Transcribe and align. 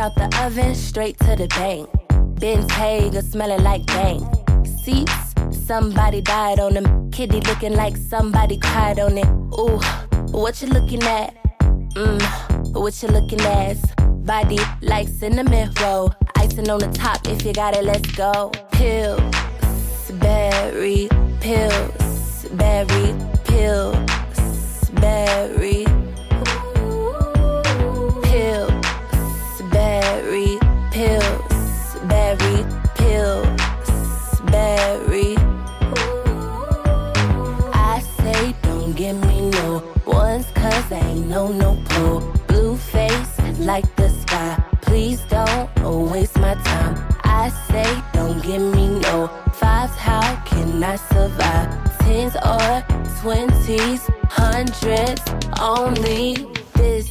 out 0.00 0.14
the 0.14 0.42
oven, 0.42 0.74
straight 0.74 1.18
to 1.18 1.36
the 1.36 1.46
bank. 1.48 1.88
Bentayga 2.40 3.22
smelling 3.22 3.62
like 3.62 3.84
dank. 3.84 4.24
Seats, 4.82 5.34
somebody 5.66 6.22
died 6.22 6.58
on 6.58 6.72
them. 6.72 7.10
Kitty 7.10 7.40
looking 7.42 7.74
like 7.74 7.96
somebody 7.96 8.56
cried 8.58 8.98
on 8.98 9.18
it. 9.18 9.26
Ooh, 9.58 9.78
what 10.32 10.62
you 10.62 10.68
looking 10.68 11.02
at? 11.02 11.36
Mmm, 11.94 12.72
what 12.72 13.02
you 13.02 13.08
looking 13.08 13.40
at? 13.42 13.76
Body 14.24 14.58
like 14.80 15.08
cinnamon 15.08 15.70
roll. 15.82 16.14
Icing 16.36 16.70
on 16.70 16.78
the 16.78 16.90
top, 16.92 17.28
if 17.28 17.44
you 17.44 17.52
got 17.52 17.76
it, 17.76 17.84
let's 17.84 18.10
go. 18.12 18.50
Pills, 18.72 19.20
berry, 20.12 21.08
pills, 21.40 22.46
berry, 22.52 23.14
pills, 23.44 24.90
berry. 24.94 25.89
Like 43.70 43.94
the 43.94 44.08
sky. 44.22 44.60
Please 44.82 45.20
don't 45.34 45.68
waste 46.10 46.36
my 46.40 46.54
time. 46.70 46.94
I 47.22 47.50
say 47.68 47.88
don't 48.12 48.42
give 48.42 48.64
me 48.76 48.86
no 49.06 49.28
fives. 49.60 49.94
How 49.94 50.26
can 50.44 50.82
I 50.82 50.96
survive? 50.96 51.68
Tens 52.00 52.34
or 52.52 52.72
twenties, 53.20 54.02
hundreds 54.42 55.22
only. 55.60 56.26
This 56.74 57.08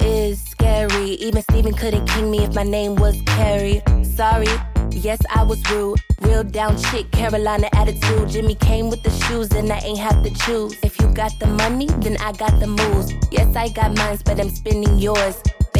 is 0.00 0.40
scary. 0.52 1.08
Even 1.26 1.42
Steven 1.42 1.74
couldn't 1.74 2.06
king 2.12 2.30
me 2.30 2.38
if 2.44 2.54
my 2.54 2.62
name 2.62 2.94
was 2.94 3.16
Carrie. 3.34 3.82
Sorry. 4.04 4.54
Yes, 4.92 5.20
I 5.38 5.42
was 5.42 5.60
rude. 5.72 5.98
Real 6.20 6.44
down 6.44 6.78
chick, 6.86 7.10
Carolina 7.10 7.68
attitude. 7.74 8.28
Jimmy 8.28 8.54
came 8.54 8.90
with 8.90 9.02
the 9.02 9.14
shoes, 9.22 9.50
and 9.58 9.72
I 9.72 9.78
ain't 9.88 9.98
have 9.98 10.22
to 10.22 10.30
choose. 10.44 10.72
If 10.84 11.00
you 11.00 11.08
got 11.22 11.32
the 11.40 11.48
money, 11.62 11.88
then 12.04 12.16
I 12.28 12.30
got 12.32 12.54
the 12.60 12.68
moves. 12.68 13.12
Yes, 13.32 13.56
I 13.56 13.68
got 13.70 13.96
mines, 13.96 14.22
but 14.22 14.38
I'm 14.38 14.50
spending 14.50 14.98
yours. 14.98 15.36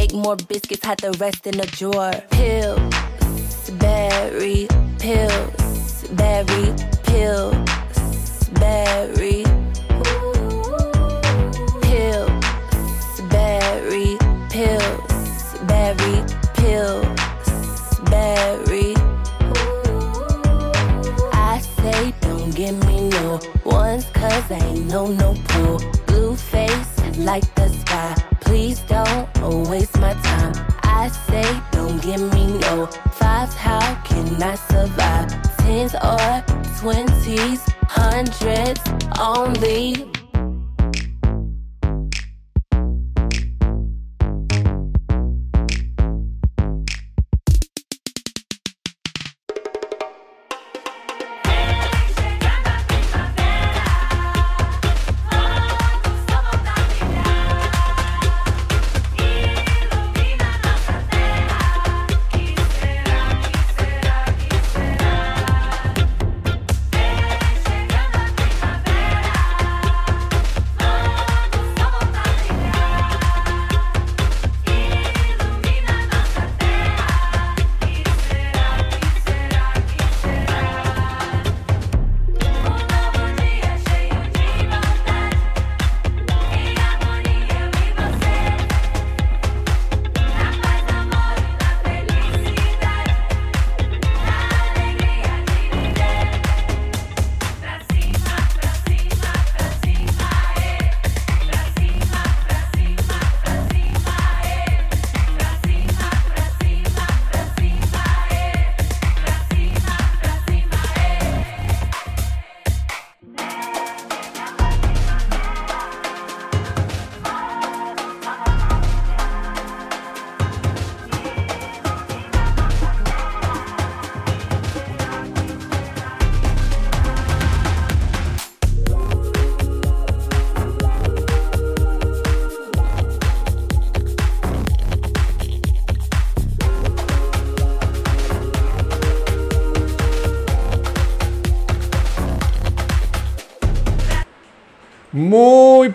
Bake 0.07 0.15
more 0.23 0.37
biscuits, 0.37 0.85
hide 0.85 0.99
the 0.99 1.11
rest 1.19 1.47
in 1.47 1.59
a 1.59 1.67
drawer. 1.67 2.13
Pills, 2.31 3.71
berry, 3.71 4.69
pills, 4.99 6.07
berry, 6.13 6.75
pills, 7.03 8.49
berry. 8.51 9.43
Pills, 11.83 13.21
berry, 13.31 14.17
pills, 14.49 15.59
berry, 15.67 16.25
pills, 16.55 18.01
berry. 18.11 18.95
I 21.33 21.61
say 21.81 22.15
don't 22.21 22.55
give 22.55 22.79
me 22.87 23.09
no 23.09 23.41
ones 23.65 24.05
cause 24.13 24.51
ain't 24.53 24.87
no 24.87 25.09
no 25.09 25.35
pro. 25.49 25.79
Blue 26.07 26.37
face 26.37 27.19
like 27.19 27.53
the 27.57 27.69
sky. 27.71 28.26
Please 28.47 28.81
don't 28.81 29.29
waste 29.69 29.99
my 29.99 30.15
time. 30.15 30.55
I 30.83 31.09
say 31.09 31.47
don't 31.73 32.01
give 32.01 32.23
me 32.33 32.59
no 32.59 32.87
fives. 33.13 33.55
How 33.55 33.95
can 34.05 34.43
I 34.43 34.55
survive? 34.55 35.29
Tens 35.59 35.95
or 35.95 36.45
twenties, 36.79 37.63
hundreds 37.89 38.81
only. 39.19 40.26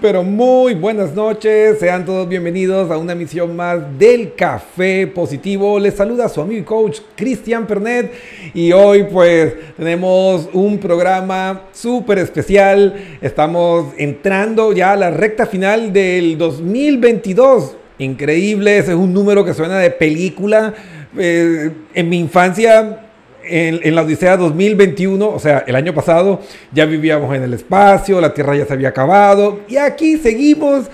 Pero 0.01 0.23
muy 0.23 0.73
buenas 0.73 1.13
noches. 1.13 1.77
Sean 1.77 2.03
todos 2.03 2.27
bienvenidos 2.27 2.89
a 2.89 2.97
una 2.97 3.13
emisión 3.13 3.55
más 3.55 3.79
del 3.99 4.33
Café 4.33 5.05
Positivo. 5.05 5.79
Les 5.79 5.93
saluda 5.93 6.27
su 6.27 6.41
amigo 6.41 6.59
y 6.59 6.63
coach 6.63 6.99
Cristian 7.15 7.67
Pernet. 7.67 8.11
Y 8.55 8.71
hoy 8.71 9.03
pues 9.03 9.53
tenemos 9.77 10.49
un 10.53 10.79
programa 10.79 11.67
súper 11.71 12.17
especial. 12.17 12.95
Estamos 13.21 13.93
entrando 13.95 14.73
ya 14.73 14.93
a 14.93 14.95
la 14.95 15.11
recta 15.11 15.45
final 15.45 15.93
del 15.93 16.35
2022. 16.35 17.77
Increíble, 17.99 18.79
ese 18.79 18.93
es 18.93 18.97
un 18.97 19.13
número 19.13 19.45
que 19.45 19.53
suena 19.53 19.77
de 19.77 19.91
película. 19.91 20.73
Eh, 21.15 21.69
en 21.93 22.09
mi 22.09 22.17
infancia 22.17 23.10
en, 23.51 23.95
la 23.95 24.03
Odisea 24.03 24.37
2021, 24.37 25.29
o 25.29 25.39
sea, 25.39 25.63
el 25.67 25.75
año 25.75 25.93
pasado, 25.93 26.39
ya 26.71 26.85
vivíamos 26.85 27.35
en 27.35 27.43
el 27.43 27.53
espacio, 27.53 28.21
la 28.21 28.33
Tierra 28.33 28.55
ya 28.55 28.65
se 28.65 28.73
había 28.73 28.89
acabado, 28.89 29.61
y 29.67 29.77
aquí 29.77 30.17
seguimos. 30.17 30.89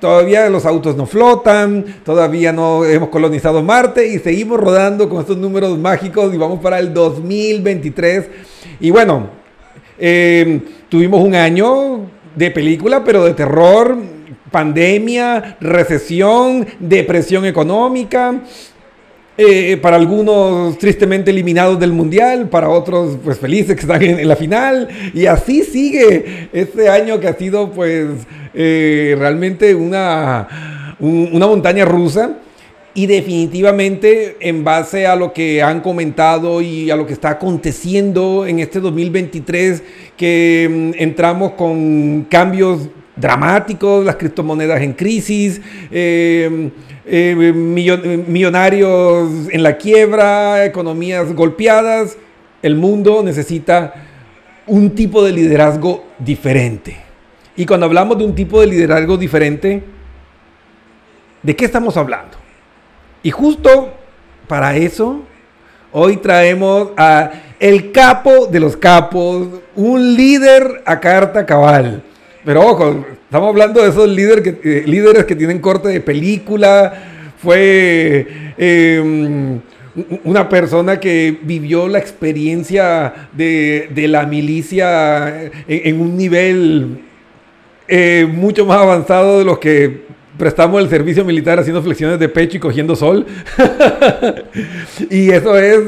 Todavía 0.00 0.50
los 0.50 0.66
autos 0.66 0.96
no 0.96 1.06
flotan, 1.06 1.84
todavía 2.04 2.52
no 2.52 2.84
hemos 2.84 3.08
colonizado 3.08 3.62
Marte 3.62 4.04
y 4.08 4.18
seguimos 4.18 4.58
rodando 4.58 5.08
con 5.08 5.20
estos 5.20 5.36
números 5.36 5.78
mágicos 5.78 6.34
y 6.34 6.36
vamos 6.36 6.58
para 6.58 6.80
el 6.80 6.92
2023. 6.92 8.26
Y 8.80 8.90
bueno, 8.90 9.28
eh, 10.00 10.60
tuvimos 10.88 11.22
un 11.24 11.36
año 11.36 12.00
de 12.34 12.50
película, 12.50 13.04
pero 13.04 13.24
de 13.24 13.34
terror, 13.34 13.96
pandemia, 14.50 15.56
recesión, 15.60 16.66
depresión 16.78 17.44
económica. 17.44 18.40
Eh, 19.44 19.76
para 19.76 19.96
algunos 19.96 20.78
tristemente 20.78 21.32
eliminados 21.32 21.78
del 21.80 21.92
mundial, 21.92 22.48
para 22.48 22.68
otros 22.68 23.18
pues 23.24 23.38
felices 23.38 23.74
que 23.74 23.80
están 23.80 24.00
en, 24.02 24.28
la 24.28 24.36
final. 24.36 24.88
Y 25.12 25.26
así 25.26 25.64
sigue 25.64 26.48
este 26.52 26.88
año 26.88 27.18
que 27.18 27.26
ha 27.26 27.34
sido 27.34 27.70
pues 27.72 28.08
eh, 28.54 29.16
realmente 29.18 29.74
una, 29.74 30.94
una 31.00 31.46
montaña 31.46 31.84
rusa. 31.84 32.38
Y 32.94 33.06
definitivamente 33.06 34.36
en 34.40 34.64
base 34.64 35.06
a 35.06 35.16
lo 35.16 35.32
que 35.32 35.62
han 35.62 35.80
comentado 35.80 36.60
y 36.60 36.90
a 36.90 36.96
lo 36.96 37.06
que 37.06 37.14
está 37.14 37.30
aconteciendo 37.30 38.46
en 38.46 38.58
este 38.60 38.80
2023 38.80 39.82
que 40.16 40.68
mm, 40.70 41.02
entramos 41.02 41.52
con 41.52 42.26
cambios 42.28 42.90
dramáticos, 43.16 44.04
las 44.04 44.16
criptomonedas 44.16 44.80
en 44.80 44.92
crisis, 44.94 45.60
em, 45.90 46.70
em, 47.04 48.26
millonarios 48.26 49.48
en 49.50 49.62
la 49.62 49.76
quiebra, 49.76 50.64
economías 50.64 51.32
golpeadas. 51.34 52.16
El 52.62 52.76
mundo 52.76 53.22
necesita 53.22 53.92
un 54.66 54.90
tipo 54.90 55.24
de 55.24 55.32
liderazgo 55.32 56.04
diferente. 56.18 56.96
Y 57.56 57.66
cuando 57.66 57.86
hablamos 57.86 58.16
de 58.18 58.24
un 58.24 58.34
tipo 58.34 58.60
de 58.60 58.66
liderazgo 58.66 59.16
diferente, 59.16 59.82
¿de 61.42 61.56
qué 61.56 61.64
estamos 61.64 61.96
hablando? 61.96 62.38
Y 63.22 63.30
justo 63.30 63.92
para 64.48 64.76
eso, 64.76 65.22
hoy 65.92 66.16
traemos 66.16 66.88
a 66.96 67.30
el 67.60 67.92
capo 67.92 68.46
de 68.46 68.60
los 68.60 68.76
capos, 68.76 69.48
un 69.76 70.14
líder 70.14 70.82
a 70.86 70.98
carta 70.98 71.44
cabal. 71.44 72.02
Pero 72.44 72.60
ojo, 72.66 73.04
estamos 73.24 73.50
hablando 73.50 73.82
de 73.82 73.90
esos 73.90 74.08
líderes 74.08 74.42
que, 74.42 74.78
eh, 74.78 74.82
líderes 74.86 75.24
que 75.24 75.36
tienen 75.36 75.60
corte 75.60 75.88
de 75.88 76.00
película. 76.00 76.92
Fue 77.38 78.26
em, 78.56 79.60
una 80.24 80.48
persona 80.48 80.98
que 80.98 81.38
vivió 81.42 81.88
la 81.88 81.98
experiencia 81.98 83.28
de, 83.32 83.88
la 84.08 84.26
milicia 84.26 85.50
en, 85.68 86.00
un 86.00 86.16
nivel 86.16 87.00
eh, 87.88 88.28
mucho 88.32 88.64
más 88.64 88.78
avanzado 88.78 89.38
de 89.40 89.44
los 89.44 89.58
que 89.58 90.02
prestamos 90.38 90.80
el 90.82 90.88
servicio 90.88 91.24
militar 91.24 91.58
haciendo 91.58 91.82
flexiones 91.82 92.18
de 92.18 92.28
pecho 92.28 92.56
y 92.56 92.60
cogiendo 92.60 92.96
sol. 92.96 93.26
y 95.10 95.30
eso 95.30 95.58
es 95.58 95.78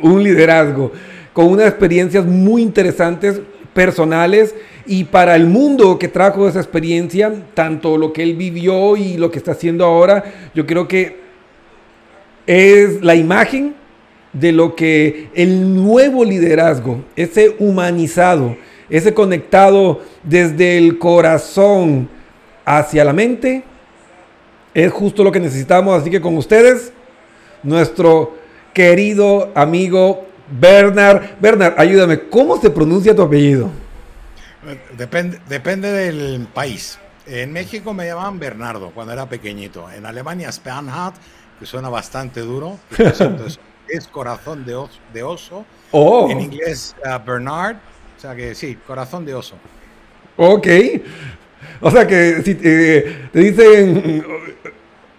un 0.00 0.22
liderazgo 0.22 0.92
con 1.32 1.46
unas 1.46 1.68
experiencias 1.68 2.24
muy 2.24 2.62
interesantes 2.62 3.40
personales 3.72 4.54
y 4.86 5.04
para 5.04 5.36
el 5.36 5.46
mundo 5.46 5.98
que 5.98 6.08
trajo 6.08 6.48
esa 6.48 6.60
experiencia, 6.60 7.32
tanto 7.54 7.96
lo 7.96 8.12
que 8.12 8.22
él 8.22 8.34
vivió 8.36 8.96
y 8.96 9.16
lo 9.16 9.30
que 9.30 9.38
está 9.38 9.52
haciendo 9.52 9.84
ahora, 9.84 10.24
yo 10.54 10.66
creo 10.66 10.88
que 10.88 11.20
es 12.46 13.02
la 13.02 13.14
imagen 13.14 13.74
de 14.32 14.52
lo 14.52 14.74
que 14.74 15.28
el 15.34 15.74
nuevo 15.74 16.24
liderazgo, 16.24 17.04
ese 17.16 17.56
humanizado, 17.58 18.56
ese 18.88 19.14
conectado 19.14 20.00
desde 20.22 20.78
el 20.78 20.98
corazón 20.98 22.08
hacia 22.64 23.04
la 23.04 23.12
mente, 23.12 23.62
es 24.74 24.90
justo 24.90 25.22
lo 25.22 25.32
que 25.32 25.40
necesitamos. 25.40 26.00
Así 26.00 26.10
que 26.10 26.20
con 26.20 26.36
ustedes, 26.36 26.92
nuestro 27.62 28.34
querido 28.72 29.50
amigo 29.54 30.26
Bernard. 30.60 31.22
Bernard, 31.40 31.74
ayúdame, 31.78 32.20
¿cómo 32.28 32.60
se 32.60 32.70
pronuncia 32.70 33.14
tu 33.14 33.22
apellido? 33.22 33.70
Depende, 34.96 35.40
depende 35.48 35.90
del 35.90 36.46
país. 36.46 36.98
En 37.26 37.52
México 37.52 37.94
me 37.94 38.06
llamaban 38.06 38.38
Bernardo 38.38 38.90
cuando 38.90 39.12
era 39.12 39.28
pequeñito. 39.28 39.90
En 39.90 40.06
Alemania 40.06 40.50
Spanhardt, 40.50 41.16
que 41.58 41.66
suena 41.66 41.88
bastante 41.88 42.40
duro. 42.40 42.78
es 43.88 44.08
corazón 44.08 44.64
de 44.64 44.74
oso. 44.74 44.98
De 45.12 45.22
oso. 45.22 45.64
Oh. 45.90 46.28
En 46.30 46.40
inglés 46.40 46.94
uh, 47.04 47.24
Bernard. 47.24 47.76
O 48.16 48.20
sea 48.20 48.34
que 48.34 48.54
sí, 48.54 48.76
corazón 48.86 49.24
de 49.24 49.34
oso. 49.34 49.56
Ok. 50.36 50.66
O 51.80 51.90
sea 51.90 52.06
que 52.06 52.42
si 52.42 52.54
te 52.54 53.28
dicen 53.32 54.24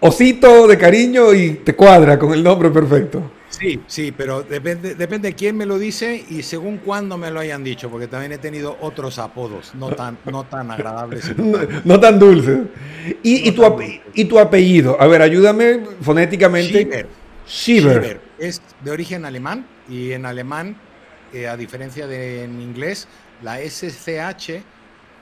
osito 0.00 0.66
de 0.66 0.76
cariño 0.76 1.32
y 1.32 1.54
te 1.54 1.74
cuadra 1.74 2.18
con 2.18 2.32
el 2.32 2.42
nombre 2.42 2.70
perfecto. 2.70 3.30
Sí, 3.58 3.80
sí, 3.86 4.12
pero 4.12 4.42
depende, 4.42 4.94
depende 4.94 5.28
de 5.28 5.34
quién 5.34 5.56
me 5.56 5.66
lo 5.66 5.78
dice 5.78 6.24
y 6.28 6.42
según 6.42 6.78
cuándo 6.78 7.16
me 7.16 7.30
lo 7.30 7.40
hayan 7.40 7.62
dicho, 7.62 7.90
porque 7.90 8.08
también 8.08 8.32
he 8.32 8.38
tenido 8.38 8.76
otros 8.80 9.18
apodos, 9.18 9.74
no 9.74 9.90
tan, 9.90 10.18
no 10.24 10.44
tan 10.44 10.70
agradables. 10.70 11.32
No, 11.84 12.00
tan 12.00 12.18
dulces. 12.18 12.60
¿Y, 13.22 13.50
tu 13.52 13.62
¿Y, 14.14 14.24
tu 14.24 14.38
apellido? 14.38 15.00
A 15.00 15.06
ver, 15.06 15.22
ayúdame 15.22 15.80
fonéticamente. 16.00 17.06
Schieber. 17.46 18.20
Es 18.38 18.62
de 18.82 18.90
origen 18.90 19.24
alemán 19.24 19.66
y 19.88 20.12
en 20.12 20.26
alemán, 20.26 20.76
eh, 21.32 21.46
a 21.46 21.56
diferencia 21.56 22.06
de 22.06 22.44
en 22.44 22.60
inglés, 22.60 23.06
la 23.42 23.60
SCH 23.60 24.62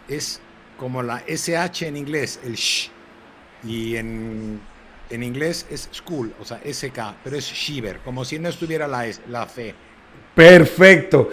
es 0.09 0.41
como 0.79 1.03
la 1.03 1.23
SH 1.27 1.87
en 1.87 1.97
inglés, 1.97 2.41
el 2.45 2.55
sh. 2.55 2.91
Y 3.65 3.97
en 3.97 4.61
en 5.13 5.23
inglés 5.23 5.67
es 5.71 5.89
school, 5.93 6.33
o 6.41 6.45
sea, 6.45 6.61
SK, 6.65 6.99
pero 7.23 7.37
es 7.37 7.45
Shiver, 7.45 7.99
como 7.99 8.25
si 8.25 8.39
no 8.39 8.49
estuviera 8.49 8.89
la, 8.89 9.07
la 9.29 9.47
C. 9.47 9.75
Perfecto. 10.35 11.29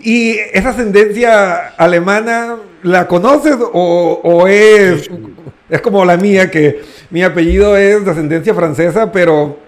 ¿Y 0.00 0.32
esa 0.52 0.70
ascendencia 0.70 1.68
alemana 1.76 2.56
la 2.82 3.06
conoces 3.06 3.56
o, 3.60 4.46
es, 4.48 5.08
es 5.68 5.80
como 5.80 6.04
la 6.04 6.16
mía, 6.16 6.50
que 6.50 6.82
mi 7.10 7.22
apellido 7.22 7.76
es 7.76 8.04
de 8.04 8.10
ascendencia 8.10 8.54
francesa, 8.54 9.12
pero 9.12 9.58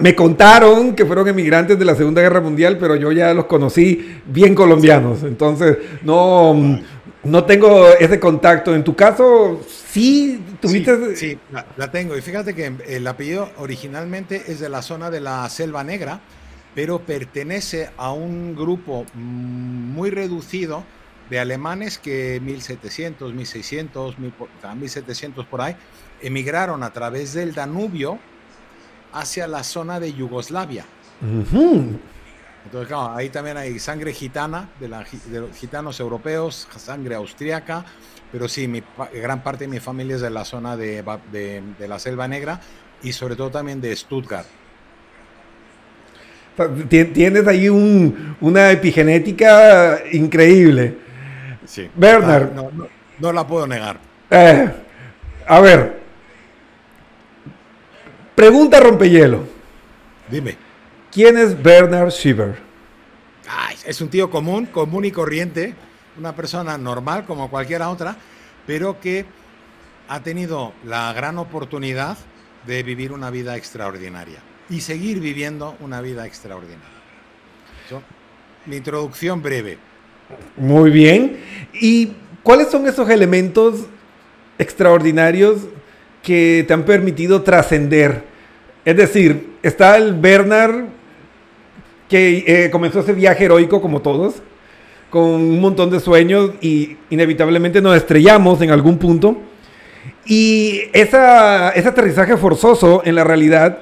me 0.00 0.14
contaron 0.14 0.94
que 0.94 1.04
fueron 1.04 1.28
emigrantes 1.28 1.78
de 1.78 1.84
la 1.84 1.94
Segunda 1.94 2.22
Guerra 2.22 2.40
Mundial, 2.40 2.78
pero 2.80 2.96
yo 2.96 3.12
ya 3.12 3.34
los 3.34 3.44
conocí 3.44 4.20
bien 4.26 4.54
colombianos. 4.54 5.22
Entonces, 5.24 5.76
no, 6.02 6.80
no 7.28 7.44
tengo 7.44 7.88
ese 7.88 8.18
contacto. 8.18 8.74
En 8.74 8.84
tu 8.84 8.96
caso, 8.96 9.60
sí 9.66 10.42
tuviste. 10.60 11.16
Sí, 11.16 11.38
la, 11.76 11.90
tengo. 11.90 12.16
Y 12.16 12.22
fíjate 12.22 12.54
que 12.54 12.72
el 12.86 13.06
apellido 13.06 13.50
originalmente 13.58 14.44
es 14.48 14.60
de 14.60 14.68
la 14.68 14.82
zona 14.82 15.10
de 15.10 15.20
la 15.20 15.48
Selva 15.48 15.84
Negra, 15.84 16.20
pero 16.74 17.00
pertenece 17.00 17.90
a 17.96 18.12
un 18.12 18.54
grupo 18.56 19.04
muy 19.14 20.10
reducido 20.10 20.84
de 21.30 21.38
alemanes 21.38 21.98
que 21.98 22.40
1700, 22.42 23.34
1600, 23.34 24.16
1700 24.18 25.46
por 25.46 25.60
ahí 25.60 25.76
emigraron 26.22 26.82
a 26.82 26.92
través 26.92 27.34
del 27.34 27.54
Danubio 27.54 28.18
hacia 29.12 29.46
la 29.46 29.62
zona 29.62 30.00
de 30.00 30.12
Yugoslavia. 30.14 30.84
Entonces, 32.68 32.88
claro, 32.88 33.16
ahí 33.16 33.30
también 33.30 33.56
hay 33.56 33.78
sangre 33.78 34.12
gitana, 34.12 34.68
de, 34.78 34.88
los 34.88 35.56
gitanos 35.56 35.98
europeos, 36.00 36.68
sangre 36.76 37.14
austríaca, 37.14 37.82
pero 38.30 38.46
sí, 38.46 38.68
mi, 38.68 38.82
gran 39.14 39.42
parte 39.42 39.64
de 39.64 39.68
mi 39.68 39.80
familia 39.80 40.16
es 40.16 40.20
de 40.20 40.28
la 40.28 40.44
zona 40.44 40.76
de, 40.76 41.02
la 41.78 41.98
Selva 41.98 42.28
Negra 42.28 42.60
y 43.02 43.12
sobre 43.12 43.36
todo 43.36 43.48
también 43.48 43.80
de 43.80 43.96
Stuttgart. 43.96 44.46
Tienes 46.90 47.46
ahí 47.46 47.70
una 47.70 48.70
epigenética 48.70 50.02
increíble. 50.12 50.98
Sí. 51.64 51.88
Bernard. 51.94 52.50
No, 53.18 53.32
la 53.32 53.46
puedo 53.46 53.66
negar. 53.66 53.98
Eh, 54.28 54.70
a 55.46 55.60
ver. 55.60 56.00
Pregunta 58.34 58.78
rompehielo. 58.78 59.44
Dime. 60.28 60.67
¿Quién 61.12 61.38
es 61.38 61.60
Bernard 61.62 62.10
Schieber? 62.10 62.68
es 63.86 64.00
un 64.02 64.10
tío 64.10 64.30
común, 64.30 64.66
común 64.66 65.06
y 65.06 65.10
corriente, 65.10 65.74
una 66.18 66.36
persona 66.36 66.76
normal 66.76 67.24
como 67.24 67.48
cualquiera 67.48 67.88
otra, 67.88 68.16
pero 68.66 69.00
que 69.00 69.24
ha 70.08 70.20
tenido 70.20 70.74
la 70.84 71.10
gran 71.14 71.38
oportunidad 71.38 72.18
de 72.66 72.82
vivir 72.82 73.12
una 73.12 73.30
vida 73.30 73.56
extraordinaria 73.56 74.40
y 74.68 74.82
seguir 74.82 75.20
viviendo 75.20 75.76
una 75.80 76.02
vida 76.02 76.26
extraordinaria. 76.26 76.82
mi 78.66 78.76
introducción 78.76 79.40
breve. 79.40 79.78
Muy 80.58 80.90
bien. 80.90 81.38
¿Y 81.72 82.12
cuáles 82.42 82.68
son 82.68 82.86
esos 82.86 83.08
elementos 83.08 83.86
extraordinarios 84.58 85.62
que 86.22 86.64
te 86.68 86.74
han 86.74 86.84
permitido 86.84 87.42
trascender? 87.42 88.24
Es 88.84 88.96
decir, 88.98 89.54
está 89.62 89.96
el 89.96 90.12
Bernard 90.12 90.97
que 92.08 92.44
eh, 92.46 92.70
comenzó 92.70 93.00
ese 93.00 93.12
viaje 93.12 93.44
heroico 93.44 93.80
como 93.80 94.00
todos, 94.00 94.36
con 95.10 95.22
un 95.22 95.60
montón 95.60 95.90
de 95.90 96.00
sueños 96.00 96.52
y 96.60 96.96
inevitablemente 97.10 97.80
nos 97.80 97.96
estrellamos 97.96 98.60
en 98.62 98.70
algún 98.70 98.98
punto. 98.98 99.36
Y 100.24 100.82
ese 100.92 101.16
aterrizaje 101.16 102.36
forzoso 102.36 103.02
en 103.04 103.14
la 103.14 103.24
realidad 103.24 103.78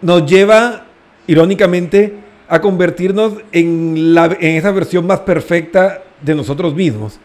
nos 0.00 0.26
lleva, 0.26 0.86
irónicamente, 1.26 2.14
a 2.48 2.60
convertirnos 2.60 3.34
en, 3.50 4.14
en 4.16 4.56
esa 4.56 4.70
versión 4.70 5.06
más 5.06 5.20
perfecta 5.20 6.02
de 6.22 6.34
nosotros 6.34 6.74
mismos. 6.74 7.18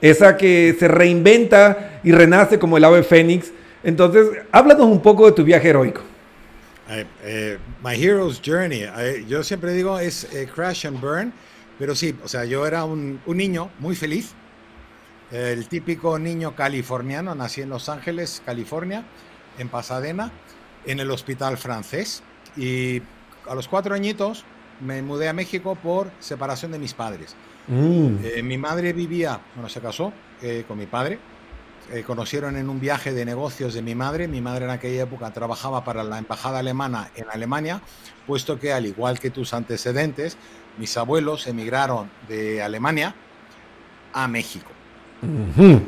Esa 0.00 0.36
que 0.36 0.74
se 0.78 0.88
reinventa 0.88 2.00
y 2.02 2.12
renace 2.12 2.58
como 2.58 2.76
el 2.76 2.84
ave 2.84 3.02
fénix. 3.02 3.52
Entonces, 3.84 4.26
háblanos 4.50 4.86
un 4.86 5.00
poco 5.00 5.26
de 5.26 5.32
tu 5.32 5.44
viaje 5.44 5.68
heroico. 5.68 6.02
Eh, 6.88 7.58
my 7.82 7.94
Hero's 7.94 8.42
Journey, 8.44 8.84
yo 9.26 9.42
siempre 9.42 9.72
digo 9.72 9.98
es 9.98 10.24
eh, 10.34 10.48
Crash 10.52 10.86
and 10.86 11.00
Burn, 11.00 11.32
pero 11.78 11.94
sí, 11.94 12.14
o 12.22 12.28
sea, 12.28 12.44
yo 12.44 12.66
era 12.66 12.84
un, 12.84 13.20
niño 13.26 13.70
muy 13.78 13.96
feliz, 13.96 14.32
el 15.30 15.66
típico 15.68 16.18
niño 16.18 16.54
californiano, 16.54 17.34
nací 17.34 17.62
en 17.62 17.70
Los 17.70 17.88
Ángeles, 17.88 18.42
California, 18.44 19.04
en 19.58 19.68
Pasadena, 19.68 20.30
en 20.84 21.00
el 21.00 21.10
hospital 21.10 21.56
francés, 21.56 22.22
y 22.56 23.00
a 23.48 23.54
los 23.54 23.66
cuatro 23.66 23.94
añitos 23.94 24.44
me 24.80 25.02
mudé 25.02 25.28
a 25.28 25.32
México 25.32 25.76
por 25.76 26.10
separación 26.20 26.72
de 26.72 26.78
mis 26.78 26.94
padres. 26.94 27.34
Mm. 27.68 28.16
Eh, 28.22 28.42
mi 28.42 28.58
madre 28.58 28.92
vivía, 28.92 29.40
bueno, 29.54 29.68
se 29.68 29.80
casó 29.80 30.12
eh, 30.42 30.64
con 30.66 30.78
mi 30.78 30.86
padre. 30.86 31.18
Eh, 31.92 32.02
conocieron 32.02 32.56
en 32.56 32.70
un 32.70 32.80
viaje 32.80 33.12
de 33.12 33.24
negocios 33.24 33.74
de 33.74 33.82
mi 33.82 33.94
madre. 33.94 34.26
Mi 34.26 34.40
madre 34.40 34.64
en 34.64 34.70
aquella 34.70 35.02
época 35.02 35.30
trabajaba 35.32 35.84
para 35.84 36.02
la 36.02 36.18
embajada 36.18 36.60
alemana 36.60 37.10
en 37.14 37.26
Alemania, 37.30 37.82
puesto 38.26 38.58
que 38.58 38.72
al 38.72 38.86
igual 38.86 39.20
que 39.20 39.30
tus 39.30 39.52
antecedentes, 39.52 40.38
mis 40.78 40.96
abuelos 40.96 41.46
emigraron 41.46 42.10
de 42.26 42.62
Alemania 42.62 43.14
a 44.14 44.26
México. 44.28 44.70
Mi 45.20 45.80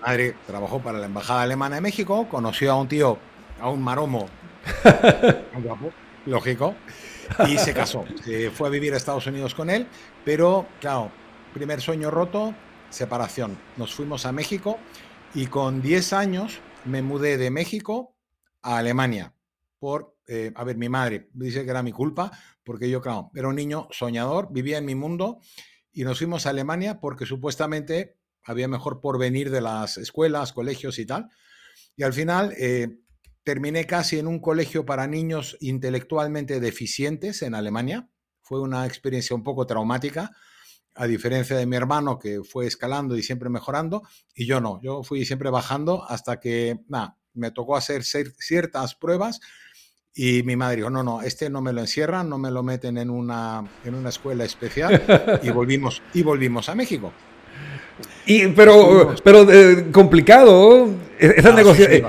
madre 0.00 0.36
trabajó 0.46 0.80
para 0.80 0.98
la 0.98 1.06
embajada 1.06 1.42
alemana 1.42 1.76
de 1.76 1.80
México, 1.82 2.26
conoció 2.30 2.72
a 2.72 2.76
un 2.76 2.88
tío, 2.88 3.18
a 3.60 3.68
un 3.68 3.82
maromo, 3.82 4.26
guapo, 5.62 5.92
lógico, 6.26 6.74
y 7.46 7.58
se 7.58 7.74
casó. 7.74 8.04
Se 8.24 8.50
fue 8.50 8.68
a 8.68 8.70
vivir 8.70 8.94
a 8.94 8.96
Estados 8.96 9.26
Unidos 9.26 9.54
con 9.54 9.68
él, 9.68 9.86
pero 10.24 10.66
claro, 10.80 11.10
primer 11.52 11.80
sueño 11.80 12.10
roto, 12.10 12.54
separación. 12.88 13.58
Nos 13.76 13.94
fuimos 13.94 14.24
a 14.26 14.32
México 14.32 14.78
y 15.34 15.46
con 15.46 15.80
10 15.80 16.12
años 16.12 16.60
me 16.84 17.00
mudé 17.02 17.38
de 17.38 17.50
México 17.50 18.16
a 18.60 18.78
Alemania 18.78 19.34
por, 19.78 20.16
eh, 20.26 20.52
a 20.54 20.64
ver, 20.64 20.76
mi 20.76 20.88
madre 20.88 21.28
dice 21.32 21.64
que 21.64 21.70
era 21.70 21.82
mi 21.82 21.92
culpa, 21.92 22.30
porque 22.64 22.88
yo, 22.90 23.00
claro, 23.00 23.30
era 23.34 23.48
un 23.48 23.56
niño 23.56 23.88
soñador, 23.90 24.48
vivía 24.52 24.78
en 24.78 24.84
mi 24.84 24.94
mundo 24.94 25.40
y 25.92 26.04
nos 26.04 26.18
fuimos 26.18 26.46
a 26.46 26.50
Alemania 26.50 27.00
porque 27.00 27.26
supuestamente 27.26 28.16
había 28.44 28.68
mejor 28.68 29.00
porvenir 29.00 29.50
de 29.50 29.60
las 29.60 29.96
escuelas, 29.96 30.52
colegios 30.52 30.98
y 30.98 31.06
tal. 31.06 31.28
Y 31.96 32.02
al 32.02 32.12
final 32.12 32.52
eh, 32.58 32.98
terminé 33.42 33.86
casi 33.86 34.18
en 34.18 34.26
un 34.26 34.40
colegio 34.40 34.84
para 34.84 35.06
niños 35.06 35.56
intelectualmente 35.60 36.60
deficientes 36.60 37.42
en 37.42 37.54
Alemania. 37.54 38.08
Fue 38.42 38.60
una 38.60 38.86
experiencia 38.86 39.34
un 39.34 39.42
poco 39.42 39.66
traumática, 39.66 40.30
a 40.94 41.06
diferencia 41.06 41.56
de 41.56 41.66
mi 41.66 41.76
hermano 41.76 42.18
que 42.18 42.42
fue 42.42 42.66
escalando 42.66 43.16
y 43.16 43.22
siempre 43.22 43.48
mejorando, 43.48 44.02
y 44.34 44.46
yo 44.46 44.60
no, 44.60 44.80
yo 44.82 45.02
fui 45.02 45.24
siempre 45.24 45.50
bajando 45.50 46.04
hasta 46.08 46.38
que, 46.38 46.80
nada, 46.88 47.16
me 47.34 47.50
tocó 47.50 47.76
hacer 47.76 48.04
ciertas 48.04 48.94
pruebas 48.94 49.40
y 50.14 50.42
mi 50.42 50.56
madre 50.56 50.76
dijo, 50.76 50.90
no, 50.90 51.02
no, 51.02 51.22
este 51.22 51.48
no 51.48 51.62
me 51.62 51.72
lo 51.72 51.80
encierran, 51.80 52.28
no 52.28 52.36
me 52.36 52.50
lo 52.50 52.62
meten 52.62 52.98
en 52.98 53.08
una, 53.08 53.64
en 53.84 53.94
una 53.94 54.10
escuela 54.10 54.44
especial 54.44 55.40
y 55.42 55.50
volvimos, 55.50 56.02
y 56.12 56.22
volvimos 56.22 56.68
a 56.68 56.74
México. 56.74 57.12
Y, 58.26 58.48
pero 58.48 59.14
pero 59.24 59.50
eh, 59.50 59.90
complicado, 59.90 60.86
e-, 61.18 61.34
esa, 61.36 61.54
ah, 61.54 61.60
eh, 61.60 62.04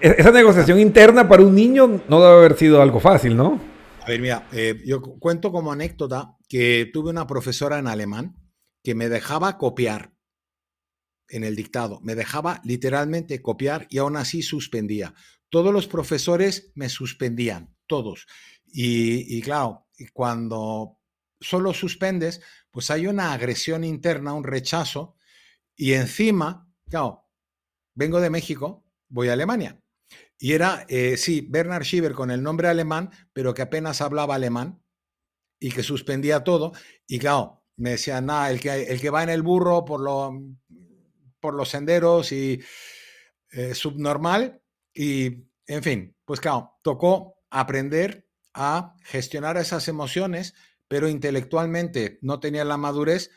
e-, 0.00 0.14
esa 0.18 0.30
negociación 0.30 0.80
interna 0.80 1.28
para 1.28 1.42
un 1.42 1.54
niño 1.54 2.00
no 2.08 2.20
debe 2.20 2.34
haber 2.34 2.56
sido 2.56 2.82
algo 2.82 3.00
fácil, 3.00 3.36
¿no? 3.36 3.60
A 4.02 4.06
ver, 4.06 4.20
mira, 4.20 4.48
eh, 4.52 4.82
yo 4.84 5.00
cuento 5.00 5.52
como 5.52 5.72
anécdota 5.72 6.34
que 6.52 6.84
tuve 6.84 7.08
una 7.08 7.26
profesora 7.26 7.78
en 7.78 7.86
alemán 7.86 8.36
que 8.84 8.94
me 8.94 9.08
dejaba 9.08 9.56
copiar 9.56 10.14
en 11.30 11.44
el 11.44 11.56
dictado, 11.56 11.98
me 12.02 12.14
dejaba 12.14 12.60
literalmente 12.62 13.40
copiar 13.40 13.86
y 13.88 13.96
aún 13.96 14.18
así 14.18 14.42
suspendía. 14.42 15.14
Todos 15.48 15.72
los 15.72 15.86
profesores 15.86 16.70
me 16.74 16.90
suspendían, 16.90 17.74
todos. 17.86 18.26
Y, 18.66 19.40
claro, 19.40 19.88
cuando 20.12 20.98
solo 21.40 21.72
suspendes, 21.72 22.42
pues 22.70 22.90
hay 22.90 23.06
una 23.06 23.32
agresión 23.32 23.82
interna, 23.82 24.34
un 24.34 24.44
rechazo, 24.44 25.16
y 25.74 25.94
encima, 25.94 26.70
claro, 26.90 27.30
vengo 27.94 28.20
de 28.20 28.28
México, 28.28 28.84
voy 29.08 29.30
a 29.30 29.32
Alemania. 29.32 29.82
Y 30.36 30.52
era, 30.52 30.84
eh, 30.90 31.16
sí, 31.16 31.46
Bernard 31.48 31.84
Schieber 31.84 32.12
con 32.12 32.30
el 32.30 32.42
nombre 32.42 32.68
alemán, 32.68 33.08
pero 33.32 33.54
que 33.54 33.62
apenas 33.62 34.02
hablaba 34.02 34.34
alemán 34.34 34.81
y 35.62 35.70
que 35.70 35.84
suspendía 35.84 36.42
todo. 36.42 36.72
Y 37.06 37.20
claro, 37.20 37.62
me 37.76 37.90
decían, 37.90 38.26
nada, 38.26 38.50
el 38.50 38.60
que, 38.60 38.82
el 38.82 39.00
que 39.00 39.10
va 39.10 39.22
en 39.22 39.28
el 39.28 39.42
burro 39.42 39.84
por, 39.84 40.00
lo, 40.00 40.36
por 41.38 41.54
los 41.54 41.68
senderos 41.68 42.32
y 42.32 42.60
eh, 43.52 43.72
subnormal. 43.72 44.60
Y, 44.92 45.46
en 45.66 45.82
fin, 45.82 46.16
pues 46.24 46.40
claro, 46.40 46.78
tocó 46.82 47.36
aprender 47.48 48.28
a 48.54 48.96
gestionar 49.04 49.56
esas 49.56 49.86
emociones, 49.86 50.54
pero 50.88 51.08
intelectualmente 51.08 52.18
no 52.22 52.40
tenía 52.40 52.64
la 52.64 52.76
madurez, 52.76 53.30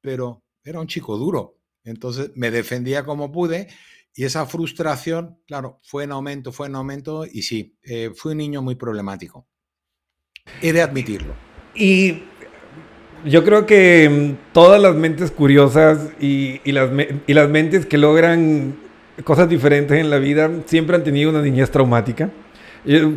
pero 0.00 0.44
era 0.62 0.78
un 0.78 0.86
chico 0.86 1.16
duro. 1.16 1.58
Entonces 1.82 2.30
me 2.36 2.52
defendía 2.52 3.04
como 3.04 3.32
pude 3.32 3.66
y 4.14 4.24
esa 4.24 4.46
frustración, 4.46 5.42
claro, 5.44 5.80
fue 5.82 6.04
en 6.04 6.12
aumento, 6.12 6.52
fue 6.52 6.68
en 6.68 6.76
aumento 6.76 7.26
y 7.26 7.42
sí, 7.42 7.76
eh, 7.82 8.12
fui 8.14 8.30
un 8.32 8.38
niño 8.38 8.62
muy 8.62 8.76
problemático. 8.76 9.48
He 10.62 10.72
de 10.72 10.82
admitirlo. 10.82 11.53
Y 11.74 12.22
yo 13.24 13.44
creo 13.44 13.66
que 13.66 14.08
mm, 14.08 14.52
todas 14.52 14.80
las 14.80 14.94
mentes 14.94 15.30
curiosas 15.30 16.10
y, 16.20 16.60
las, 16.70 16.90
y 17.26 17.34
las 17.34 17.48
mentes 17.48 17.86
que 17.86 17.98
logran 17.98 18.76
cosas 19.24 19.48
diferentes 19.48 19.98
en 19.98 20.10
la 20.10 20.18
vida 20.18 20.50
siempre 20.66 20.96
han 20.96 21.04
tenido 21.04 21.30
una 21.30 21.42
niñez 21.42 21.70
traumática. 21.70 22.30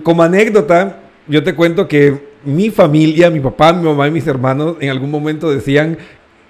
Como 0.04 0.24
anécdota, 0.24 1.00
yo 1.28 1.44
te 1.44 1.54
cuento 1.54 1.88
que 1.88 2.28
mi 2.46 2.70
familia, 2.70 3.30
mi 3.30 3.40
papá, 3.40 3.74
mi 3.74 3.84
mamá 3.84 4.08
y 4.08 4.12
mis 4.12 4.26
hermanos 4.28 4.78
en 4.80 4.90
algún 4.90 5.12
momento 5.12 5.50
decían 5.50 5.98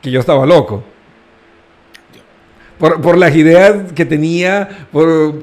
que 0.02 0.12
yo 0.12 0.20
estaba 0.20 0.46
loco 0.46 0.84
por, 2.78 3.18
las 3.18 3.36
ideas 3.36 3.92
que 3.94 4.06
tenía, 4.06 4.88
por, 4.92 5.34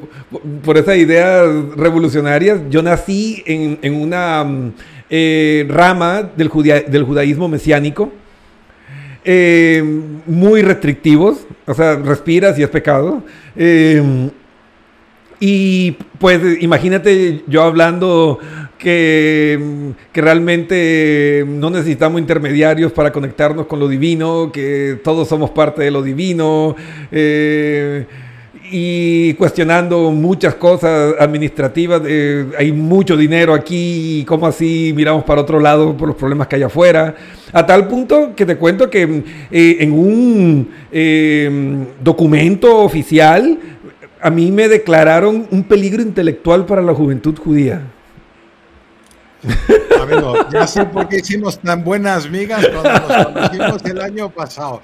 por, 0.65 0.79
esas 0.79 0.97
ideas 0.97 1.49
revolucionarias. 1.77 2.61
Yo 2.71 2.83
nací 2.83 3.43
en, 3.47 3.95
una 3.95 4.45
mm, 4.45 4.73
eh, 5.11 5.67
rama 5.69 6.23
del, 6.37 6.51
del, 6.89 7.05
judaísmo 7.05 7.49
mesiánico, 7.49 8.13
eh, 9.25 9.83
muy 10.27 10.63
restrictivos, 10.63 11.47
o 11.67 11.75
sea, 11.75 11.97
respiras 11.97 12.59
y 12.59 12.63
es 12.63 12.69
pecado. 12.69 13.23
Eh, 13.57 14.31
y 15.41 15.93
pues 16.19 16.41
imagínate 16.63 17.43
yo 17.47 17.63
hablando 17.63 18.39
que, 18.79 19.93
realmente 20.13 21.45
no 21.47 21.71
necesitamos 21.71 22.21
intermediarios 22.21 22.93
para 22.93 23.13
conectarnos 23.13 23.67
con 23.67 23.81
lo 23.81 23.89
divino, 23.89 24.51
que 24.53 25.01
todos 25.03 25.29
somos 25.29 25.51
parte 25.51 25.83
de 25.83 25.91
lo 25.91 26.03
divino, 26.03 26.77
eh, 27.11 28.07
y 28.71 29.35
cuestionando 29.35 30.11
muchas 30.11 30.55
cosas 30.55 31.15
administrativas. 31.19 32.03
hay 32.59 32.73
mucho 32.73 33.17
dinero 33.17 33.55
aquí, 33.55 34.21
y 34.21 34.25
cómo 34.25 34.47
así 34.47 34.93
miramos 34.95 35.25
para 35.25 35.43
otro 35.43 35.61
lado 35.61 35.97
por 35.97 36.09
los 36.09 36.17
problemas 36.17 36.49
que 36.49 36.57
hay 36.57 36.63
afuera. 36.63 37.15
A 37.53 37.65
tal 37.65 37.87
punto 37.87 38.35
que 38.35 38.45
te 38.45 38.57
cuento 38.57 38.91
que 38.91 39.23
eh, 39.51 39.77
en 39.79 39.93
un 39.93 40.69
eh, 40.91 41.87
documento 42.03 42.79
oficial, 42.79 43.59
a 44.21 44.31
mí 44.31 44.51
me 44.51 44.69
declararon 44.69 45.47
un 45.51 45.63
peligro 45.65 46.03
intelectual 46.03 46.67
para 46.67 46.83
la 46.83 46.95
juventud 46.95 47.39
judía. 47.39 47.83
Amigo, 50.03 50.35
ya 50.51 50.67
sé 50.67 50.85
por 50.87 51.09
qué 51.09 51.19
hicimos 51.19 51.59
tan 51.59 51.85
buenas 51.85 52.29
migas 52.29 52.67
cuando 52.67 53.09
nos 53.09 53.27
conocimos 53.27 53.85
el 53.85 54.01
año 54.01 54.31
pasado. 54.31 54.83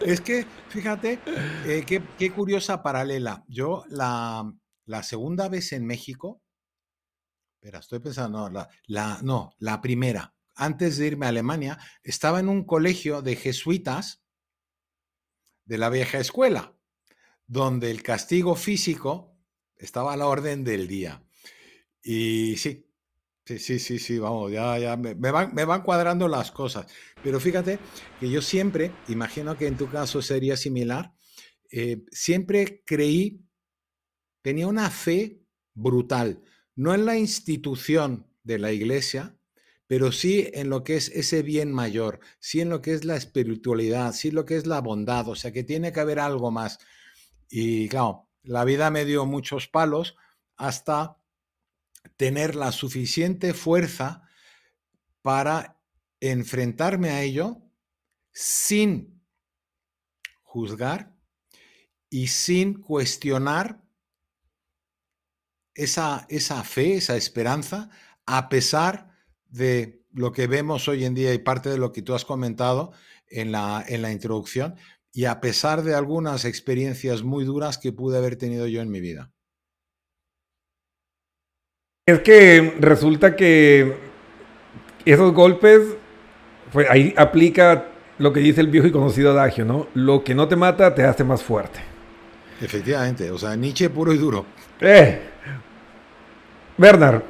Es 0.00 0.20
que, 0.20 0.46
fíjate, 0.68 1.18
eh, 1.66 1.84
qué, 1.86 2.32
curiosa 2.32 2.82
paralela. 2.82 3.44
Yo 3.48 3.84
la, 3.88 4.52
segunda 5.02 5.48
vez 5.48 5.72
en 5.72 5.86
México, 5.86 6.42
espera, 7.54 7.80
estoy 7.80 8.00
pensando, 8.00 8.50
no 8.50 8.66
la, 8.86 9.18
no, 9.22 9.52
la 9.58 9.80
primera, 9.80 10.34
antes 10.54 10.96
de 10.98 11.06
irme 11.06 11.26
a 11.26 11.30
Alemania, 11.30 11.78
estaba 12.02 12.40
en 12.40 12.48
un 12.48 12.64
colegio 12.64 13.22
de 13.22 13.36
jesuitas 13.36 14.22
de 15.64 15.78
la 15.78 15.90
vieja 15.90 16.18
escuela 16.18 16.74
donde 17.48 17.90
el 17.90 18.02
castigo 18.02 18.54
físico 18.54 19.34
estaba 19.76 20.12
a 20.12 20.16
la 20.16 20.26
orden 20.26 20.62
del 20.64 20.86
día. 20.86 21.24
Y 22.02 22.56
sí, 22.58 22.87
sí, 23.48 23.58
sí, 23.58 23.78
sí, 23.78 23.98
sí, 23.98 24.18
vamos, 24.18 24.52
ya, 24.52 24.78
ya 24.78 24.96
me, 24.96 25.14
van, 25.14 25.54
me 25.54 25.64
van 25.64 25.82
cuadrando 25.82 26.28
las 26.28 26.50
cosas. 26.50 26.86
Pero 27.22 27.40
fíjate 27.40 27.78
que 28.20 28.28
yo 28.28 28.42
siempre, 28.42 28.92
imagino 29.08 29.56
que 29.56 29.66
en 29.66 29.78
tu 29.78 29.88
caso 29.88 30.20
sería 30.20 30.54
similar, 30.56 31.14
eh, 31.70 32.04
siempre 32.10 32.82
creí, 32.84 33.42
tenía 34.42 34.66
una 34.66 34.90
fe 34.90 35.40
brutal, 35.72 36.42
no 36.74 36.94
en 36.94 37.06
la 37.06 37.16
institución 37.16 38.26
de 38.42 38.58
la 38.58 38.72
iglesia, 38.72 39.38
pero 39.86 40.12
sí 40.12 40.50
en 40.52 40.68
lo 40.68 40.84
que 40.84 40.96
es 40.96 41.08
ese 41.08 41.42
bien 41.42 41.72
mayor, 41.72 42.20
sí 42.40 42.60
en 42.60 42.68
lo 42.68 42.82
que 42.82 42.92
es 42.92 43.06
la 43.06 43.16
espiritualidad, 43.16 44.12
sí 44.12 44.28
en 44.28 44.34
lo 44.34 44.44
que 44.44 44.56
es 44.56 44.66
la 44.66 44.82
bondad, 44.82 45.26
o 45.26 45.34
sea 45.34 45.52
que 45.52 45.64
tiene 45.64 45.92
que 45.92 46.00
haber 46.00 46.20
algo 46.20 46.50
más. 46.50 46.80
Y 47.48 47.88
claro, 47.88 48.28
la 48.42 48.64
vida 48.64 48.90
me 48.90 49.06
dio 49.06 49.24
muchos 49.24 49.68
palos 49.68 50.16
hasta 50.58 51.17
tener 52.18 52.56
la 52.56 52.72
suficiente 52.72 53.54
fuerza 53.54 54.28
para 55.22 55.80
enfrentarme 56.20 57.10
a 57.10 57.22
ello 57.22 57.62
sin 58.32 59.22
juzgar 60.42 61.16
y 62.10 62.26
sin 62.26 62.74
cuestionar 62.74 63.84
esa, 65.74 66.26
esa 66.28 66.64
fe, 66.64 66.96
esa 66.96 67.16
esperanza, 67.16 67.88
a 68.26 68.48
pesar 68.48 69.12
de 69.46 70.04
lo 70.12 70.32
que 70.32 70.48
vemos 70.48 70.88
hoy 70.88 71.04
en 71.04 71.14
día 71.14 71.32
y 71.32 71.38
parte 71.38 71.70
de 71.70 71.78
lo 71.78 71.92
que 71.92 72.02
tú 72.02 72.14
has 72.14 72.24
comentado 72.24 72.92
en 73.28 73.52
la, 73.52 73.84
en 73.86 74.02
la 74.02 74.10
introducción, 74.10 74.74
y 75.12 75.26
a 75.26 75.40
pesar 75.40 75.84
de 75.84 75.94
algunas 75.94 76.44
experiencias 76.44 77.22
muy 77.22 77.44
duras 77.44 77.78
que 77.78 77.92
pude 77.92 78.18
haber 78.18 78.36
tenido 78.36 78.66
yo 78.66 78.80
en 78.80 78.90
mi 78.90 79.00
vida. 79.00 79.32
Es 82.08 82.20
que 82.20 82.72
resulta 82.80 83.36
que 83.36 83.98
esos 85.04 85.30
golpes, 85.34 85.82
pues 86.72 86.88
ahí 86.88 87.12
aplica 87.18 87.88
lo 88.16 88.32
que 88.32 88.40
dice 88.40 88.62
el 88.62 88.68
viejo 88.68 88.86
y 88.86 88.90
conocido 88.90 89.32
adagio, 89.32 89.66
¿no? 89.66 89.88
Lo 89.92 90.24
que 90.24 90.34
no 90.34 90.48
te 90.48 90.56
mata 90.56 90.94
te 90.94 91.04
hace 91.04 91.22
más 91.22 91.42
fuerte. 91.42 91.80
Efectivamente, 92.62 93.30
o 93.30 93.36
sea, 93.36 93.54
Nietzsche 93.56 93.90
puro 93.90 94.14
y 94.14 94.16
duro. 94.16 94.46
Eh, 94.80 95.20
Bernard, 96.78 97.20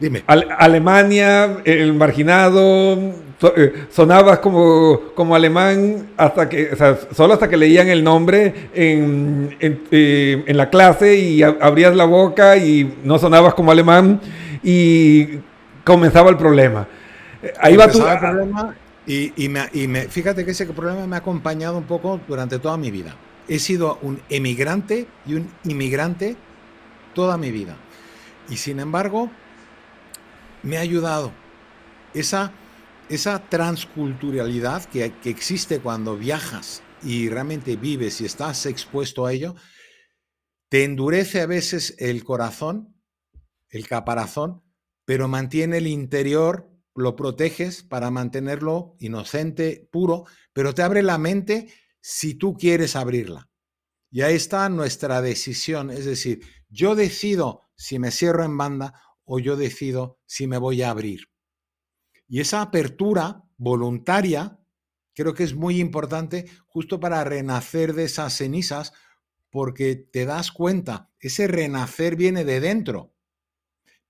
Dime. 0.00 0.22
Alemania, 0.26 1.58
el 1.64 1.92
marginado, 1.92 3.14
eh, 3.56 3.86
sonabas 3.90 4.38
como, 4.38 5.12
como 5.14 5.34
alemán 5.34 6.10
hasta 6.16 6.48
que, 6.48 6.70
o 6.72 6.76
sea, 6.76 6.98
solo 7.12 7.34
hasta 7.34 7.48
que 7.48 7.56
leían 7.56 7.88
el 7.88 8.04
nombre 8.04 8.70
en, 8.74 9.56
en, 9.58 9.82
eh, 9.90 10.44
en, 10.46 10.56
la 10.56 10.70
clase 10.70 11.16
y 11.16 11.42
abrías 11.42 11.96
la 11.96 12.04
boca 12.04 12.56
y 12.56 12.98
no 13.02 13.18
sonabas 13.18 13.54
como 13.54 13.72
alemán 13.72 14.20
y 14.62 15.38
comenzaba 15.84 16.30
el 16.30 16.36
problema. 16.36 16.86
Ahí 17.60 17.76
va 17.76 17.90
tu... 17.90 17.98
El 18.04 18.18
problema 18.18 18.76
y, 19.04 19.32
y, 19.36 19.48
me, 19.48 19.62
y 19.72 19.88
me, 19.88 20.02
fíjate 20.02 20.44
que 20.44 20.52
ese 20.52 20.66
problema 20.66 21.06
me 21.06 21.16
ha 21.16 21.20
acompañado 21.20 21.78
un 21.78 21.84
poco 21.84 22.20
durante 22.28 22.58
toda 22.58 22.76
mi 22.76 22.90
vida. 22.90 23.16
He 23.48 23.58
sido 23.58 23.98
un 24.02 24.20
emigrante 24.28 25.08
y 25.26 25.34
un 25.34 25.50
inmigrante 25.64 26.36
toda 27.14 27.36
mi 27.36 27.50
vida. 27.50 27.76
Y 28.50 28.56
sin 28.56 28.80
embargo, 28.80 29.30
me 30.62 30.76
ha 30.76 30.80
ayudado. 30.80 31.32
Esa, 32.14 32.52
esa 33.08 33.48
transculturalidad 33.48 34.84
que, 34.84 35.12
que 35.22 35.30
existe 35.30 35.80
cuando 35.80 36.16
viajas 36.16 36.82
y 37.02 37.28
realmente 37.28 37.76
vives 37.76 38.20
y 38.20 38.24
estás 38.24 38.66
expuesto 38.66 39.26
a 39.26 39.32
ello, 39.32 39.54
te 40.68 40.84
endurece 40.84 41.40
a 41.40 41.46
veces 41.46 41.94
el 41.98 42.24
corazón, 42.24 42.94
el 43.70 43.86
caparazón, 43.86 44.62
pero 45.04 45.28
mantiene 45.28 45.78
el 45.78 45.86
interior, 45.86 46.70
lo 46.94 47.16
proteges 47.16 47.82
para 47.82 48.10
mantenerlo 48.10 48.96
inocente, 48.98 49.88
puro, 49.90 50.24
pero 50.52 50.74
te 50.74 50.82
abre 50.82 51.02
la 51.02 51.16
mente 51.16 51.72
si 52.00 52.34
tú 52.34 52.56
quieres 52.56 52.96
abrirla. 52.96 53.48
Y 54.10 54.22
ahí 54.22 54.34
está 54.34 54.68
nuestra 54.68 55.22
decisión, 55.22 55.90
es 55.90 56.04
decir, 56.04 56.40
yo 56.68 56.94
decido 56.94 57.70
si 57.76 57.98
me 57.98 58.10
cierro 58.10 58.44
en 58.44 58.56
banda 58.56 59.00
o 59.28 59.38
yo 59.38 59.56
decido 59.56 60.18
si 60.26 60.46
me 60.46 60.56
voy 60.56 60.82
a 60.82 60.90
abrir. 60.90 61.28
Y 62.26 62.40
esa 62.40 62.62
apertura 62.62 63.44
voluntaria 63.58 64.58
creo 65.14 65.34
que 65.34 65.44
es 65.44 65.54
muy 65.54 65.80
importante 65.80 66.46
justo 66.66 66.98
para 66.98 67.22
renacer 67.24 67.92
de 67.92 68.04
esas 68.04 68.32
cenizas, 68.34 68.92
porque 69.50 69.96
te 69.96 70.24
das 70.24 70.50
cuenta, 70.50 71.10
ese 71.20 71.46
renacer 71.46 72.16
viene 72.16 72.44
de 72.44 72.60
dentro, 72.60 73.12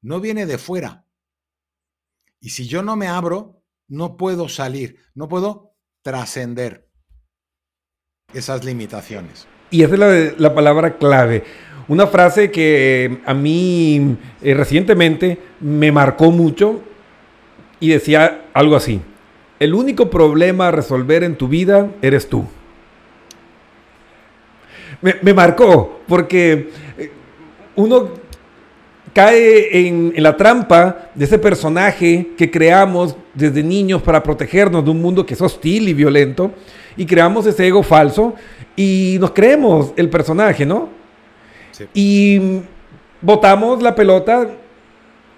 no 0.01 0.21
viene 0.21 0.47
de 0.47 0.59
fuera. 0.59 1.05
Y 2.41 2.51
si 2.51 2.69
yo 2.69 2.83
no 2.83 2.95
me 2.95 3.09
abro, 3.09 3.63
no 3.89 4.17
puedo 4.17 4.49
salir, 4.49 4.99
no 5.15 5.29
puedo 5.29 5.75
trascender 6.03 6.89
esas 8.33 8.65
limitaciones. 8.65 9.49
Y 9.71 9.83
esa 9.83 9.95
es 9.95 9.99
la, 9.99 10.35
la 10.39 10.55
palabra 10.55 10.97
clave. 10.97 11.45
Una 11.89 12.07
frase 12.07 12.51
que 12.51 13.19
a 13.25 13.33
mí 13.33 14.17
eh, 14.43 14.53
recientemente 14.53 15.39
me 15.59 15.91
marcó 15.91 16.31
mucho 16.31 16.83
y 17.81 17.89
decía 17.89 18.43
algo 18.53 18.77
así. 18.77 19.01
El 19.59 19.73
único 19.73 20.11
problema 20.11 20.69
a 20.69 20.71
resolver 20.71 21.25
en 21.25 21.37
tu 21.37 21.49
vida 21.49 21.89
eres 22.03 22.29
tú. 22.29 22.45
Me, 25.01 25.33
marcó 25.33 26.01
porque 26.07 26.71
eh, 26.99 27.11
uno 27.77 28.11
cae 29.15 29.87
en, 29.87 30.13
en, 30.15 30.23
la 30.23 30.37
trampa 30.37 31.11
de 31.15 31.25
ese 31.25 31.39
personaje 31.39 32.33
que 32.37 32.51
creamos 32.51 33.17
desde 33.33 33.63
niños 33.63 34.03
para 34.03 34.23
protegernos 34.23 34.85
de 34.85 34.91
un 34.91 35.01
mundo 35.01 35.25
que 35.25 35.35
es 35.35 35.41
hostil 35.41 35.89
y 35.89 35.95
violento 35.95 36.53
y 36.97 37.07
creamos 37.07 37.47
ese 37.47 37.67
ego 37.67 37.83
falso 37.83 38.35
y 38.77 39.17
nos 39.21 39.31
creemos 39.31 39.93
el 39.97 40.11
personaje, 40.11 40.67
¿no? 40.67 40.98
Y 41.95 42.61
botamos 43.21 43.83
la 43.83 43.95
pelota 43.95 44.49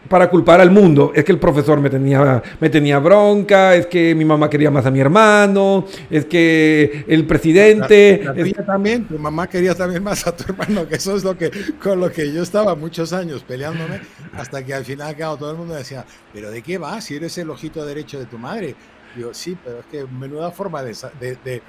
para 0.09 0.31
culpar 0.31 0.61
al 0.61 0.70
mundo. 0.70 1.12
Es 1.14 1.24
que 1.24 1.33
el 1.33 1.38
profesor 1.38 1.81
me 1.81 1.90
tenía, 1.90 2.42
me 2.59 2.70
tenía 2.70 2.98
bronca, 2.98 3.74
es 3.74 3.87
que 3.87 4.14
mi 4.14 4.24
mamá 4.24 4.48
quería 4.48 4.70
más 4.70 4.87
a 4.87 4.90
mi 4.90 5.00
hermano, 5.00 5.87
es 6.11 6.24
que 6.24 7.05
el 7.07 7.26
presidente... 7.26 8.24
también, 8.66 9.05
tu 9.05 9.18
mamá 9.18 9.46
quería 9.46 9.74
también 9.74 10.03
más 10.03 10.26
a 10.26 10.35
tu 10.35 10.44
hermano, 10.44 10.88
que 10.88 10.96
eso 10.96 11.16
es 11.16 11.24
lo 11.24 11.37
que, 11.37 11.50
con 11.83 12.00
lo 12.00 12.11
que 12.11 12.33
yo 12.33 12.42
estaba 12.42 12.74
muchos 12.74 13.12
años 13.12 13.44
peleándome, 13.46 14.00
hasta 14.33 14.64
que 14.64 14.74
al 14.74 14.85
final, 14.85 15.14
claro, 15.14 15.37
todo 15.37 15.50
el 15.50 15.59
mundo 15.59 15.74
decía, 15.74 16.05
pero 16.33 16.50
¿de 16.50 16.62
qué 16.62 16.79
vas 16.79 17.05
si 17.05 17.16
eres 17.16 17.37
el 17.38 17.50
ojito 17.50 17.85
derecho 17.85 18.18
de 18.18 18.26
tu 18.26 18.38
madre? 18.38 18.74
Digo, 19.14 19.35
sí, 19.35 19.57
pero 19.62 19.81
es 19.81 19.87
que 19.87 20.05
menuda 20.07 20.50
forma 20.50 20.83
de, 20.83 20.96
de, 21.20 21.62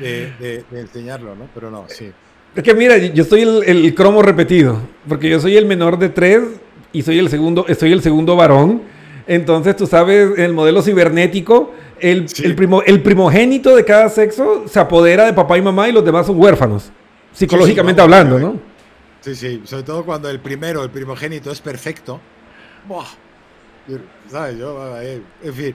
de, 0.00 0.64
de 0.70 0.80
enseñarlo, 0.80 1.36
¿no? 1.36 1.48
Pero 1.54 1.70
no, 1.70 1.84
sí. 1.88 2.10
Es 2.54 2.64
que 2.64 2.74
mira, 2.74 2.96
yo 2.96 3.24
soy 3.24 3.42
el, 3.42 3.94
cromo 3.94 4.22
repetido, 4.22 4.78
porque 5.08 5.28
yo 5.28 5.38
soy 5.38 5.56
el 5.56 5.66
menor 5.66 5.98
de 5.98 6.08
tres 6.08 6.42
y 6.92 7.02
soy 7.02 7.18
el 7.18 7.28
segundo, 7.28 7.64
soy 7.78 7.92
el 7.92 8.02
segundo 8.02 8.34
varón. 8.34 8.82
Entonces, 9.26 9.76
tú 9.76 9.86
sabes, 9.86 10.36
en 10.36 10.44
el 10.44 10.52
modelo 10.52 10.82
cibernético, 10.82 11.72
el, 12.00 12.26
primo, 12.56 12.82
el 12.82 13.02
primogénito 13.02 13.76
de 13.76 13.84
cada 13.84 14.08
sexo 14.08 14.64
se 14.66 14.80
apodera 14.80 15.26
de 15.26 15.32
papá 15.32 15.56
y 15.58 15.62
mamá 15.62 15.88
y 15.88 15.92
los 15.92 16.04
demás 16.04 16.26
son 16.26 16.40
huérfanos, 16.40 16.90
psicológicamente 17.32 18.02
hablando, 18.02 18.38
¿no? 18.38 18.58
Sí, 19.20 19.34
sí, 19.36 19.62
sobre 19.64 19.84
todo 19.84 20.04
cuando 20.04 20.28
el 20.28 20.40
primero, 20.40 20.82
el 20.82 20.90
primogénito, 20.90 21.52
es 21.52 21.60
perfecto. 21.60 22.20
¿Sabes? 24.28 24.58
Yo, 24.58 25.00
eh, 25.00 25.22
en 25.42 25.54
fin. 25.54 25.74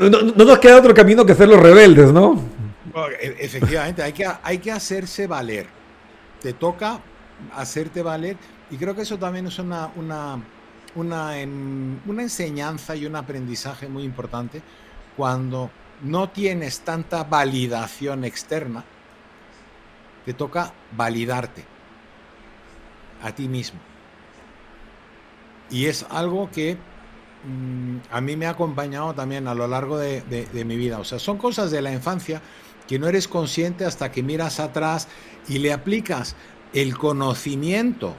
no, 0.00 0.08
no, 0.08 0.44
nos 0.44 0.58
queda 0.58 0.78
otro 0.78 0.94
camino 0.94 1.24
que 1.24 1.34
ser 1.34 1.48
los 1.48 1.60
rebeldes, 1.60 2.12
¿no? 2.12 2.42
E, 3.20 3.36
efectivamente, 3.40 4.02
hay 4.02 4.12
que, 4.12 4.26
hay 4.42 4.58
que 4.58 4.72
hacerse 4.72 5.26
valer. 5.26 5.75
Te 6.46 6.52
toca 6.52 7.00
hacerte 7.56 8.02
valer 8.02 8.36
y 8.70 8.76
creo 8.76 8.94
que 8.94 9.02
eso 9.02 9.18
también 9.18 9.48
es 9.48 9.58
una, 9.58 9.90
una, 9.96 10.40
una, 10.94 11.32
una 12.06 12.22
enseñanza 12.22 12.94
y 12.94 13.04
un 13.04 13.16
aprendizaje 13.16 13.88
muy 13.88 14.04
importante 14.04 14.62
cuando 15.16 15.72
no 16.02 16.28
tienes 16.28 16.82
tanta 16.82 17.24
validación 17.24 18.24
externa, 18.24 18.84
te 20.24 20.34
toca 20.34 20.72
validarte 20.92 21.64
a 23.24 23.32
ti 23.32 23.48
mismo. 23.48 23.80
Y 25.68 25.86
es 25.86 26.06
algo 26.10 26.48
que 26.52 26.76
mm, 27.44 27.96
a 28.12 28.20
mí 28.20 28.36
me 28.36 28.46
ha 28.46 28.50
acompañado 28.50 29.12
también 29.14 29.48
a 29.48 29.54
lo 29.56 29.66
largo 29.66 29.98
de, 29.98 30.22
de, 30.22 30.64
mi 30.64 30.76
vida. 30.76 31.00
O 31.00 31.04
sea, 31.04 31.18
son 31.18 31.38
cosas 31.38 31.72
de 31.72 31.82
la 31.82 31.90
infancia 31.90 32.40
que 32.86 32.98
no 32.98 33.08
eres 33.08 33.28
consciente 33.28 33.84
hasta 33.84 34.12
que 34.12 34.22
miras 34.22 34.60
atrás 34.60 35.08
y 35.48 35.58
le 35.58 35.72
aplicas 35.72 36.36
el 36.72 36.96
conocimiento 36.96 38.14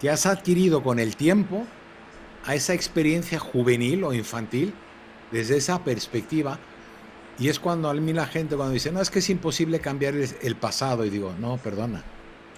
que 0.00 0.10
has 0.10 0.26
adquirido 0.26 0.82
con 0.82 0.98
el 0.98 1.16
tiempo 1.16 1.64
a 2.44 2.54
esa 2.54 2.74
experiencia 2.74 3.38
juvenil 3.38 4.04
o 4.04 4.12
infantil 4.12 4.74
desde 5.30 5.56
esa 5.56 5.84
perspectiva. 5.84 6.58
Y 7.38 7.48
es 7.48 7.58
cuando 7.58 7.88
a 7.88 7.94
mí 7.94 8.12
la 8.12 8.26
gente 8.26 8.56
cuando 8.56 8.74
dice, 8.74 8.92
no, 8.92 9.00
es 9.00 9.10
que 9.10 9.20
es 9.20 9.30
imposible 9.30 9.80
cambiar 9.80 10.14
el 10.14 10.56
pasado. 10.56 11.04
Y 11.04 11.10
digo, 11.10 11.34
no, 11.38 11.56
perdona, 11.56 12.02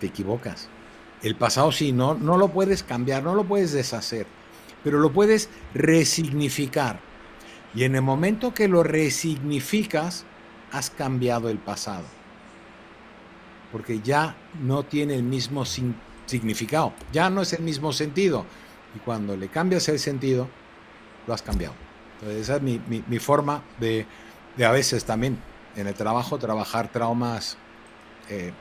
te 0.01 0.07
equivocas. 0.07 0.69
El 1.23 1.37
pasado 1.37 1.73
sí, 1.73 1.93
no, 1.93 2.15
no 2.15 2.37
lo 2.37 2.49
puedes 2.49 2.83
cambiar, 2.83 3.23
no 3.23 3.35
lo 3.35 3.45
puedes 3.45 3.73
deshacer, 3.73 4.27
pero 4.83 4.99
lo 4.99 5.13
puedes 5.13 5.49
resignificar. 5.73 7.01
Y 7.75 7.85
en 7.85 7.95
el 7.95 8.03
momento 8.03 8.53
que 8.53 8.69
lo 8.69 8.83
resignificas, 8.83 10.27
has 10.75 10.91
cambiado 10.91 11.49
el 11.49 11.59
pasado. 11.59 12.05
Porque 13.71 14.01
ya 14.01 14.35
no 14.61 14.83
tiene 14.83 15.15
el 15.15 15.23
mismo 15.23 15.65
significado, 15.65 16.93
ya 17.13 17.31
no 17.31 17.43
es 17.43 17.53
el 17.53 17.63
mismo 17.63 17.93
sentido. 17.93 18.45
Y 18.95 18.99
cuando 18.99 19.37
le 19.37 19.49
cambias 19.49 19.89
el 19.89 19.99
sentido, 19.99 20.49
lo 21.27 21.35
has 21.35 21.43
cambiado. 21.43 21.75
Entonces 22.15 22.43
esa 22.43 22.57
es 22.57 22.63
mi, 22.63 22.81
mi, 22.89 23.19
forma 23.19 23.63
de, 23.79 24.07
de, 24.57 24.65
a 24.65 24.73
veces 24.73 25.05
también 25.05 25.39
en 25.77 25.87
el 25.87 25.95
trabajo 25.95 26.39
trabajar 26.39 26.89
traumas, 26.89 27.57
eh, 28.29 28.53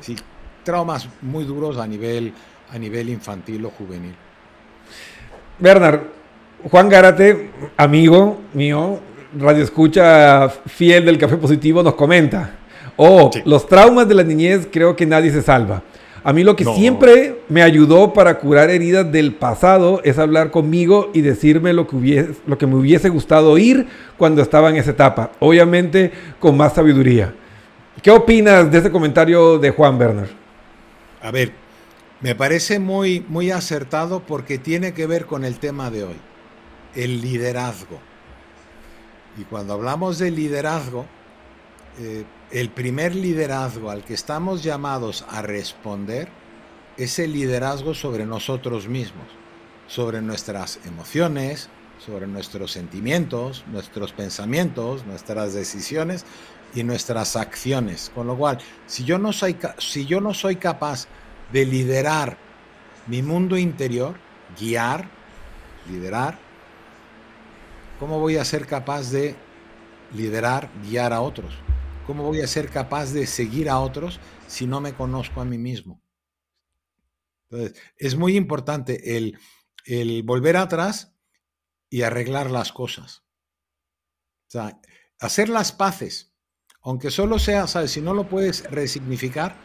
sí, 0.00 0.16
traumas 0.64 1.08
muy 1.20 1.44
duros 1.44 1.78
a 1.78 1.86
nivel, 1.86 2.32
a 2.70 2.78
nivel 2.78 3.08
infantil 3.08 3.64
o 3.64 3.70
juvenil. 3.70 4.14
Bernard, 5.58 6.02
Juan 6.70 6.88
Gárate, 6.88 7.50
amigo 7.76 8.40
mío, 8.52 9.00
radio 9.38 9.64
escucha 9.64 10.48
fiel 10.48 11.04
del 11.04 11.18
Café 11.18 11.36
Positivo 11.36 11.82
nos 11.82 11.94
comenta, 11.94 12.56
oh, 12.96 13.30
los 13.44 13.66
traumas 13.66 14.08
de 14.08 14.14
la 14.14 14.22
niñez 14.22 14.68
creo 14.70 14.94
que 14.96 15.06
nadie 15.06 15.30
se 15.30 15.42
salva. 15.42 15.82
A 16.24 16.32
mí 16.32 16.44
lo 16.44 16.54
que 16.54 16.64
siempre 16.64 17.40
me 17.48 17.62
ayudó 17.62 18.12
para 18.12 18.38
curar 18.38 18.70
heridas 18.70 19.10
del 19.10 19.34
pasado 19.34 20.00
es 20.04 20.18
hablar 20.18 20.52
conmigo 20.52 21.10
y 21.12 21.20
decirme 21.20 21.72
lo 21.72 21.88
que, 21.88 21.96
hubiese, 21.96 22.34
lo 22.46 22.56
que 22.58 22.66
me 22.68 22.76
hubiese 22.76 23.08
gustado 23.08 23.50
oír 23.50 23.88
cuando 24.16 24.40
estaba 24.40 24.70
en 24.70 24.76
esa 24.76 24.92
etapa. 24.92 25.32
Obviamente 25.40 26.12
con 26.38 26.56
más 26.56 26.74
sabiduría. 26.74 27.34
¿Qué 28.00 28.10
opinas 28.12 28.70
de 28.70 28.78
ese 28.78 28.92
comentario 28.92 29.58
de 29.58 29.70
Juan 29.70 29.98
Werner? 29.98 30.28
A 31.22 31.32
ver, 31.32 31.52
me 32.20 32.36
parece 32.36 32.78
muy, 32.78 33.24
muy 33.28 33.50
acertado 33.50 34.20
porque 34.20 34.58
tiene 34.58 34.94
que 34.94 35.08
ver 35.08 35.26
con 35.26 35.44
el 35.44 35.58
tema 35.58 35.90
de 35.90 36.04
hoy, 36.04 36.16
el 36.94 37.20
liderazgo. 37.20 37.98
Y 39.38 39.44
cuando 39.44 39.74
hablamos 39.74 40.18
de 40.18 40.30
liderazgo, 40.30 41.06
eh, 41.98 42.24
el 42.50 42.70
primer 42.70 43.14
liderazgo 43.14 43.90
al 43.90 44.04
que 44.04 44.14
estamos 44.14 44.62
llamados 44.62 45.24
a 45.28 45.42
responder 45.42 46.28
es 46.96 47.18
el 47.18 47.32
liderazgo 47.32 47.94
sobre 47.94 48.26
nosotros 48.26 48.88
mismos, 48.88 49.26
sobre 49.86 50.20
nuestras 50.20 50.78
emociones, 50.84 51.70
sobre 51.98 52.26
nuestros 52.26 52.72
sentimientos, 52.72 53.64
nuestros 53.70 54.12
pensamientos, 54.12 55.06
nuestras 55.06 55.54
decisiones 55.54 56.24
y 56.74 56.82
nuestras 56.82 57.36
acciones. 57.36 58.10
Con 58.14 58.26
lo 58.26 58.36
cual, 58.36 58.58
si 58.86 59.04
yo 59.04 59.18
no 59.18 59.32
soy, 59.32 59.56
si 59.78 60.04
yo 60.04 60.20
no 60.20 60.34
soy 60.34 60.56
capaz 60.56 61.06
de 61.52 61.64
liderar 61.64 62.36
mi 63.06 63.22
mundo 63.22 63.56
interior, 63.56 64.14
guiar, 64.58 65.08
liderar, 65.90 66.38
¿cómo 68.02 68.18
voy 68.18 68.36
a 68.36 68.44
ser 68.44 68.66
capaz 68.66 69.12
de 69.12 69.36
liderar, 70.12 70.72
guiar 70.82 71.12
a 71.12 71.20
otros? 71.20 71.54
¿Cómo 72.04 72.24
voy 72.24 72.40
a 72.40 72.48
ser 72.48 72.68
capaz 72.68 73.12
de 73.12 73.28
seguir 73.28 73.70
a 73.70 73.78
otros 73.78 74.18
si 74.48 74.66
no 74.66 74.80
me 74.80 74.92
conozco 74.92 75.40
a 75.40 75.44
mí 75.44 75.56
mismo? 75.56 76.02
Entonces, 77.48 77.80
es 77.96 78.16
muy 78.16 78.36
importante 78.36 79.16
el, 79.16 80.22
volver 80.24 80.56
atrás 80.56 81.14
y 81.88 82.02
arreglar 82.02 82.50
las 82.50 82.72
cosas. 82.72 83.22
O 84.48 84.50
sea, 84.50 84.80
hacer 85.20 85.48
las 85.48 85.70
paces, 85.70 86.34
aunque 86.80 87.08
solo 87.08 87.38
sea, 87.38 87.68
¿sabes? 87.68 87.92
Si 87.92 88.00
no 88.00 88.14
lo 88.14 88.28
puedes 88.28 88.68
resignificar, 88.68 89.56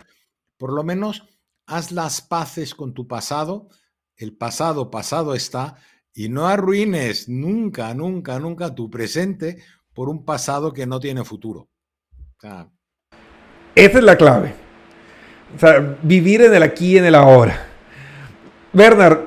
por 0.58 0.73
lo 0.73 0.84
menos 0.84 1.23
haz 1.65 1.91
las 1.91 2.21
paces 2.21 2.76
con 2.76 2.93
tu 2.93 3.08
pasado. 3.08 3.69
El 4.15 4.38
pasado, 4.38 4.91
pasado 4.91 5.34
está, 5.34 5.78
y 6.17 6.30
no 6.30 6.47
arruines 6.47 7.30
nunca, 7.30 7.93
nunca, 7.93 8.39
nunca 8.39 8.73
tu 8.73 8.89
presente 8.89 9.58
por 9.93 10.10
un 10.10 10.25
pasado 10.25 10.73
que 10.73 10.88
no 10.88 10.99
tiene 10.99 11.23
futuro. 11.23 11.69
Esa 13.75 13.97
es 13.99 14.03
la 14.03 14.15
clave. 14.15 14.56
O 15.56 15.60
sea, 15.60 15.99
vivir 16.01 16.41
en 16.41 16.56
el 16.56 16.63
aquí 16.63 16.95
y 16.95 16.97
en 16.97 17.06
el 17.06 17.13
ahora. 17.13 17.67
Bernard, 18.73 19.19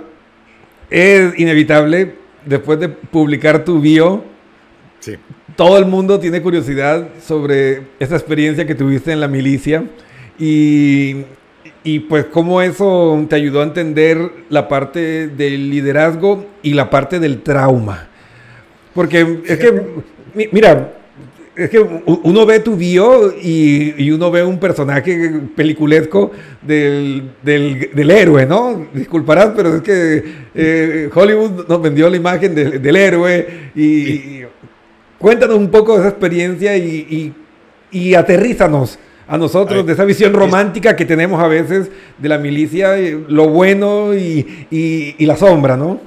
es 0.91 1.39
inevitable, 1.39 2.17
después 2.45 2.81
de 2.81 2.89
publicar 2.89 3.65
tu 3.65 3.81
bio, 3.81 4.25
todo 5.55 5.79
el 5.79 5.87
mundo 5.87 6.19
tiene 6.19 6.43
curiosidad 6.43 7.09
sobre 7.23 7.87
esa 8.01 8.17
experiencia 8.17 8.67
que 8.67 8.75
tuviste 8.75 9.13
en 9.13 9.21
la 9.21 9.29
milicia 9.29 9.85
y, 10.41 11.19
y 11.83 12.01
pues 12.01 12.27
cómo 12.27 12.61
eso 12.61 13.25
te 13.29 13.37
ayudó 13.37 13.61
a 13.61 13.65
entender 13.65 14.19
la 14.49 14.69
parte 14.69 15.29
del 15.29 15.71
liderazgo 15.71 16.47
y 16.63 16.75
la 16.75 16.91
parte 16.91 17.19
del 17.19 17.43
trauma. 17.43 18.09
Porque 18.95 19.41
es 19.47 19.59
que, 19.59 19.83
mira, 20.53 20.95
es 21.57 21.71
que 21.71 21.79
uno 21.79 22.47
ve 22.47 22.61
tu 22.61 22.77
bio 22.77 23.35
y, 23.41 24.11
uno 24.11 24.31
ve 24.31 24.43
un 24.43 24.59
personaje 24.59 25.41
peliculesco 25.55 26.31
del, 26.63 27.31
héroe, 27.95 28.47
¿no? 28.47 28.87
Disculparás, 28.93 29.53
pero 29.57 29.77
es 29.77 29.83
que 29.83 30.25
eh, 30.55 31.11
Hollywood 31.15 31.67
nos 31.69 31.83
vendió 31.83 32.11
la 32.11 32.17
imagen 32.17 32.55
del 32.55 32.97
héroe 32.97 33.71
y, 33.75 34.43
cuéntanos 35.19 35.57
un 35.57 35.71
poco 35.71 35.95
de 35.95 36.01
esa 36.01 36.09
experiencia 36.11 36.77
y, 36.77 37.33
y 37.91 38.15
aterrízanos 38.15 38.99
a 39.31 39.39
nosotros 39.39 39.87
de 39.87 39.93
esa 39.93 40.05
visión 40.05 40.33
romántica 40.33 40.97
que 40.97 41.05
tenemos 41.05 41.41
a 41.41 41.47
veces 41.47 41.89
de 42.19 42.29
la 42.29 42.37
milicia, 42.37 42.99
eh, 42.99 43.13
lo 43.29 43.49
bueno 43.49 44.13
y, 44.13 45.15
la 45.21 45.37
sombra, 45.37 45.77
¿no? 45.77 46.01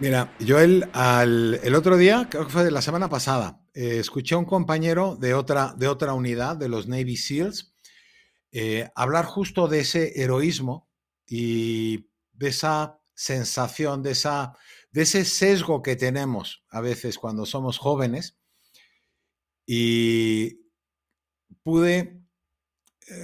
Mira, 0.00 0.32
yo 0.40 0.58
el, 0.58 0.88
el 1.62 1.74
otro 1.74 1.98
día, 1.98 2.26
creo 2.30 2.46
que 2.46 2.52
fue 2.52 2.64
de 2.64 2.70
la 2.70 2.80
semana 2.80 3.10
pasada, 3.10 3.60
eh, 3.74 3.98
escuché 3.98 4.34
a 4.34 4.38
un 4.38 4.46
compañero 4.46 5.14
de 5.14 5.34
otra, 5.34 5.74
de 5.76 5.88
otra 5.88 6.14
unidad, 6.14 6.56
de 6.56 6.70
los 6.70 6.88
Navy 6.88 7.18
SEALs, 7.18 7.74
eh, 8.50 8.88
hablar 8.94 9.26
justo 9.26 9.68
de 9.68 9.80
ese 9.80 10.22
heroísmo 10.22 10.88
y 11.26 12.08
de 12.32 12.48
esa 12.48 12.98
sensación, 13.12 14.02
de, 14.02 14.12
esa, 14.12 14.56
de 14.90 15.02
ese 15.02 15.26
sesgo 15.26 15.82
que 15.82 15.96
tenemos 15.96 16.64
a 16.70 16.80
veces 16.80 17.18
cuando 17.18 17.44
somos 17.44 17.76
jóvenes. 17.76 18.38
Y 19.66 20.60
pude 21.62 22.23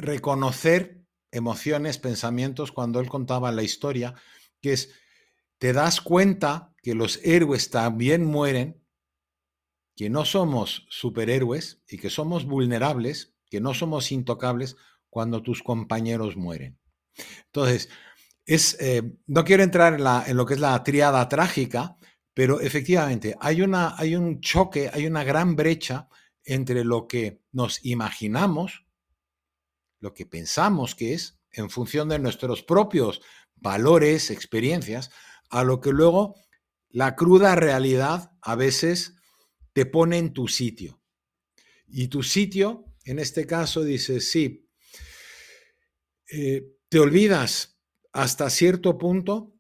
reconocer 0.01 1.01
emociones, 1.31 1.99
pensamientos 1.99 2.73
cuando 2.73 3.01
él 3.01 3.09
contaba 3.09 3.53
la 3.53 3.63
historia, 3.63 4.15
que 4.61 4.73
es, 4.73 4.91
te 5.59 5.73
das 5.73 6.01
cuenta 6.01 6.75
que 6.83 6.95
los 6.95 7.21
héroes 7.23 7.71
también 7.71 8.25
mueren 8.25 8.81
que 9.97 10.09
no 10.09 10.25
somos 10.25 10.87
superhéroes 10.89 11.83
y 11.89 11.99
que 11.99 12.11
somos 12.11 12.47
vulnerables, 12.47 13.35
que 13.51 13.61
no 13.61 13.75
somos 13.75 14.13
intocables 14.13 14.77
cuando 15.11 15.43
tus 15.43 15.63
compañeros 15.63 16.37
mueren. 16.37 16.79
Entonces, 17.47 17.91
es, 18.47 18.77
eh, 18.81 19.03
no 19.27 19.45
quiero 19.45 19.63
entrar 19.63 19.95
en, 19.95 20.05
la, 20.05 20.25
en, 20.27 20.37
lo 20.37 20.47
que 20.47 20.55
es 20.55 20.61
la 20.61 20.83
triada 20.83 21.29
trágica, 21.29 21.97
pero 22.33 22.61
efectivamente 22.61 23.37
hay, 23.41 23.61
una, 23.61 23.95
hay 23.99 24.17
un 24.17 24.41
choque, 24.41 24.91
hay 24.93 25.07
una 25.07 25.25
gran 25.25 25.57
brecha 25.57 26.09
entre 26.45 26.85
lo 26.85 27.07
que 27.07 27.43
nos 27.53 27.85
imaginamos, 27.85 28.87
lo 30.01 30.15
que 30.15 30.27
pensamos 30.27 30.95
que 30.95 31.15
es, 31.15 31.39
en 31.53 31.71
función 31.71 32.09
de 32.09 32.19
nuestros 32.19 32.63
propios 32.63 33.21
valores, 33.55 34.31
experiencias, 34.31 35.11
a 35.51 35.63
lo 35.65 35.81
que 35.81 35.91
luego 35.91 36.35
la 36.89 37.15
cruda 37.15 37.55
realidad 37.55 38.33
a 38.41 38.57
veces 38.57 39.15
te 39.73 39.87
pone 39.87 40.19
en 40.19 40.33
tu 40.33 40.49
sitio. 40.49 41.01
Y 41.87 42.09
tu 42.09 42.23
sitio, 42.23 42.85
en 43.05 43.19
este 43.19 43.47
caso, 43.47 43.85
dice, 43.85 44.21
sí, 44.21 44.69
eh, 46.31 46.77
te 46.89 46.99
olvidas 46.99 47.79
hasta 48.13 48.51
cierto 48.51 48.99
punto 48.99 49.55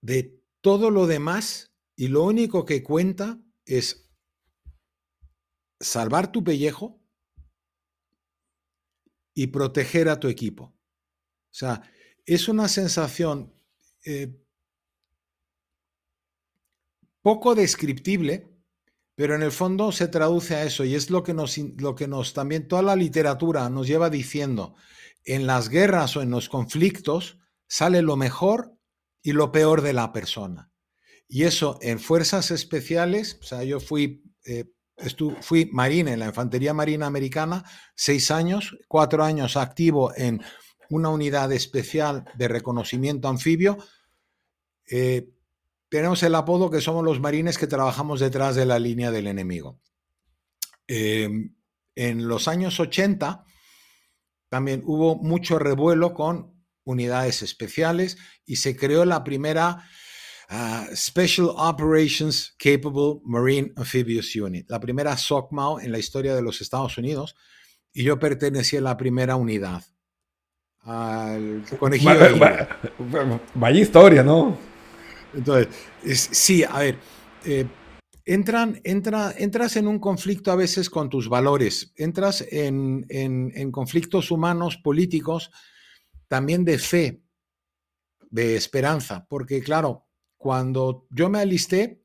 de 0.00 0.40
todo 0.60 0.90
lo 0.90 1.06
demás 1.06 1.72
y 1.96 2.08
lo 2.08 2.24
único 2.24 2.64
que 2.64 2.82
cuenta 2.82 3.40
es 3.64 4.10
salvar 5.80 6.32
tu 6.32 6.42
pellejo 6.42 7.03
y 9.34 9.48
proteger 9.48 10.08
a 10.08 10.20
tu 10.20 10.28
equipo. 10.28 10.64
O 10.64 11.56
sea, 11.56 11.82
es 12.24 12.48
una 12.48 12.68
sensación 12.68 13.52
eh, 14.04 14.40
poco 17.20 17.54
descriptible, 17.54 18.50
pero 19.14 19.34
en 19.34 19.42
el 19.42 19.52
fondo 19.52 19.92
se 19.92 20.08
traduce 20.08 20.54
a 20.56 20.64
eso 20.64 20.84
y 20.84 20.94
es 20.94 21.10
lo 21.10 21.22
que 21.22 21.34
nos, 21.34 21.56
lo 21.58 21.94
que 21.94 22.08
nos 22.08 22.34
también 22.34 22.68
toda 22.68 22.82
la 22.82 22.96
literatura 22.96 23.68
nos 23.70 23.86
lleva 23.86 24.10
diciendo. 24.10 24.74
En 25.24 25.46
las 25.46 25.68
guerras 25.68 26.16
o 26.16 26.22
en 26.22 26.30
los 26.30 26.48
conflictos 26.48 27.38
sale 27.66 28.02
lo 28.02 28.16
mejor 28.16 28.76
y 29.22 29.32
lo 29.32 29.52
peor 29.52 29.80
de 29.80 29.94
la 29.94 30.12
persona. 30.12 30.70
Y 31.26 31.44
eso 31.44 31.78
en 31.80 31.98
fuerzas 31.98 32.50
especiales, 32.50 33.38
o 33.40 33.44
sea, 33.44 33.64
yo 33.64 33.80
fui, 33.80 34.22
eh, 34.44 34.66
fui 35.40 35.68
marina 35.72 36.12
en 36.12 36.20
la 36.20 36.26
Infantería 36.26 36.74
Marina 36.74 37.06
Americana, 37.06 37.64
seis 37.94 38.30
años, 38.30 38.76
cuatro 38.88 39.24
años 39.24 39.56
activo 39.56 40.12
en 40.16 40.40
una 40.90 41.08
unidad 41.08 41.52
especial 41.52 42.24
de 42.36 42.48
reconocimiento 42.48 43.28
anfibio. 43.28 43.78
Eh, 44.90 45.30
tenemos 45.88 46.22
el 46.22 46.34
apodo 46.34 46.70
que 46.70 46.80
somos 46.80 47.04
los 47.04 47.20
marines 47.20 47.58
que 47.58 47.66
trabajamos 47.66 48.20
detrás 48.20 48.56
de 48.56 48.66
la 48.66 48.78
línea 48.78 49.10
del 49.10 49.26
enemigo. 49.26 49.80
Em, 50.86 51.54
en 51.94 52.28
los 52.28 52.48
años 52.48 52.78
80 52.80 53.44
también 54.48 54.82
hubo 54.84 55.16
mucho 55.16 55.58
revuelo 55.58 56.14
con 56.14 56.54
unidades 56.84 57.42
especiales 57.42 58.18
y 58.44 58.56
se 58.56 58.76
creó 58.76 59.04
la 59.04 59.24
primera 59.24 59.88
ah, 60.48 60.86
Special 60.94 61.48
Operations 61.56 62.54
Capable 62.58 63.20
Marine 63.24 63.72
Amphibious 63.76 64.34
Unit, 64.36 64.70
la 64.70 64.80
primera 64.80 65.16
SOCMAO 65.16 65.80
en 65.80 65.92
la 65.92 65.98
historia 65.98 66.34
de 66.34 66.42
los 66.42 66.60
Estados 66.60 66.98
Unidos, 66.98 67.34
y 67.92 68.02
yo 68.04 68.18
pertenecía 68.18 68.80
a 68.80 68.82
la 68.82 68.96
primera 68.96 69.36
unidad. 69.36 69.82
Al 70.80 71.64
conejillo. 71.78 72.12
vaya 73.54 73.80
historia, 73.80 74.22
¿no? 74.22 74.58
Entonces, 75.32 75.68
sí, 76.32 76.62
a 76.62 76.78
ver, 76.78 76.98
eh, 77.44 77.66
entran, 78.24 78.80
entra, 78.84 79.34
entras 79.36 79.76
en 79.76 79.86
un 79.86 79.98
conflicto 79.98 80.50
a 80.50 80.56
veces 80.56 80.88
con 80.90 81.08
tus 81.10 81.28
valores, 81.28 81.92
entras 81.96 82.44
en, 82.50 83.70
conflictos 83.72 84.30
humanos, 84.30 84.76
políticos, 84.76 85.50
también 86.28 86.64
de 86.64 86.78
fe, 86.78 87.22
de 88.30 88.56
esperanza, 88.56 89.26
porque 89.28 89.62
claro, 89.62 90.03
cuando 90.44 91.06
yo 91.08 91.30
me 91.30 91.38
alisté, 91.38 92.04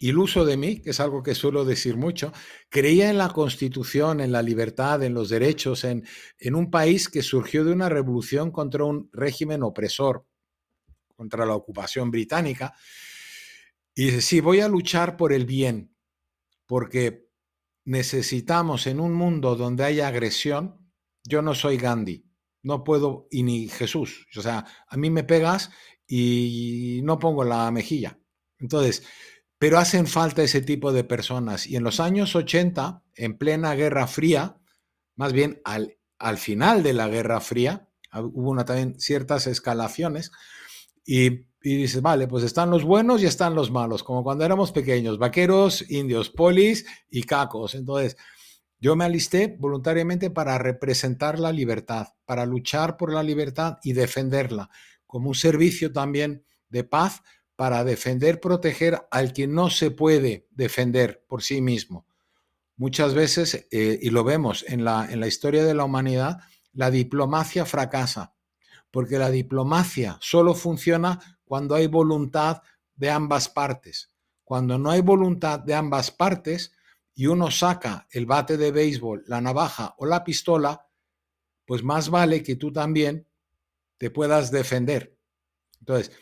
iluso 0.00 0.44
de 0.44 0.56
mí, 0.56 0.80
que 0.82 0.90
es 0.90 0.98
algo 0.98 1.22
que 1.22 1.36
suelo 1.36 1.64
decir 1.64 1.96
mucho, 1.96 2.32
creía 2.68 3.10
en 3.10 3.16
la 3.16 3.28
constitución, 3.28 4.18
en 4.18 4.32
la 4.32 4.42
libertad, 4.42 5.04
en 5.04 5.14
los 5.14 5.28
derechos, 5.28 5.84
en, 5.84 6.04
en 6.40 6.56
un 6.56 6.68
país 6.68 7.08
que 7.08 7.22
surgió 7.22 7.64
de 7.64 7.70
una 7.70 7.88
revolución 7.88 8.50
contra 8.50 8.82
un 8.82 9.08
régimen 9.12 9.62
opresor, 9.62 10.26
contra 11.14 11.46
la 11.46 11.54
ocupación 11.54 12.10
británica. 12.10 12.74
Y 13.94 14.06
dice, 14.06 14.20
sí, 14.20 14.40
voy 14.40 14.58
a 14.58 14.68
luchar 14.68 15.16
por 15.16 15.32
el 15.32 15.46
bien, 15.46 15.94
porque 16.66 17.28
necesitamos 17.84 18.88
en 18.88 18.98
un 18.98 19.12
mundo 19.12 19.54
donde 19.54 19.84
haya 19.84 20.08
agresión, 20.08 20.90
yo 21.22 21.40
no 21.40 21.54
soy 21.54 21.76
Gandhi, 21.76 22.26
no 22.64 22.82
puedo, 22.82 23.28
y 23.30 23.44
ni 23.44 23.68
Jesús, 23.68 24.26
o 24.36 24.42
sea, 24.42 24.66
a 24.88 24.96
mí 24.96 25.08
me 25.08 25.22
pegas 25.22 25.70
y 26.06 27.00
no 27.02 27.18
pongo 27.18 27.44
la 27.44 27.70
mejilla. 27.70 28.18
Entonces, 28.58 29.02
pero 29.58 29.78
hacen 29.78 30.06
falta 30.06 30.42
ese 30.42 30.60
tipo 30.60 30.92
de 30.92 31.04
personas. 31.04 31.66
Y 31.66 31.76
en 31.76 31.84
los 31.84 32.00
años 32.00 32.36
80, 32.36 33.02
en 33.14 33.38
plena 33.38 33.74
Guerra 33.74 34.06
Fría, 34.06 34.58
más 35.16 35.32
bien 35.32 35.60
al, 35.64 35.98
al 36.18 36.38
final 36.38 36.82
de 36.82 36.92
la 36.92 37.08
Guerra 37.08 37.40
Fría, 37.40 37.88
hubo 38.12 38.50
una, 38.50 38.64
también 38.64 38.98
ciertas 39.00 39.46
escalaciones, 39.46 40.30
y, 41.04 41.46
y 41.62 41.76
dices, 41.76 42.02
vale, 42.02 42.26
pues 42.26 42.44
están 42.44 42.70
los 42.70 42.84
buenos 42.84 43.22
y 43.22 43.26
están 43.26 43.54
los 43.54 43.70
malos, 43.70 44.02
como 44.02 44.22
cuando 44.22 44.44
éramos 44.44 44.72
pequeños, 44.72 45.18
vaqueros, 45.18 45.88
indios, 45.90 46.30
polis 46.30 46.84
y 47.08 47.22
cacos. 47.22 47.74
Entonces, 47.74 48.16
yo 48.78 48.94
me 48.96 49.04
alisté 49.04 49.56
voluntariamente 49.58 50.30
para 50.30 50.58
representar 50.58 51.38
la 51.38 51.52
libertad, 51.52 52.08
para 52.24 52.44
luchar 52.44 52.96
por 52.96 53.12
la 53.12 53.22
libertad 53.22 53.78
y 53.82 53.94
defenderla, 53.94 54.68
como 55.06 55.28
un 55.28 55.34
servicio 55.34 55.92
también 55.92 56.44
de 56.68 56.84
paz 56.84 57.22
para 57.56 57.84
defender, 57.84 58.40
proteger 58.40 59.06
al 59.10 59.32
que 59.32 59.46
no 59.46 59.70
se 59.70 59.90
puede 59.90 60.46
defender 60.50 61.24
por 61.26 61.42
sí 61.42 61.60
mismo. 61.60 62.06
Muchas 62.76 63.14
veces, 63.14 63.66
eh, 63.70 63.98
y 64.02 64.10
lo 64.10 64.22
vemos 64.24 64.64
en 64.68 64.84
la, 64.84 65.08
en 65.10 65.20
la 65.20 65.26
historia 65.26 65.64
de 65.64 65.72
la 65.72 65.84
humanidad, 65.84 66.40
la 66.72 66.90
diplomacia 66.90 67.64
fracasa, 67.64 68.34
porque 68.90 69.18
la 69.18 69.30
diplomacia 69.30 70.18
solo 70.20 70.54
funciona 70.54 71.38
cuando 71.44 71.74
hay 71.74 71.86
voluntad 71.86 72.62
de 72.94 73.10
ambas 73.10 73.48
partes. 73.48 74.12
Cuando 74.44 74.78
no 74.78 74.90
hay 74.90 75.00
voluntad 75.00 75.60
de 75.60 75.74
ambas 75.74 76.10
partes 76.10 76.72
y 77.14 77.26
uno 77.26 77.50
saca 77.50 78.06
el 78.10 78.26
bate 78.26 78.58
de 78.58 78.70
béisbol, 78.70 79.24
la 79.26 79.40
navaja 79.40 79.94
o 79.98 80.04
la 80.04 80.22
pistola, 80.22 80.86
pues 81.64 81.82
más 81.82 82.10
vale 82.10 82.42
que 82.42 82.56
tú 82.56 82.72
también 82.72 83.26
te 83.98 84.10
puedas 84.10 84.50
defender. 84.50 85.18
Entonces, 85.80 86.12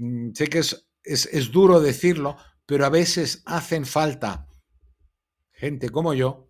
Mm, 0.00 0.32
sé 0.32 0.48
que 0.48 0.60
es, 0.60 0.86
es, 1.04 1.50
duro 1.52 1.78
decirlo, 1.80 2.38
pero 2.64 2.86
a 2.86 2.88
veces 2.88 3.42
hacen 3.44 3.84
falta 3.84 4.48
gente 5.52 5.90
como 5.90 6.14
yo, 6.14 6.48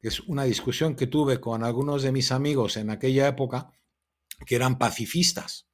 que 0.00 0.08
es 0.08 0.20
una 0.20 0.44
discusión 0.44 0.94
que 0.94 1.08
tuve 1.08 1.40
con 1.40 1.64
algunos 1.64 2.04
de 2.04 2.12
mis 2.12 2.30
amigos 2.30 2.76
en 2.76 2.90
aquella 2.90 3.26
época, 3.26 3.72
que 4.46 4.54
eran 4.54 4.78
pacifistas, 4.78 5.66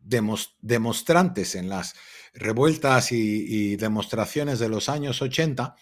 demonstrantes 0.00 1.54
en 1.54 1.68
las 1.68 1.94
revueltas 2.34 3.12
y, 3.12 3.76
demostraciones 3.76 4.58
de 4.58 4.68
los 4.68 4.88
años 4.88 5.22
80, 5.22 5.76